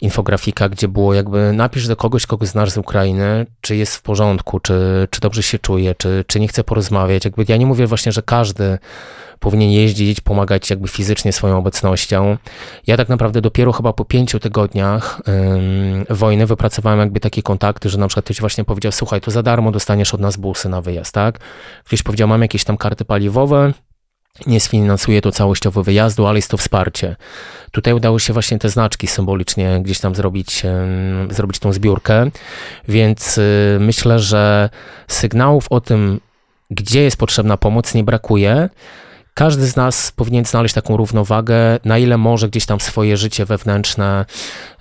infografika, 0.00 0.68
gdzie 0.68 0.88
było 0.88 1.14
jakby 1.14 1.52
napisz 1.52 1.88
do 1.88 1.96
kogoś, 1.96 2.26
kogo 2.26 2.46
znasz 2.46 2.70
z 2.70 2.76
Ukrainy, 2.76 3.46
czy 3.60 3.76
jest 3.76 3.96
w 3.96 4.02
porządku, 4.02 4.60
czy, 4.60 5.08
czy 5.10 5.20
dobrze 5.20 5.42
się 5.42 5.58
czuje, 5.58 5.94
czy, 5.94 6.24
czy 6.26 6.40
nie 6.40 6.48
chce 6.48 6.64
porozmawiać. 6.64 7.24
Jakby 7.24 7.44
ja 7.48 7.56
nie 7.56 7.66
mówię 7.66 7.86
właśnie, 7.86 8.12
że 8.12 8.22
każdy 8.22 8.78
powinien 9.42 9.70
jeździć, 9.70 10.20
pomagać 10.20 10.70
jakby 10.70 10.88
fizycznie 10.88 11.32
swoją 11.32 11.58
obecnością. 11.58 12.36
Ja 12.86 12.96
tak 12.96 13.08
naprawdę 13.08 13.40
dopiero 13.40 13.72
chyba 13.72 13.92
po 13.92 14.04
pięciu 14.04 14.40
tygodniach 14.40 15.20
ym, 15.28 16.04
wojny 16.10 16.46
wypracowałem 16.46 17.00
jakby 17.00 17.20
takie 17.20 17.42
kontakty, 17.42 17.88
że 17.88 17.98
na 17.98 18.08
przykład 18.08 18.24
ktoś 18.24 18.40
właśnie 18.40 18.64
powiedział, 18.64 18.92
słuchaj, 18.92 19.20
to 19.20 19.30
za 19.30 19.42
darmo 19.42 19.72
dostaniesz 19.72 20.14
od 20.14 20.20
nas 20.20 20.36
busy 20.36 20.68
na 20.68 20.80
wyjazd, 20.80 21.14
tak? 21.14 21.38
Ktoś 21.84 22.02
powiedział, 22.02 22.28
mam 22.28 22.42
jakieś 22.42 22.64
tam 22.64 22.76
karty 22.76 23.04
paliwowe, 23.04 23.72
nie 24.46 24.60
sfinansuje 24.60 25.20
to 25.20 25.32
całościowo 25.32 25.82
wyjazdu, 25.82 26.26
ale 26.26 26.38
jest 26.38 26.50
to 26.50 26.56
wsparcie. 26.56 27.16
Tutaj 27.70 27.94
udało 27.94 28.18
się 28.18 28.32
właśnie 28.32 28.58
te 28.58 28.68
znaczki 28.68 29.06
symbolicznie 29.06 29.80
gdzieś 29.82 30.00
tam 30.00 30.14
zrobić, 30.14 30.62
zrobić 31.30 31.58
tą 31.58 31.72
zbiórkę, 31.72 32.30
więc 32.88 33.38
y, 33.38 33.78
myślę, 33.80 34.18
że 34.18 34.70
sygnałów 35.08 35.66
o 35.70 35.80
tym, 35.80 36.20
gdzie 36.70 37.02
jest 37.02 37.16
potrzebna 37.16 37.56
pomoc, 37.56 37.94
nie 37.94 38.04
brakuje 38.04 38.68
każdy 39.34 39.66
z 39.66 39.76
nas 39.76 40.12
powinien 40.12 40.44
znaleźć 40.44 40.74
taką 40.74 40.96
równowagę, 40.96 41.78
na 41.84 41.98
ile 41.98 42.18
może 42.18 42.48
gdzieś 42.48 42.66
tam 42.66 42.80
swoje 42.80 43.16
życie 43.16 43.44
wewnętrzne, 43.44 44.24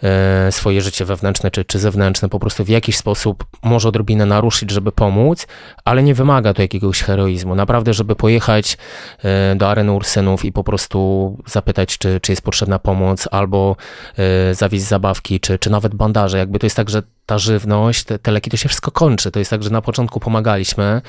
e, 0.04 0.52
swoje 0.52 0.82
życie 0.82 1.06
wewnętrzne 1.06 1.52
czy, 1.52 1.66
czy 1.66 1.80
zewnętrzne 1.80 2.30
po 2.30 2.40
prostu 2.40 2.64
w 2.66 2.70
jakiś 2.70 2.98
sposób 2.98 3.46
może 3.64 3.90
odrobinę 3.90 4.26
naruszyć, 4.26 4.72
żeby 4.72 4.92
pomóc, 4.92 5.48
ale 5.86 6.04
nie 6.04 6.14
wymaga 6.14 6.54
to 6.54 6.62
jakiegoś 6.62 7.04
heroizmu. 7.04 7.56
Naprawdę, 7.56 7.94
żeby 7.94 8.16
pojechać 8.16 8.78
e, 9.24 9.56
do 9.56 9.70
areny 9.70 9.92
Ursynów 9.92 10.46
i 10.46 10.52
po 10.52 10.64
prostu 10.64 11.38
zapytać, 11.46 11.98
czy, 11.98 12.20
czy 12.22 12.32
jest 12.32 12.42
potrzebna 12.42 12.80
pomoc, 12.80 13.28
albo 13.32 13.76
e, 14.18 14.56
zawieźć 14.56 14.86
zabawki, 14.86 15.40
czy, 15.40 15.60
czy 15.60 15.70
nawet 15.70 15.96
bandaże. 15.96 16.38
Jakby 16.38 16.60
to 16.60 16.66
jest 16.66 16.76
tak, 16.76 16.90
że 16.90 17.04
ta 17.26 17.38
żywność, 17.38 18.04
te, 18.04 18.20
te 18.20 18.32
leki, 18.32 18.50
to 18.50 18.58
się 18.58 18.70
wszystko 18.70 18.92
kończy. 18.92 19.32
To 19.32 19.40
jest 19.40 19.52
tak, 19.52 19.64
że 19.64 19.70
na 19.70 19.82
początku 19.82 20.20
pomagaliśmy, 20.20 21.02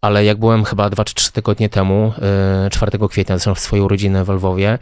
ale 0.00 0.24
jak 0.24 0.38
byłem 0.38 0.64
chyba 0.64 0.90
2 0.90 1.04
czy 1.04 1.14
3 1.14 1.32
tygodnie 1.32 1.68
temu, 1.68 2.12
4 2.70 2.98
y, 3.04 3.08
kwietnia, 3.08 3.38
zresztą 3.38 3.54
w 3.54 3.60
swojej 3.60 3.84
urodziny 3.84 4.24
w 4.24 4.28
Lwowie, 4.28 4.78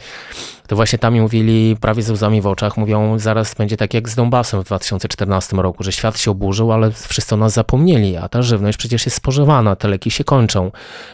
to 0.67 0.77
właśnie 0.77 0.99
tam 0.99 1.14
mi 1.14 1.21
mówili 1.21 1.77
prawie 1.81 2.03
z 2.03 2.11
łzami 2.11 2.41
w 2.41 2.47
oczach, 2.47 2.77
mówią, 2.77 3.19
zaraz 3.19 3.55
będzie 3.55 3.77
tak 3.77 3.95
jak 3.95 4.09
z 4.09 4.14
Donbasem 4.14 4.61
w 4.61 4.64
2014 4.64 5.57
roku, 5.57 5.85
że 5.85 5.93
świat 5.93 6.19
się 6.19 6.31
oburzył, 6.31 6.73
ale 6.73 6.91
wszyscy 6.91 7.35
o 7.35 7.39
nas 7.39 7.53
zapomnieli, 7.53 8.17
a 8.17 8.29
ta 8.29 8.43
żywność 8.43 8.79
przecież 8.79 9.07
jest 9.07 9.17
spożywana, 9.17 9.77
te 9.77 9.89
leki 9.89 10.11
się 10.11 10.25
kończą. 10.25 10.71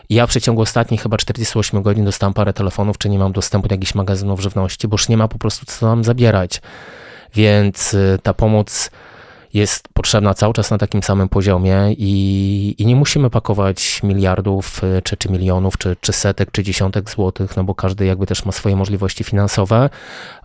I 0.09 0.15
ja 0.15 0.27
w 0.27 0.31
przeciągu 0.31 0.63
ostatnich 0.63 1.03
chyba 1.03 1.17
48 1.17 1.83
godzin 1.83 2.05
dostałem 2.05 2.35
parę 2.35 2.53
telefonów, 2.53 2.99
czy 2.99 3.09
nie 3.09 3.19
mam 3.19 3.33
dostępu 3.33 3.69
do 3.69 3.75
jakichś 3.75 3.95
magazynów 3.95 4.41
żywności, 4.41 4.89
bo 4.89 4.95
już 4.95 5.09
nie 5.09 5.17
ma 5.17 5.29
po 5.29 5.39
prostu 5.39 5.67
co 5.67 5.87
nam 5.87 6.05
zabierać. 6.05 6.61
Więc 7.35 7.95
y, 7.95 8.19
ta 8.23 8.35
pomoc 8.35 8.91
jest 9.55 9.89
potrzebna 9.89 10.35
cały 10.35 10.55
czas 10.55 10.71
na 10.71 10.79
takim 10.79 11.03
samym 11.03 11.29
poziomie 11.29 11.95
i, 11.99 12.75
i 12.79 12.87
nie 12.87 12.97
musimy 12.97 13.31
pakować 13.31 14.03
miliardów, 14.03 14.85
y, 14.85 15.03
czy, 15.03 15.17
czy 15.17 15.29
milionów, 15.29 15.79
czy, 15.79 15.97
czy 16.01 16.13
setek, 16.13 16.51
czy 16.53 16.63
dziesiątek 16.63 17.11
złotych, 17.11 17.57
no 17.57 17.65
bo 17.65 17.75
każdy 17.75 18.07
jakby 18.07 18.27
też 18.27 18.45
ma 18.45 18.53
swoje 18.53 18.77
możliwości 18.77 19.25
finansowe, 19.25 19.91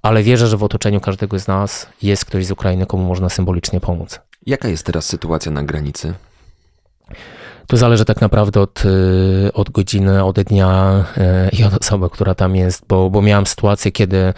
ale 0.01 0.24
wierzę, 0.24 0.47
że 0.47 0.58
w 0.58 0.64
otoczeniu 0.64 1.01
każdego 1.01 1.39
z 1.39 1.47
nas 1.47 1.88
jest 2.01 2.26
ktoś 2.26 2.45
z 2.45 2.51
Ukrainy, 2.51 2.86
komu 2.86 3.03
można 3.03 3.30
symbolicznie 3.30 3.80
pomóc. 3.80 4.20
Jaka 4.45 4.68
jest 4.68 4.86
teraz 4.86 5.05
sytuacja 5.05 5.51
na 5.51 5.64
granicy? 5.64 6.14
To 7.68 7.78
zależy 7.78 8.05
tak 8.05 8.22
naprawdę 8.22 8.61
od, 8.61 8.86
y, 8.86 9.53
od 9.53 9.70
godziny, 9.70 10.24
od 10.24 10.39
dnia 10.39 11.03
y, 11.51 11.55
i 11.55 11.63
od 11.63 11.74
osoby, 11.82 12.09
która 12.09 12.36
tam 12.36 12.55
jest, 12.55 12.84
bo, 12.88 13.09
bo 13.09 13.22
miałam 13.22 13.45
sytuację, 13.45 13.91
kiedy 13.91 14.34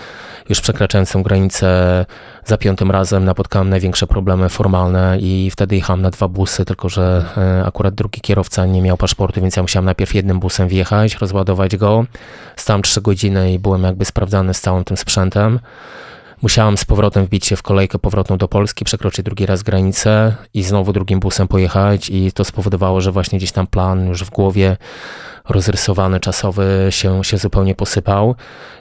już 0.49 0.61
przekraczając 0.61 1.11
tę 1.11 1.23
granicę 1.23 2.05
za 2.45 2.57
piątym 2.57 2.91
razem 2.91 3.25
napotkałem 3.25 3.69
największe 3.69 4.07
problemy 4.07 4.49
formalne 4.49 5.17
i 5.19 5.49
wtedy 5.51 5.75
jechałem 5.75 6.01
na 6.01 6.09
dwa 6.09 6.27
busy, 6.27 6.65
tylko 6.65 6.89
że 6.89 7.25
y, 7.61 7.65
akurat 7.65 7.95
drugi 7.95 8.21
kierowca 8.21 8.65
nie 8.65 8.81
miał 8.81 8.97
paszportu, 8.97 9.41
więc 9.41 9.55
ja 9.55 9.61
musiałem 9.61 9.85
najpierw 9.85 10.15
jednym 10.15 10.39
busem 10.39 10.67
wjechać, 10.67 11.15
rozładować 11.15 11.77
go. 11.77 12.05
Stałem 12.55 12.81
trzy 12.81 13.01
godziny 13.01 13.53
i 13.53 13.59
byłem 13.59 13.83
jakby 13.83 14.05
sprawdzany 14.05 14.53
z 14.53 14.61
całym 14.61 14.83
tym 14.83 14.97
sprzętem. 14.97 15.59
Musiałam 16.41 16.77
z 16.77 16.85
powrotem 16.85 17.25
wbić 17.25 17.45
się 17.45 17.55
w 17.55 17.61
kolejkę 17.61 17.99
powrotną 17.99 18.37
do 18.37 18.47
Polski, 18.47 18.85
przekroczyć 18.85 19.25
drugi 19.25 19.45
raz 19.45 19.63
granicę 19.63 20.35
i 20.53 20.63
znowu 20.63 20.93
drugim 20.93 21.19
busem 21.19 21.47
pojechać 21.47 22.09
i 22.09 22.31
to 22.31 22.45
spowodowało, 22.45 23.01
że 23.01 23.11
właśnie 23.11 23.37
gdzieś 23.37 23.51
tam 23.51 23.67
plan 23.67 24.07
już 24.07 24.23
w 24.23 24.29
głowie 24.29 24.77
rozrysowany, 25.49 26.19
czasowy 26.19 26.87
się, 26.89 27.23
się 27.23 27.37
zupełnie 27.37 27.75
posypał. 27.75 28.35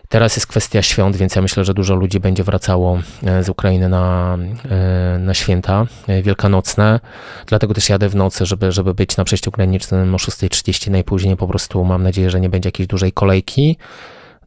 Teraz 0.09 0.36
jest 0.36 0.46
kwestia 0.46 0.82
świąt, 0.82 1.16
więc 1.16 1.36
ja 1.36 1.42
myślę, 1.42 1.64
że 1.64 1.74
dużo 1.74 1.94
ludzi 1.94 2.20
będzie 2.20 2.44
wracało 2.44 2.98
e, 3.24 3.44
z 3.44 3.48
Ukrainy 3.48 3.88
na, 3.88 4.38
e, 4.70 5.18
na 5.18 5.34
święta 5.34 5.86
e, 6.06 6.22
wielkanocne. 6.22 7.00
Dlatego 7.46 7.74
też 7.74 7.88
jadę 7.88 8.09
w 8.09 8.16
nocy, 8.16 8.46
żeby, 8.46 8.72
żeby 8.72 8.94
być 8.94 9.16
na 9.16 9.24
przejściu 9.24 9.50
granicznym 9.50 10.14
o 10.14 10.18
6.30 10.18 10.90
najpóźniej. 10.90 11.36
Po 11.36 11.48
prostu 11.48 11.84
mam 11.84 12.02
nadzieję, 12.02 12.30
że 12.30 12.40
nie 12.40 12.48
będzie 12.48 12.68
jakiejś 12.68 12.86
dużej 12.86 13.12
kolejki. 13.12 13.76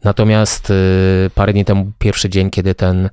Natomiast 0.03 0.69
y, 0.69 1.29
parę 1.35 1.53
dni 1.53 1.65
temu, 1.65 1.91
pierwszy 1.99 2.29
dzień, 2.29 2.49
kiedy 2.49 2.75
ten 2.75 3.09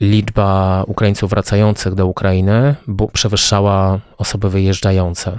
liczba 0.00 0.84
Ukraińców 0.86 1.30
wracających 1.30 1.94
do 1.94 2.06
Ukrainy 2.06 2.74
przewyższała 3.12 4.00
osoby 4.18 4.50
wyjeżdżające. 4.50 5.38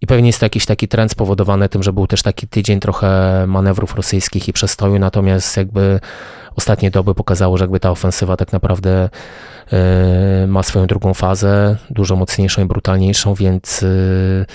I 0.00 0.06
pewnie 0.06 0.26
jest 0.26 0.40
to 0.40 0.46
jakiś 0.46 0.66
taki 0.66 0.88
trend 0.88 1.12
spowodowany 1.12 1.68
tym, 1.68 1.82
że 1.82 1.92
był 1.92 2.06
też 2.06 2.22
taki 2.22 2.48
tydzień 2.48 2.80
trochę 2.80 3.44
manewrów 3.46 3.94
rosyjskich 3.94 4.48
i 4.48 4.52
przestoju, 4.52 4.98
natomiast 4.98 5.56
jakby 5.56 6.00
ostatnie 6.56 6.90
doby 6.90 7.14
pokazało, 7.14 7.56
że 7.56 7.64
jakby 7.64 7.80
ta 7.80 7.90
ofensywa 7.90 8.36
tak 8.36 8.52
naprawdę 8.52 9.08
y, 9.72 10.46
ma 10.46 10.62
swoją 10.62 10.86
drugą 10.86 11.14
fazę, 11.14 11.76
dużo 11.90 12.16
mocniejszą 12.16 12.62
i 12.62 12.64
brutalniejszą, 12.64 13.34
więc 13.34 13.82
y, 13.82 14.46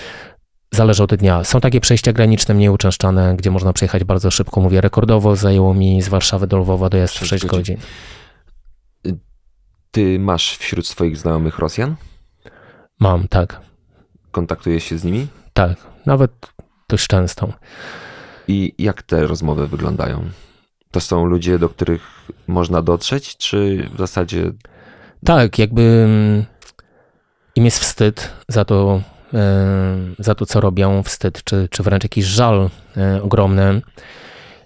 Zależy 0.72 1.04
od 1.04 1.16
dnia. 1.16 1.44
Są 1.44 1.62
takie 1.62 1.82
przejścia 1.82 2.14
graniczne, 2.14 2.54
mniej 2.54 2.70
uczęszczane, 2.70 3.36
gdzie 3.36 3.52
można 3.52 3.74
przejechać 3.74 4.04
bardzo 4.04 4.32
szybko. 4.32 4.62
Mówię, 4.62 4.82
rekordowo 4.82 5.36
zajęło 5.36 5.74
mi 5.74 6.02
z 6.02 6.08
Warszawy 6.08 6.48
do 6.48 6.58
Lwowa 6.58 6.90
dojazd 6.90 7.14
w 7.20 7.26
6 7.26 7.46
godzin. 7.46 7.78
godzin. 7.78 7.78
Ty 9.92 10.20
masz 10.20 10.58
wśród 10.58 10.88
swoich 10.88 11.18
znajomych 11.18 11.60
Rosjan? 11.60 11.96
Mam, 13.00 13.28
tak. 13.28 13.62
Kontaktujesz 14.32 14.84
się 14.84 14.98
z 14.98 15.04
nimi? 15.04 15.28
Tak. 15.54 15.78
Nawet 16.06 16.32
dość 16.90 17.08
częstą. 17.08 17.54
I 18.48 18.74
jak 18.78 19.04
te 19.04 19.28
rozmowy 19.28 19.68
wyglądają? 19.68 20.30
To 20.92 21.00
są 21.00 21.26
ludzie, 21.26 21.60
do 21.60 21.70
których 21.70 22.02
można 22.48 22.82
dotrzeć, 22.82 23.38
czy 23.38 23.90
w 23.94 23.98
zasadzie. 23.98 24.52
Tak, 25.26 25.60
jakby 25.60 25.82
mm, 25.82 26.46
im 27.56 27.66
jest 27.66 27.80
wstyd 27.80 28.34
za 28.48 28.66
to, 28.66 29.02
za 30.20 30.36
to 30.36 30.46
co 30.46 30.62
robią, 30.62 31.04
wstyd, 31.04 31.44
czy, 31.44 31.68
czy 31.72 31.84
wręcz 31.84 32.04
jakiś 32.04 32.26
żal 32.26 32.70
e, 32.98 33.24
ogromny. 33.24 33.82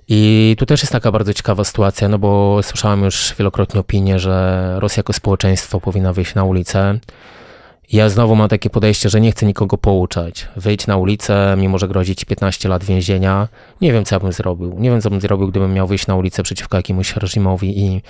I 0.08 0.56
tu 0.60 0.66
też 0.66 0.82
jest 0.82 0.92
taka 0.92 1.12
bardzo 1.12 1.34
ciekawa 1.34 1.64
sytuacja, 1.64 2.08
no 2.10 2.20
bo 2.20 2.60
słyszałem 2.64 3.04
już 3.04 3.36
wielokrotnie 3.38 3.80
opinię, 3.80 4.20
że 4.20 4.76
Rosja 4.80 5.00
jako 5.00 5.14
społeczeństwo 5.14 5.80
powinna 5.80 6.14
wyjść 6.14 6.36
na 6.36 6.44
ulicę. 6.44 7.00
Ja 7.92 8.10
znowu 8.10 8.36
mam 8.36 8.50
takie 8.50 8.70
podejście, 8.70 9.10
że 9.10 9.22
nie 9.22 9.32
chcę 9.32 9.46
nikogo 9.46 9.78
pouczać. 9.78 10.48
Wyjdź 10.56 10.88
na 10.88 10.98
ulicę, 10.98 11.56
mimo 11.58 11.78
że 11.78 11.88
grozi 11.88 12.16
ci 12.16 12.26
15 12.26 12.70
lat 12.70 12.84
więzienia. 12.84 13.48
Nie 13.82 13.94
wiem, 13.94 14.06
co 14.06 14.16
ja 14.16 14.20
bym 14.20 14.34
zrobił. 14.34 14.76
Nie 14.80 14.90
wiem, 14.90 15.02
co 15.02 15.10
bym 15.10 15.22
zrobił, 15.22 15.48
gdybym 15.48 15.74
miał 15.74 15.88
wyjść 15.88 16.08
na 16.08 16.16
ulicę 16.16 16.44
przeciwko 16.44 16.78
jakiemuś 16.78 17.16
reżimowi 17.16 17.80
i, 17.80 18.02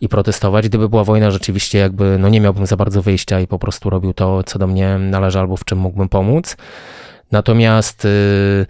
i 0.00 0.08
protestować. 0.08 0.68
Gdyby 0.68 0.88
była 0.88 1.04
wojna, 1.04 1.30
rzeczywiście 1.30 1.78
jakby, 1.78 2.18
no 2.18 2.28
nie 2.28 2.40
miałbym 2.40 2.66
za 2.66 2.76
bardzo 2.76 3.02
wyjścia 3.02 3.40
i 3.40 3.46
po 3.46 3.58
prostu 3.58 3.90
robił 3.90 4.12
to, 4.14 4.42
co 4.42 4.58
do 4.58 4.66
mnie 4.66 4.98
należy 4.98 5.38
albo 5.38 5.56
w 5.56 5.64
czym 5.64 5.78
mógłbym 5.78 6.08
pomóc. 6.08 6.56
Natomiast... 7.32 8.04
Yy, 8.04 8.66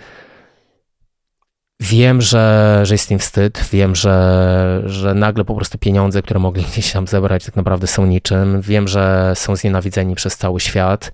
Wiem, 1.81 2.23
że, 2.23 2.81
że 2.83 2.95
jest 2.95 3.11
im 3.11 3.19
wstyd, 3.19 3.65
wiem, 3.73 3.95
że, 3.95 4.83
że 4.87 5.15
nagle 5.15 5.45
po 5.45 5.55
prostu 5.55 5.79
pieniądze, 5.79 6.23
które 6.23 6.41
mogli 6.41 6.65
gdzieś 6.73 6.93
tam 6.93 7.07
zebrać, 7.07 7.45
tak 7.45 7.57
naprawdę 7.57 7.87
są 7.87 8.07
niczym. 8.07 8.61
Wiem, 8.61 8.89
że 8.89 9.33
są 9.35 9.57
znienawidzeni 9.57 10.15
przez 10.15 10.37
cały 10.37 10.61
świat. 10.61 11.13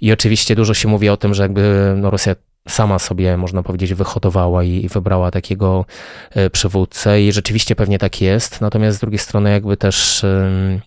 I 0.00 0.12
oczywiście 0.12 0.54
dużo 0.54 0.74
się 0.74 0.88
mówi 0.88 1.08
o 1.08 1.16
tym, 1.16 1.34
że 1.34 1.42
jakby 1.42 1.94
no, 1.96 2.10
Rosja 2.10 2.34
sama 2.68 2.98
sobie, 2.98 3.36
można 3.36 3.62
powiedzieć, 3.62 3.94
wyhodowała 3.94 4.64
i, 4.64 4.84
i 4.84 4.88
wybrała 4.88 5.30
takiego 5.30 5.84
y, 6.36 6.50
przywódcę 6.50 7.22
i 7.22 7.32
rzeczywiście 7.32 7.76
pewnie 7.76 7.98
tak 7.98 8.20
jest. 8.20 8.60
Natomiast 8.60 8.96
z 8.96 9.00
drugiej 9.00 9.18
strony 9.18 9.50
jakby 9.50 9.76
też 9.76 10.24
y, 10.24 10.80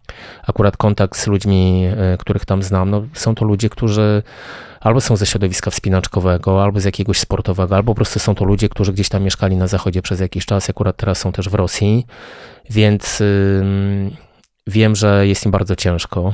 akurat 0.47 0.77
kontakt 0.77 1.17
z 1.17 1.27
ludźmi, 1.27 1.87
y, 2.13 2.17
których 2.17 2.45
tam 2.45 2.63
znam, 2.63 2.89
no, 2.89 3.03
są 3.13 3.35
to 3.35 3.45
ludzie, 3.45 3.69
którzy 3.69 4.23
albo 4.83 5.01
są 5.01 5.15
ze 5.15 5.25
środowiska 5.25 5.71
wspinaczkowego, 5.71 6.63
albo 6.63 6.79
z 6.79 6.83
jakiegoś 6.83 7.19
sportowego, 7.19 7.75
albo 7.75 7.91
po 7.91 7.95
prostu 7.95 8.19
są 8.19 8.35
to 8.35 8.45
ludzie, 8.45 8.69
którzy 8.69 8.93
gdzieś 8.93 9.09
tam 9.09 9.23
mieszkali 9.23 9.57
na 9.57 9.67
zachodzie 9.67 10.01
przez 10.01 10.19
jakiś 10.19 10.45
czas, 10.45 10.69
akurat 10.69 10.97
teraz 10.97 11.17
są 11.17 11.31
też 11.31 11.49
w 11.49 11.53
Rosji, 11.53 12.05
więc 12.69 13.19
yy, 13.19 14.11
wiem, 14.67 14.95
że 14.95 15.27
jest 15.27 15.45
im 15.45 15.51
bardzo 15.51 15.75
ciężko. 15.75 16.33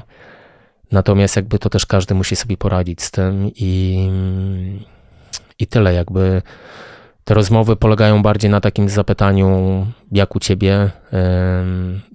Natomiast 0.92 1.36
jakby 1.36 1.60
to 1.60 1.70
też 1.70 1.86
każdy 1.86 2.16
musi 2.16 2.36
sobie 2.36 2.58
poradzić 2.58 3.02
z 3.02 3.12
tym 3.12 3.52
i, 3.56 4.10
i 5.60 5.68
tyle 5.68 5.94
jakby 5.94 6.42
te 7.30 7.36
rozmowy 7.36 7.76
polegają 7.76 8.22
bardziej 8.22 8.52
na 8.52 8.62
takim 8.62 8.90
zapytaniu, 8.90 9.88
jak 10.12 10.36
u 10.36 10.40
ciebie. 10.40 10.92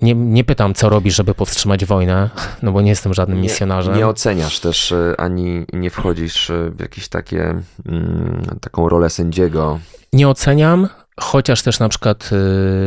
Nie, 0.02 0.14
nie 0.14 0.44
pytam, 0.44 0.74
co 0.74 0.88
robisz, 0.88 1.16
żeby 1.16 1.34
powstrzymać 1.34 1.84
wojnę, 1.84 2.30
no 2.62 2.72
bo 2.72 2.80
nie 2.80 2.90
jestem 2.90 3.14
żadnym 3.14 3.40
misjonarzem. 3.40 3.94
Nie, 3.94 3.98
nie 3.98 4.06
oceniasz 4.06 4.60
też 4.60 4.92
e, 4.92 5.14
ani 5.18 5.66
nie 5.72 5.90
wchodzisz 5.90 6.50
e, 6.50 6.70
w 6.70 6.80
jakieś 6.80 7.08
takie, 7.08 7.42
mm, 7.86 8.42
taką 8.60 8.88
rolę 8.88 9.10
sędziego. 9.10 9.78
Nie 10.12 10.28
oceniam, 10.28 10.88
chociaż 11.20 11.62
też 11.62 11.78
na 11.78 11.88
przykład 11.88 12.30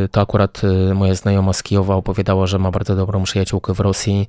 y, 0.04 0.08
to 0.08 0.20
akurat 0.20 0.62
moja 0.94 1.14
znajoma 1.14 1.52
z 1.52 1.62
Kijowa 1.62 1.94
opowiadała, 1.94 2.46
że 2.46 2.58
ma 2.58 2.70
bardzo 2.70 2.96
dobrą 2.96 3.22
przyjaciółkę 3.22 3.74
w 3.74 3.80
Rosji, 3.80 4.28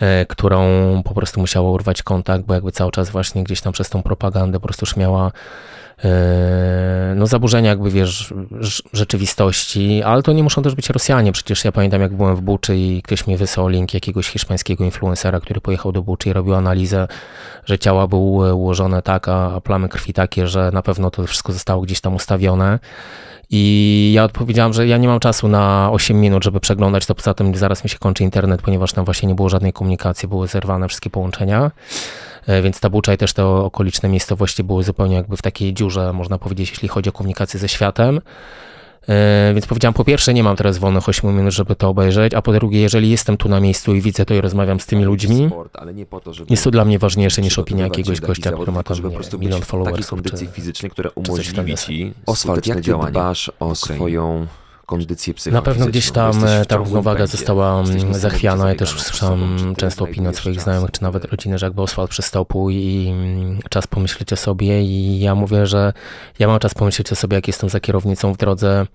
e, 0.00 0.26
którą 0.26 0.62
po 1.04 1.14
prostu 1.14 1.40
musiała 1.40 1.70
urwać 1.70 2.02
kontakt, 2.02 2.44
bo 2.44 2.54
jakby 2.54 2.72
cały 2.72 2.90
czas 2.90 3.10
właśnie 3.10 3.44
gdzieś 3.44 3.60
tam 3.60 3.72
przez 3.72 3.90
tą 3.90 4.02
propagandę 4.02 4.60
po 4.60 4.66
prostu 4.66 4.82
już 4.82 4.96
miała 4.96 5.32
E, 5.83 5.83
no 7.16 7.26
zaburzenia 7.26 7.70
jakby, 7.70 7.90
wiesz, 7.90 8.34
rzeczywistości, 8.92 10.02
ale 10.02 10.22
to 10.22 10.32
nie 10.32 10.42
muszą 10.42 10.62
też 10.62 10.74
być 10.74 10.90
Rosjanie. 10.90 11.32
Przecież 11.32 11.64
ja 11.64 11.72
pamiętam, 11.72 12.00
jak 12.00 12.14
byłem 12.14 12.36
w 12.36 12.40
Buczy 12.40 12.76
i 12.76 13.02
ktoś 13.02 13.26
mi 13.26 13.36
wysłał 13.36 13.68
link 13.68 13.94
jakiegoś 13.94 14.28
hiszpańskiego 14.28 14.84
influencera, 14.84 15.40
który 15.40 15.60
pojechał 15.60 15.92
do 15.92 16.02
Buczy 16.02 16.28
i 16.28 16.32
robił 16.32 16.54
analizę, 16.54 17.08
że 17.64 17.78
ciała 17.78 18.06
były 18.06 18.54
ułożone 18.54 19.02
tak, 19.02 19.28
a 19.28 19.60
plamy 19.60 19.88
krwi 19.88 20.12
takie, 20.12 20.46
że 20.46 20.70
na 20.72 20.82
pewno 20.82 21.10
to 21.10 21.26
wszystko 21.26 21.52
zostało 21.52 21.82
gdzieś 21.82 22.00
tam 22.00 22.14
ustawione. 22.14 22.78
I 23.56 24.12
ja 24.14 24.24
odpowiedziałam, 24.24 24.72
że 24.72 24.86
ja 24.86 24.96
nie 24.96 25.08
mam 25.08 25.20
czasu 25.20 25.48
na 25.48 25.90
8 25.92 26.20
minut, 26.20 26.44
żeby 26.44 26.60
przeglądać 26.60 27.06
to. 27.06 27.14
Poza 27.14 27.34
tym 27.34 27.56
zaraz 27.56 27.84
mi 27.84 27.90
się 27.90 27.98
kończy 27.98 28.22
internet, 28.22 28.62
ponieważ 28.62 28.92
tam 28.92 29.04
właśnie 29.04 29.28
nie 29.28 29.34
było 29.34 29.48
żadnej 29.48 29.72
komunikacji, 29.72 30.28
były 30.28 30.48
zerwane 30.48 30.88
wszystkie 30.88 31.10
połączenia. 31.10 31.70
E, 32.46 32.62
więc 32.62 32.80
Tabucza 32.80 33.14
i 33.14 33.16
też 33.16 33.32
te 33.32 33.46
okoliczne 33.46 34.08
miejscowości 34.08 34.64
były 34.64 34.84
zupełnie 34.84 35.16
jakby 35.16 35.36
w 35.36 35.42
takiej 35.42 35.74
dziurze, 35.74 36.12
można 36.12 36.38
powiedzieć, 36.38 36.70
jeśli 36.70 36.88
chodzi 36.88 37.08
o 37.10 37.12
komunikację 37.12 37.60
ze 37.60 37.68
światem. 37.68 38.20
E, 39.08 39.52
więc 39.54 39.66
powiedziałam, 39.66 39.94
po 39.94 40.04
pierwsze, 40.04 40.34
nie 40.34 40.42
mam 40.42 40.56
teraz 40.56 40.78
wolnych 40.78 41.08
8 41.08 41.36
minut, 41.36 41.52
żeby 41.52 41.76
to 41.76 41.88
obejrzeć, 41.88 42.34
a 42.34 42.42
po 42.42 42.52
drugie, 42.52 42.80
jeżeli 42.80 43.10
jestem 43.10 43.36
tu 43.36 43.48
na 43.48 43.60
miejscu 43.60 43.94
i 43.94 44.00
widzę 44.00 44.24
to 44.24 44.34
i 44.34 44.40
rozmawiam 44.40 44.80
z 44.80 44.86
tymi 44.86 45.04
ludźmi, 45.04 45.50
jest 46.50 46.64
to 46.64 46.70
dla 46.70 46.84
mnie 46.84 46.98
ważniejsze 46.98 47.42
niż 47.42 47.58
opinia 47.58 47.84
jakiegoś 47.84 48.20
gościa, 48.20 48.52
który 48.52 48.72
ma 48.72 48.82
tam 48.82 48.96
nie, 48.96 49.38
milion 49.38 49.62
followersów. 49.62 50.10
kondycji 50.10 50.46
fizycznej, 50.46 50.90
która 50.90 51.10
umożliwi 51.14 51.76
ci 51.76 52.12
Oswald, 52.26 52.66
jak 52.66 52.80
ty 52.80 52.92
dbasz 53.10 53.52
o 53.60 53.74
swoją 53.74 54.46
kondycję 54.86 55.34
psychiczną. 55.34 55.58
Na 55.58 55.62
pewno 55.62 55.86
gdzieś 55.86 56.10
tam 56.10 56.44
e, 56.44 56.64
ta 56.64 56.76
równowaga 56.76 57.26
została 57.26 57.80
mm, 57.80 58.14
zachwiana. 58.14 58.68
Ja 58.68 58.74
też 58.74 59.02
słyszałem 59.02 59.74
często 59.76 60.04
opinię 60.04 60.28
od 60.28 60.36
swoich 60.36 60.60
znajomych, 60.60 60.90
czy 60.90 61.02
nawet 61.02 61.24
rodziny, 61.24 61.58
że 61.58 61.66
jakby 61.66 61.82
Oswald 61.82 62.10
przystał 62.10 62.46
i 62.70 63.08
mm, 63.10 63.58
czas 63.70 63.86
pomyśleć 63.86 64.32
o 64.32 64.36
sobie 64.36 64.82
i 64.82 65.20
ja 65.20 65.34
mówię, 65.34 65.66
że 65.66 65.92
ja 66.38 66.46
mam 66.46 66.58
czas 66.58 66.74
pomyśleć 66.74 67.12
o 67.12 67.16
sobie, 67.16 67.34
jak 67.34 67.46
jestem 67.46 67.68
za 67.68 67.80
kierownicą 67.80 68.32
w 68.32 68.36
drodze 68.36 68.86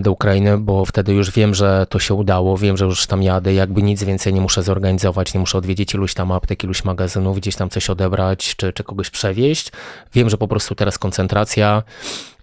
do 0.00 0.12
Ukrainy, 0.12 0.58
bo 0.58 0.84
wtedy 0.84 1.12
już 1.12 1.30
wiem, 1.30 1.54
że 1.54 1.86
to 1.88 1.98
się 1.98 2.14
udało, 2.14 2.58
wiem, 2.58 2.76
że 2.76 2.84
już 2.84 3.06
tam 3.06 3.22
jadę, 3.22 3.54
jakby 3.54 3.82
nic 3.82 4.04
więcej 4.04 4.34
nie 4.34 4.40
muszę 4.40 4.62
zorganizować, 4.62 5.34
nie 5.34 5.40
muszę 5.40 5.58
odwiedzić 5.58 5.94
iluś 5.94 6.14
tam 6.14 6.32
aptek, 6.32 6.64
iluś 6.64 6.84
magazynów, 6.84 7.36
gdzieś 7.36 7.56
tam 7.56 7.70
coś 7.70 7.90
odebrać, 7.90 8.56
czy, 8.56 8.72
czy 8.72 8.84
kogoś 8.84 9.10
przewieźć. 9.10 9.72
Wiem, 10.14 10.30
że 10.30 10.38
po 10.38 10.48
prostu 10.48 10.74
teraz 10.74 10.98
koncentracja 10.98 11.82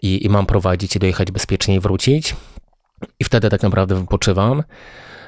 i, 0.02 0.26
i 0.26 0.30
mam 0.30 0.46
prowadzić 0.46 0.96
i 0.96 1.00
dojechać 1.00 1.32
bezpiecznie 1.32 1.76
i 1.76 1.80
wrócić. 1.80 2.36
I 3.20 3.24
wtedy 3.24 3.50
tak 3.50 3.64
naprawdę 3.64 3.96
wypoczywam. 3.96 4.64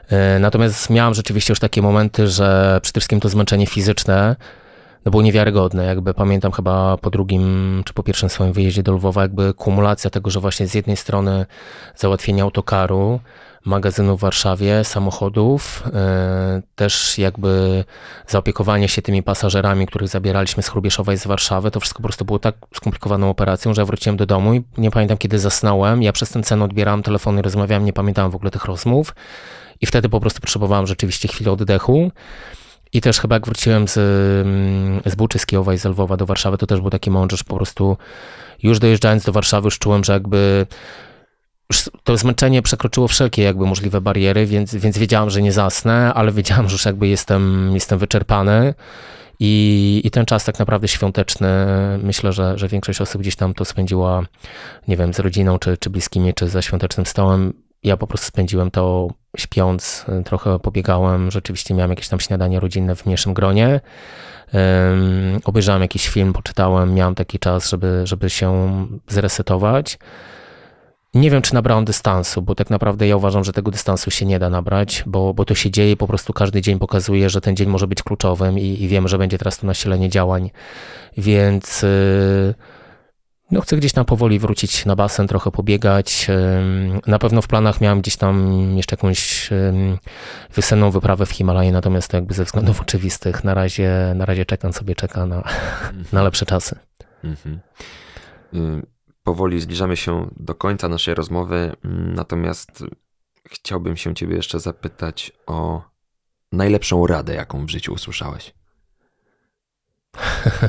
E, 0.09 0.39
natomiast 0.39 0.89
miałem 0.89 1.13
rzeczywiście 1.13 1.51
już 1.51 1.59
takie 1.59 1.81
momenty, 1.81 2.27
że 2.27 2.79
przede 2.83 2.99
wszystkim 2.99 3.19
to 3.19 3.29
zmęczenie 3.29 3.67
fizyczne 3.67 4.35
no 5.05 5.11
było 5.11 5.23
niewiarygodne. 5.23 5.85
Jakby 5.85 6.13
pamiętam 6.13 6.51
chyba 6.51 6.97
po 6.97 7.09
drugim 7.09 7.83
czy 7.85 7.93
po 7.93 8.03
pierwszym 8.03 8.29
swoim 8.29 8.53
wyjeździe 8.53 8.83
do 8.83 8.93
Lwowa, 8.93 9.21
jakby 9.21 9.53
kumulacja 9.53 10.09
tego, 10.09 10.29
że 10.29 10.39
właśnie 10.39 10.67
z 10.67 10.73
jednej 10.73 10.97
strony 10.97 11.45
załatwienie 11.95 12.43
autokaru, 12.43 13.19
magazynu 13.65 14.17
w 14.17 14.19
Warszawie, 14.19 14.83
samochodów, 14.83 15.83
e, 15.93 16.61
też 16.75 17.17
jakby 17.17 17.83
zaopiekowanie 18.27 18.87
się 18.87 19.01
tymi 19.01 19.23
pasażerami, 19.23 19.87
których 19.87 20.09
zabieraliśmy 20.09 20.63
z 20.63 20.69
Chrubieszowa 20.69 21.13
i 21.13 21.17
z 21.17 21.27
Warszawy, 21.27 21.71
to 21.71 21.79
wszystko 21.79 21.97
po 21.97 22.03
prostu 22.03 22.25
było 22.25 22.39
tak 22.39 22.55
skomplikowaną 22.73 23.29
operacją, 23.29 23.73
że 23.73 23.81
ja 23.81 23.85
wróciłem 23.85 24.17
do 24.17 24.25
domu 24.25 24.53
i 24.53 24.63
nie 24.77 24.91
pamiętam 24.91 25.17
kiedy 25.17 25.39
zasnąłem. 25.39 26.03
Ja 26.03 26.13
przez 26.13 26.29
ten 26.29 26.43
sen 26.43 26.61
odbierałem 26.61 27.03
telefon 27.03 27.39
i 27.39 27.41
rozmawiałem, 27.41 27.85
nie 27.85 27.93
pamiętałem 27.93 28.31
w 28.31 28.35
ogóle 28.35 28.51
tych 28.51 28.65
rozmów 28.65 29.15
i 29.81 29.85
wtedy 29.85 30.09
po 30.09 30.19
prostu 30.19 30.41
potrzebowałem 30.41 30.87
rzeczywiście 30.87 31.27
chwili 31.27 31.49
oddechu. 31.49 32.11
I 32.93 33.01
też 33.01 33.19
chyba 33.19 33.35
jak 33.35 33.45
wróciłem 33.45 33.87
z, 33.87 33.97
mm, 34.47 35.01
z 35.05 35.15
Buczy, 35.15 35.39
z 35.39 35.45
Kijowa 35.45 35.73
i 35.73 35.77
z 35.77 35.85
Lwowa 35.85 36.17
do 36.17 36.25
Warszawy, 36.25 36.57
to 36.57 36.67
też 36.67 36.81
był 36.81 36.89
taki 36.89 37.11
moment, 37.11 37.31
że 37.31 37.43
po 37.47 37.55
prostu 37.55 37.97
już 38.63 38.79
dojeżdżając 38.79 39.25
do 39.25 39.31
Warszawy 39.31 39.67
już 39.67 39.79
czułem, 39.79 40.03
że 40.03 40.13
jakby 40.13 40.67
to 42.03 42.17
zmęczenie 42.17 42.61
przekroczyło 42.61 43.07
wszelkie 43.07 43.43
jakby 43.43 43.65
możliwe 43.65 44.01
bariery, 44.01 44.45
więc, 44.45 44.75
więc 44.75 44.97
wiedziałam, 44.97 45.29
że 45.29 45.41
nie 45.41 45.51
zasnę, 45.51 46.13
ale 46.13 46.31
wiedziałam, 46.31 46.69
że 46.69 46.73
już 46.73 46.85
jakby 46.85 47.07
jestem, 47.07 47.71
jestem 47.73 47.99
wyczerpany. 47.99 48.73
I, 49.43 50.01
I 50.03 50.11
ten 50.11 50.25
czas 50.25 50.45
tak 50.45 50.59
naprawdę 50.59 50.87
świąteczny, 50.87 51.49
myślę, 52.03 52.33
że, 52.33 52.57
że 52.57 52.67
większość 52.67 53.01
osób 53.01 53.21
gdzieś 53.21 53.35
tam 53.35 53.53
to 53.53 53.65
spędziła, 53.65 54.23
nie 54.87 54.97
wiem, 54.97 55.13
z 55.13 55.19
rodziną, 55.19 55.59
czy, 55.59 55.77
czy 55.77 55.89
bliskimi, 55.89 56.33
czy 56.33 56.47
za 56.47 56.61
świątecznym 56.61 57.05
stołem. 57.05 57.53
Ja 57.83 57.97
po 57.97 58.07
prostu 58.07 58.27
spędziłem 58.27 58.71
to 58.71 59.07
śpiąc, 59.37 60.05
trochę 60.25 60.59
pobiegałem, 60.59 61.31
rzeczywiście 61.31 61.73
miałem 61.73 61.89
jakieś 61.89 62.07
tam 62.07 62.19
śniadanie 62.19 62.59
rodzinne 62.59 62.95
w 62.95 63.05
mniejszym 63.05 63.33
gronie. 63.33 63.79
Um, 64.53 65.39
obejrzałem 65.45 65.81
jakiś 65.81 66.09
film, 66.09 66.33
poczytałem, 66.33 66.93
miałem 66.93 67.15
taki 67.15 67.39
czas, 67.39 67.69
żeby, 67.69 68.01
żeby 68.03 68.29
się 68.29 68.87
zresetować. 69.07 69.99
Nie 71.13 71.31
wiem, 71.31 71.41
czy 71.41 71.53
nabrałem 71.53 71.85
dystansu, 71.85 72.41
bo 72.41 72.55
tak 72.55 72.69
naprawdę 72.69 73.07
ja 73.07 73.17
uważam, 73.17 73.43
że 73.43 73.53
tego 73.53 73.71
dystansu 73.71 74.11
się 74.11 74.25
nie 74.25 74.39
da 74.39 74.49
nabrać, 74.49 75.03
bo, 75.07 75.33
bo 75.33 75.45
to 75.45 75.55
się 75.55 75.71
dzieje, 75.71 75.97
po 75.97 76.07
prostu 76.07 76.33
każdy 76.33 76.61
dzień 76.61 76.79
pokazuje, 76.79 77.29
że 77.29 77.41
ten 77.41 77.55
dzień 77.55 77.69
może 77.69 77.87
być 77.87 78.03
kluczowym 78.03 78.59
i, 78.59 78.83
i 78.83 78.87
wiem, 78.87 79.07
że 79.07 79.17
będzie 79.17 79.37
teraz 79.37 79.57
to 79.57 79.67
nasilenie 79.67 80.09
działań, 80.09 80.51
więc 81.17 81.81
yy, 81.81 82.53
no 83.51 83.61
chcę 83.61 83.77
gdzieś 83.77 83.93
tam 83.93 84.05
powoli 84.05 84.39
wrócić 84.39 84.85
na 84.85 84.95
basen, 84.95 85.27
trochę 85.27 85.51
pobiegać. 85.51 86.27
Na 87.07 87.19
pewno 87.19 87.41
w 87.41 87.47
planach 87.47 87.81
miałem 87.81 88.01
gdzieś 88.01 88.17
tam 88.17 88.53
jeszcze 88.77 88.95
jakąś 88.95 89.49
wiosenną 90.55 90.91
wyprawę 90.91 91.25
w 91.25 91.31
Himalaje, 91.31 91.71
natomiast 91.71 92.11
to 92.11 92.17
jakby 92.17 92.33
ze 92.33 92.45
względów 92.45 92.81
oczywistych 92.85 93.43
na 93.43 93.53
razie, 93.53 94.13
na 94.15 94.25
razie 94.25 94.45
czekam 94.45 94.73
sobie, 94.73 94.95
czeka 94.95 95.25
na, 95.25 95.43
na 96.13 96.23
lepsze 96.23 96.45
czasy. 96.45 96.79
Mhm. 97.23 97.59
Powoli 99.23 99.61
zbliżamy 99.61 99.97
się 99.97 100.29
do 100.37 100.55
końca 100.55 100.87
naszej 100.87 101.15
rozmowy, 101.15 101.75
mm, 101.85 102.13
natomiast 102.13 102.83
chciałbym 103.49 103.97
się 103.97 104.15
ciebie 104.15 104.35
jeszcze 104.35 104.59
zapytać 104.59 105.31
o 105.47 105.81
najlepszą 106.51 107.07
radę, 107.07 107.35
jaką 107.35 107.65
w 107.65 107.69
życiu 107.69 107.93
usłyszałeś. 107.93 108.53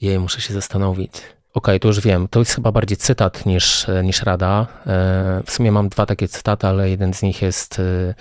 Jej, 0.00 0.18
muszę 0.18 0.40
się 0.40 0.54
zastanowić. 0.54 1.12
Okej, 1.54 1.80
to 1.80 1.88
już 1.88 2.00
wiem. 2.00 2.28
To 2.28 2.38
jest 2.38 2.54
chyba 2.54 2.72
bardziej 2.72 2.96
cytat 2.96 3.46
niż, 3.46 3.86
niż 4.02 4.22
rada. 4.22 4.66
E, 4.86 5.42
W 5.46 5.50
sumie 5.50 5.72
mam 5.72 5.88
dwa 5.88 6.06
takie 6.06 6.28
cytaty, 6.28 6.66
ale 6.66 6.90
jeden 6.90 7.14
z 7.14 7.22
nich 7.22 7.42
jest 7.42 7.78
e, 7.80 8.14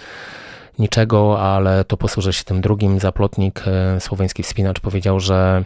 niczego, 0.79 1.41
ale 1.41 1.83
to 1.83 1.97
posłużę 1.97 2.33
się 2.33 2.43
tym 2.43 2.61
drugim. 2.61 2.99
Zaplotnik, 2.99 3.61
e, 3.67 3.99
słoweński 3.99 4.43
wspinacz, 4.43 4.79
powiedział, 4.79 5.19
że 5.19 5.63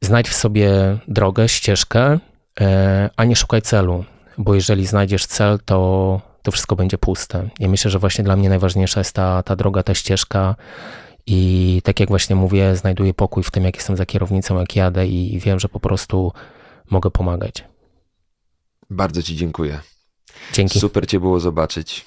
znajdź 0.00 0.28
w 0.28 0.34
sobie 0.34 0.70
drogę, 1.08 1.48
ścieżkę, 1.48 2.18
a 3.16 3.24
nie 3.24 3.36
szukaj 3.36 3.62
celu, 3.62 4.04
bo 4.38 4.54
jeżeli 4.54 4.86
znajdziesz 4.86 5.26
cel, 5.26 5.58
to, 5.64 6.20
to 6.42 6.50
wszystko 6.50 6.76
będzie 6.76 6.98
puste. 6.98 7.48
I 7.60 7.68
myślę, 7.68 7.90
że 7.90 7.98
właśnie 7.98 8.24
dla 8.24 8.36
mnie 8.36 8.48
najważniejsza 8.48 9.00
jest 9.00 9.12
ta, 9.12 9.42
ta 9.42 9.56
droga, 9.56 9.82
ta 9.82 9.94
ścieżka, 9.94 10.54
i 11.26 11.80
tak 11.84 12.00
jak 12.00 12.08
właśnie 12.08 12.36
mówię, 12.36 12.76
znajduję 12.76 13.14
pokój 13.14 13.42
w 13.42 13.50
tym, 13.50 13.64
jak 13.64 13.76
jestem 13.76 13.96
za 13.96 14.06
kierownicą, 14.06 14.58
jak 14.58 14.76
jadę 14.76 15.06
i 15.06 15.38
wiem, 15.38 15.60
że 15.60 15.68
po 15.68 15.80
prostu 15.80 16.32
mogę 16.90 17.10
pomagać. 17.10 17.64
Bardzo 18.90 19.22
Ci 19.22 19.36
dziękuję. 19.36 19.80
Dzięki. 20.52 20.80
Super 20.80 21.06
Cię 21.06 21.20
było 21.20 21.40
zobaczyć. 21.40 22.06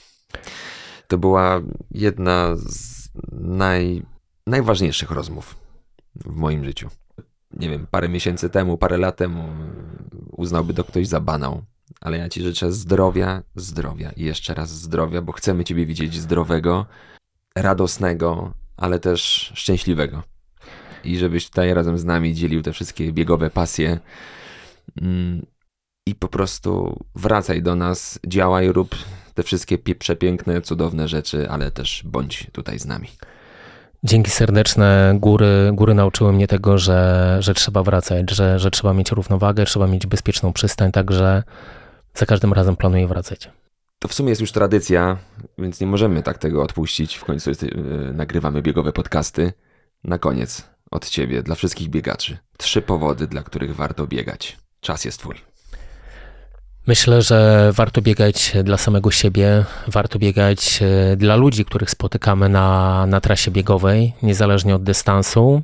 To 1.08 1.18
była 1.18 1.62
jedna 1.92 2.56
z 2.56 3.10
naj, 3.32 4.04
najważniejszych 4.48 5.12
rozmów 5.12 5.56
w 6.16 6.36
moim 6.36 6.66
życiu. 6.66 6.90
Nie 7.52 7.70
wiem, 7.70 7.88
parę 7.92 8.10
miesięcy 8.10 8.50
temu, 8.50 8.78
parę 8.78 8.98
lat 8.98 9.16
temu 9.16 9.44
uznałby 10.32 10.74
to 10.74 10.84
ktoś 10.84 11.08
za 11.08 11.20
banał. 11.20 11.62
Ale 12.02 12.18
ja 12.18 12.30
Ci 12.30 12.42
życzę 12.42 12.72
zdrowia, 12.72 13.44
zdrowia 13.56 14.12
i 14.12 14.24
jeszcze 14.24 14.54
raz 14.54 14.70
zdrowia, 14.70 15.22
bo 15.22 15.32
chcemy 15.32 15.64
Ciebie 15.64 15.86
widzieć 15.86 16.16
zdrowego, 16.16 16.86
radosnego, 17.56 18.54
ale 18.80 19.00
też 19.00 19.52
szczęśliwego. 19.56 20.24
I 21.04 21.18
żebyś 21.18 21.50
tutaj 21.50 21.74
razem 21.74 21.98
z 21.98 22.06
nami 22.06 22.34
dzielił 22.34 22.62
te 22.62 22.74
wszystkie 22.74 23.14
biegowe 23.14 23.50
pasje. 23.50 24.00
Mm, 25.02 25.46
I 26.08 26.16
po 26.16 26.28
prostu 26.28 27.04
wracaj 27.16 27.64
do 27.64 27.76
nas, 27.76 28.20
działaj, 28.28 28.68
rób 28.72 28.96
te 29.34 29.44
wszystkie 29.44 29.78
przepiękne, 29.78 30.62
cudowne 30.62 31.08
rzeczy, 31.08 31.50
ale 31.50 31.72
też 31.72 32.04
bądź 32.06 32.48
tutaj 32.52 32.80
z 32.80 32.86
nami. 32.86 33.08
Dzięki 34.04 34.32
serdeczne. 34.32 35.16
Góry, 35.20 35.72
góry 35.74 35.94
nauczyły 35.94 36.34
mnie 36.34 36.48
tego, 36.48 36.78
że, 36.78 37.38
że 37.40 37.54
trzeba 37.54 37.84
wracać, 37.84 38.32
że, 38.32 38.60
że 38.60 38.72
trzeba 38.72 38.94
mieć 38.94 39.12
równowagę, 39.12 39.66
trzeba 39.66 39.88
mieć 39.88 40.08
bezpieczną 40.08 40.54
przystań, 40.54 40.92
także 40.92 41.44
za 42.14 42.26
każdym 42.26 42.54
razem 42.54 42.76
planuję 42.76 43.08
wracać. 43.08 43.50
To 44.00 44.08
w 44.08 44.14
sumie 44.14 44.30
jest 44.30 44.42
już 44.42 44.52
tradycja, 44.52 45.18
więc 45.58 45.80
nie 45.80 45.88
możemy 45.88 46.24
tak 46.24 46.38
tego 46.38 46.64
odpuścić. 46.64 47.16
W 47.16 47.26
końcu 47.26 47.50
jest, 47.50 47.64
yy, 47.64 48.12
nagrywamy 48.14 48.62
biegowe 48.62 48.94
podcasty. 48.94 49.54
Na 50.04 50.18
koniec 50.18 50.70
od 50.92 51.10
ciebie, 51.10 51.44
dla 51.44 51.56
wszystkich 51.56 51.90
biegaczy. 51.90 52.38
Trzy 52.58 52.82
powody, 52.82 53.28
dla 53.28 53.44
których 53.44 53.76
warto 53.76 54.08
biegać. 54.08 54.58
Czas 54.82 55.06
jest 55.06 55.20
twój. 55.20 55.36
Myślę, 56.88 57.22
że 57.22 57.70
warto 57.74 58.02
biegać 58.02 58.54
dla 58.64 58.78
samego 58.78 59.12
siebie, 59.12 59.66
warto 59.88 60.20
biegać 60.20 60.80
e, 60.82 61.16
dla 61.16 61.36
ludzi, 61.36 61.66
których 61.66 61.90
spotykamy 61.90 62.50
na, 62.50 63.06
na 63.06 63.22
trasie 63.22 63.52
biegowej, 63.52 64.14
niezależnie 64.24 64.76
od 64.76 64.84
dystansu. 64.84 65.62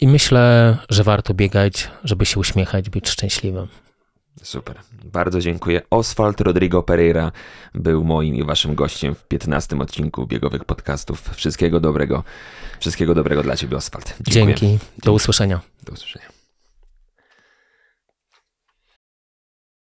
I 0.00 0.08
myślę, 0.08 0.76
że 0.88 1.04
warto 1.04 1.34
biegać, 1.34 1.90
żeby 2.04 2.26
się 2.26 2.40
uśmiechać, 2.40 2.90
być 2.90 3.08
szczęśliwym. 3.08 3.68
Super. 4.42 4.76
Bardzo 5.04 5.40
dziękuję. 5.40 5.82
Oswald 5.90 6.40
Rodrigo 6.40 6.82
Pereira 6.82 7.32
był 7.74 8.04
moim 8.04 8.34
i 8.34 8.44
waszym 8.44 8.74
gościem 8.74 9.14
w 9.14 9.24
15 9.24 9.78
odcinku 9.78 10.26
biegowych 10.26 10.64
podcastów. 10.64 11.30
Wszystkiego 11.34 11.80
dobrego. 11.80 12.24
Wszystkiego 12.80 13.14
dobrego 13.14 13.42
dla 13.42 13.56
ciebie, 13.56 13.76
Oswald. 13.76 14.14
Dziękuję. 14.20 14.54
Dzięki. 14.54 14.84
Do 15.04 15.12
usłyszenia. 15.12 15.60
Do 15.84 15.92
usłyszenia. 15.92 16.29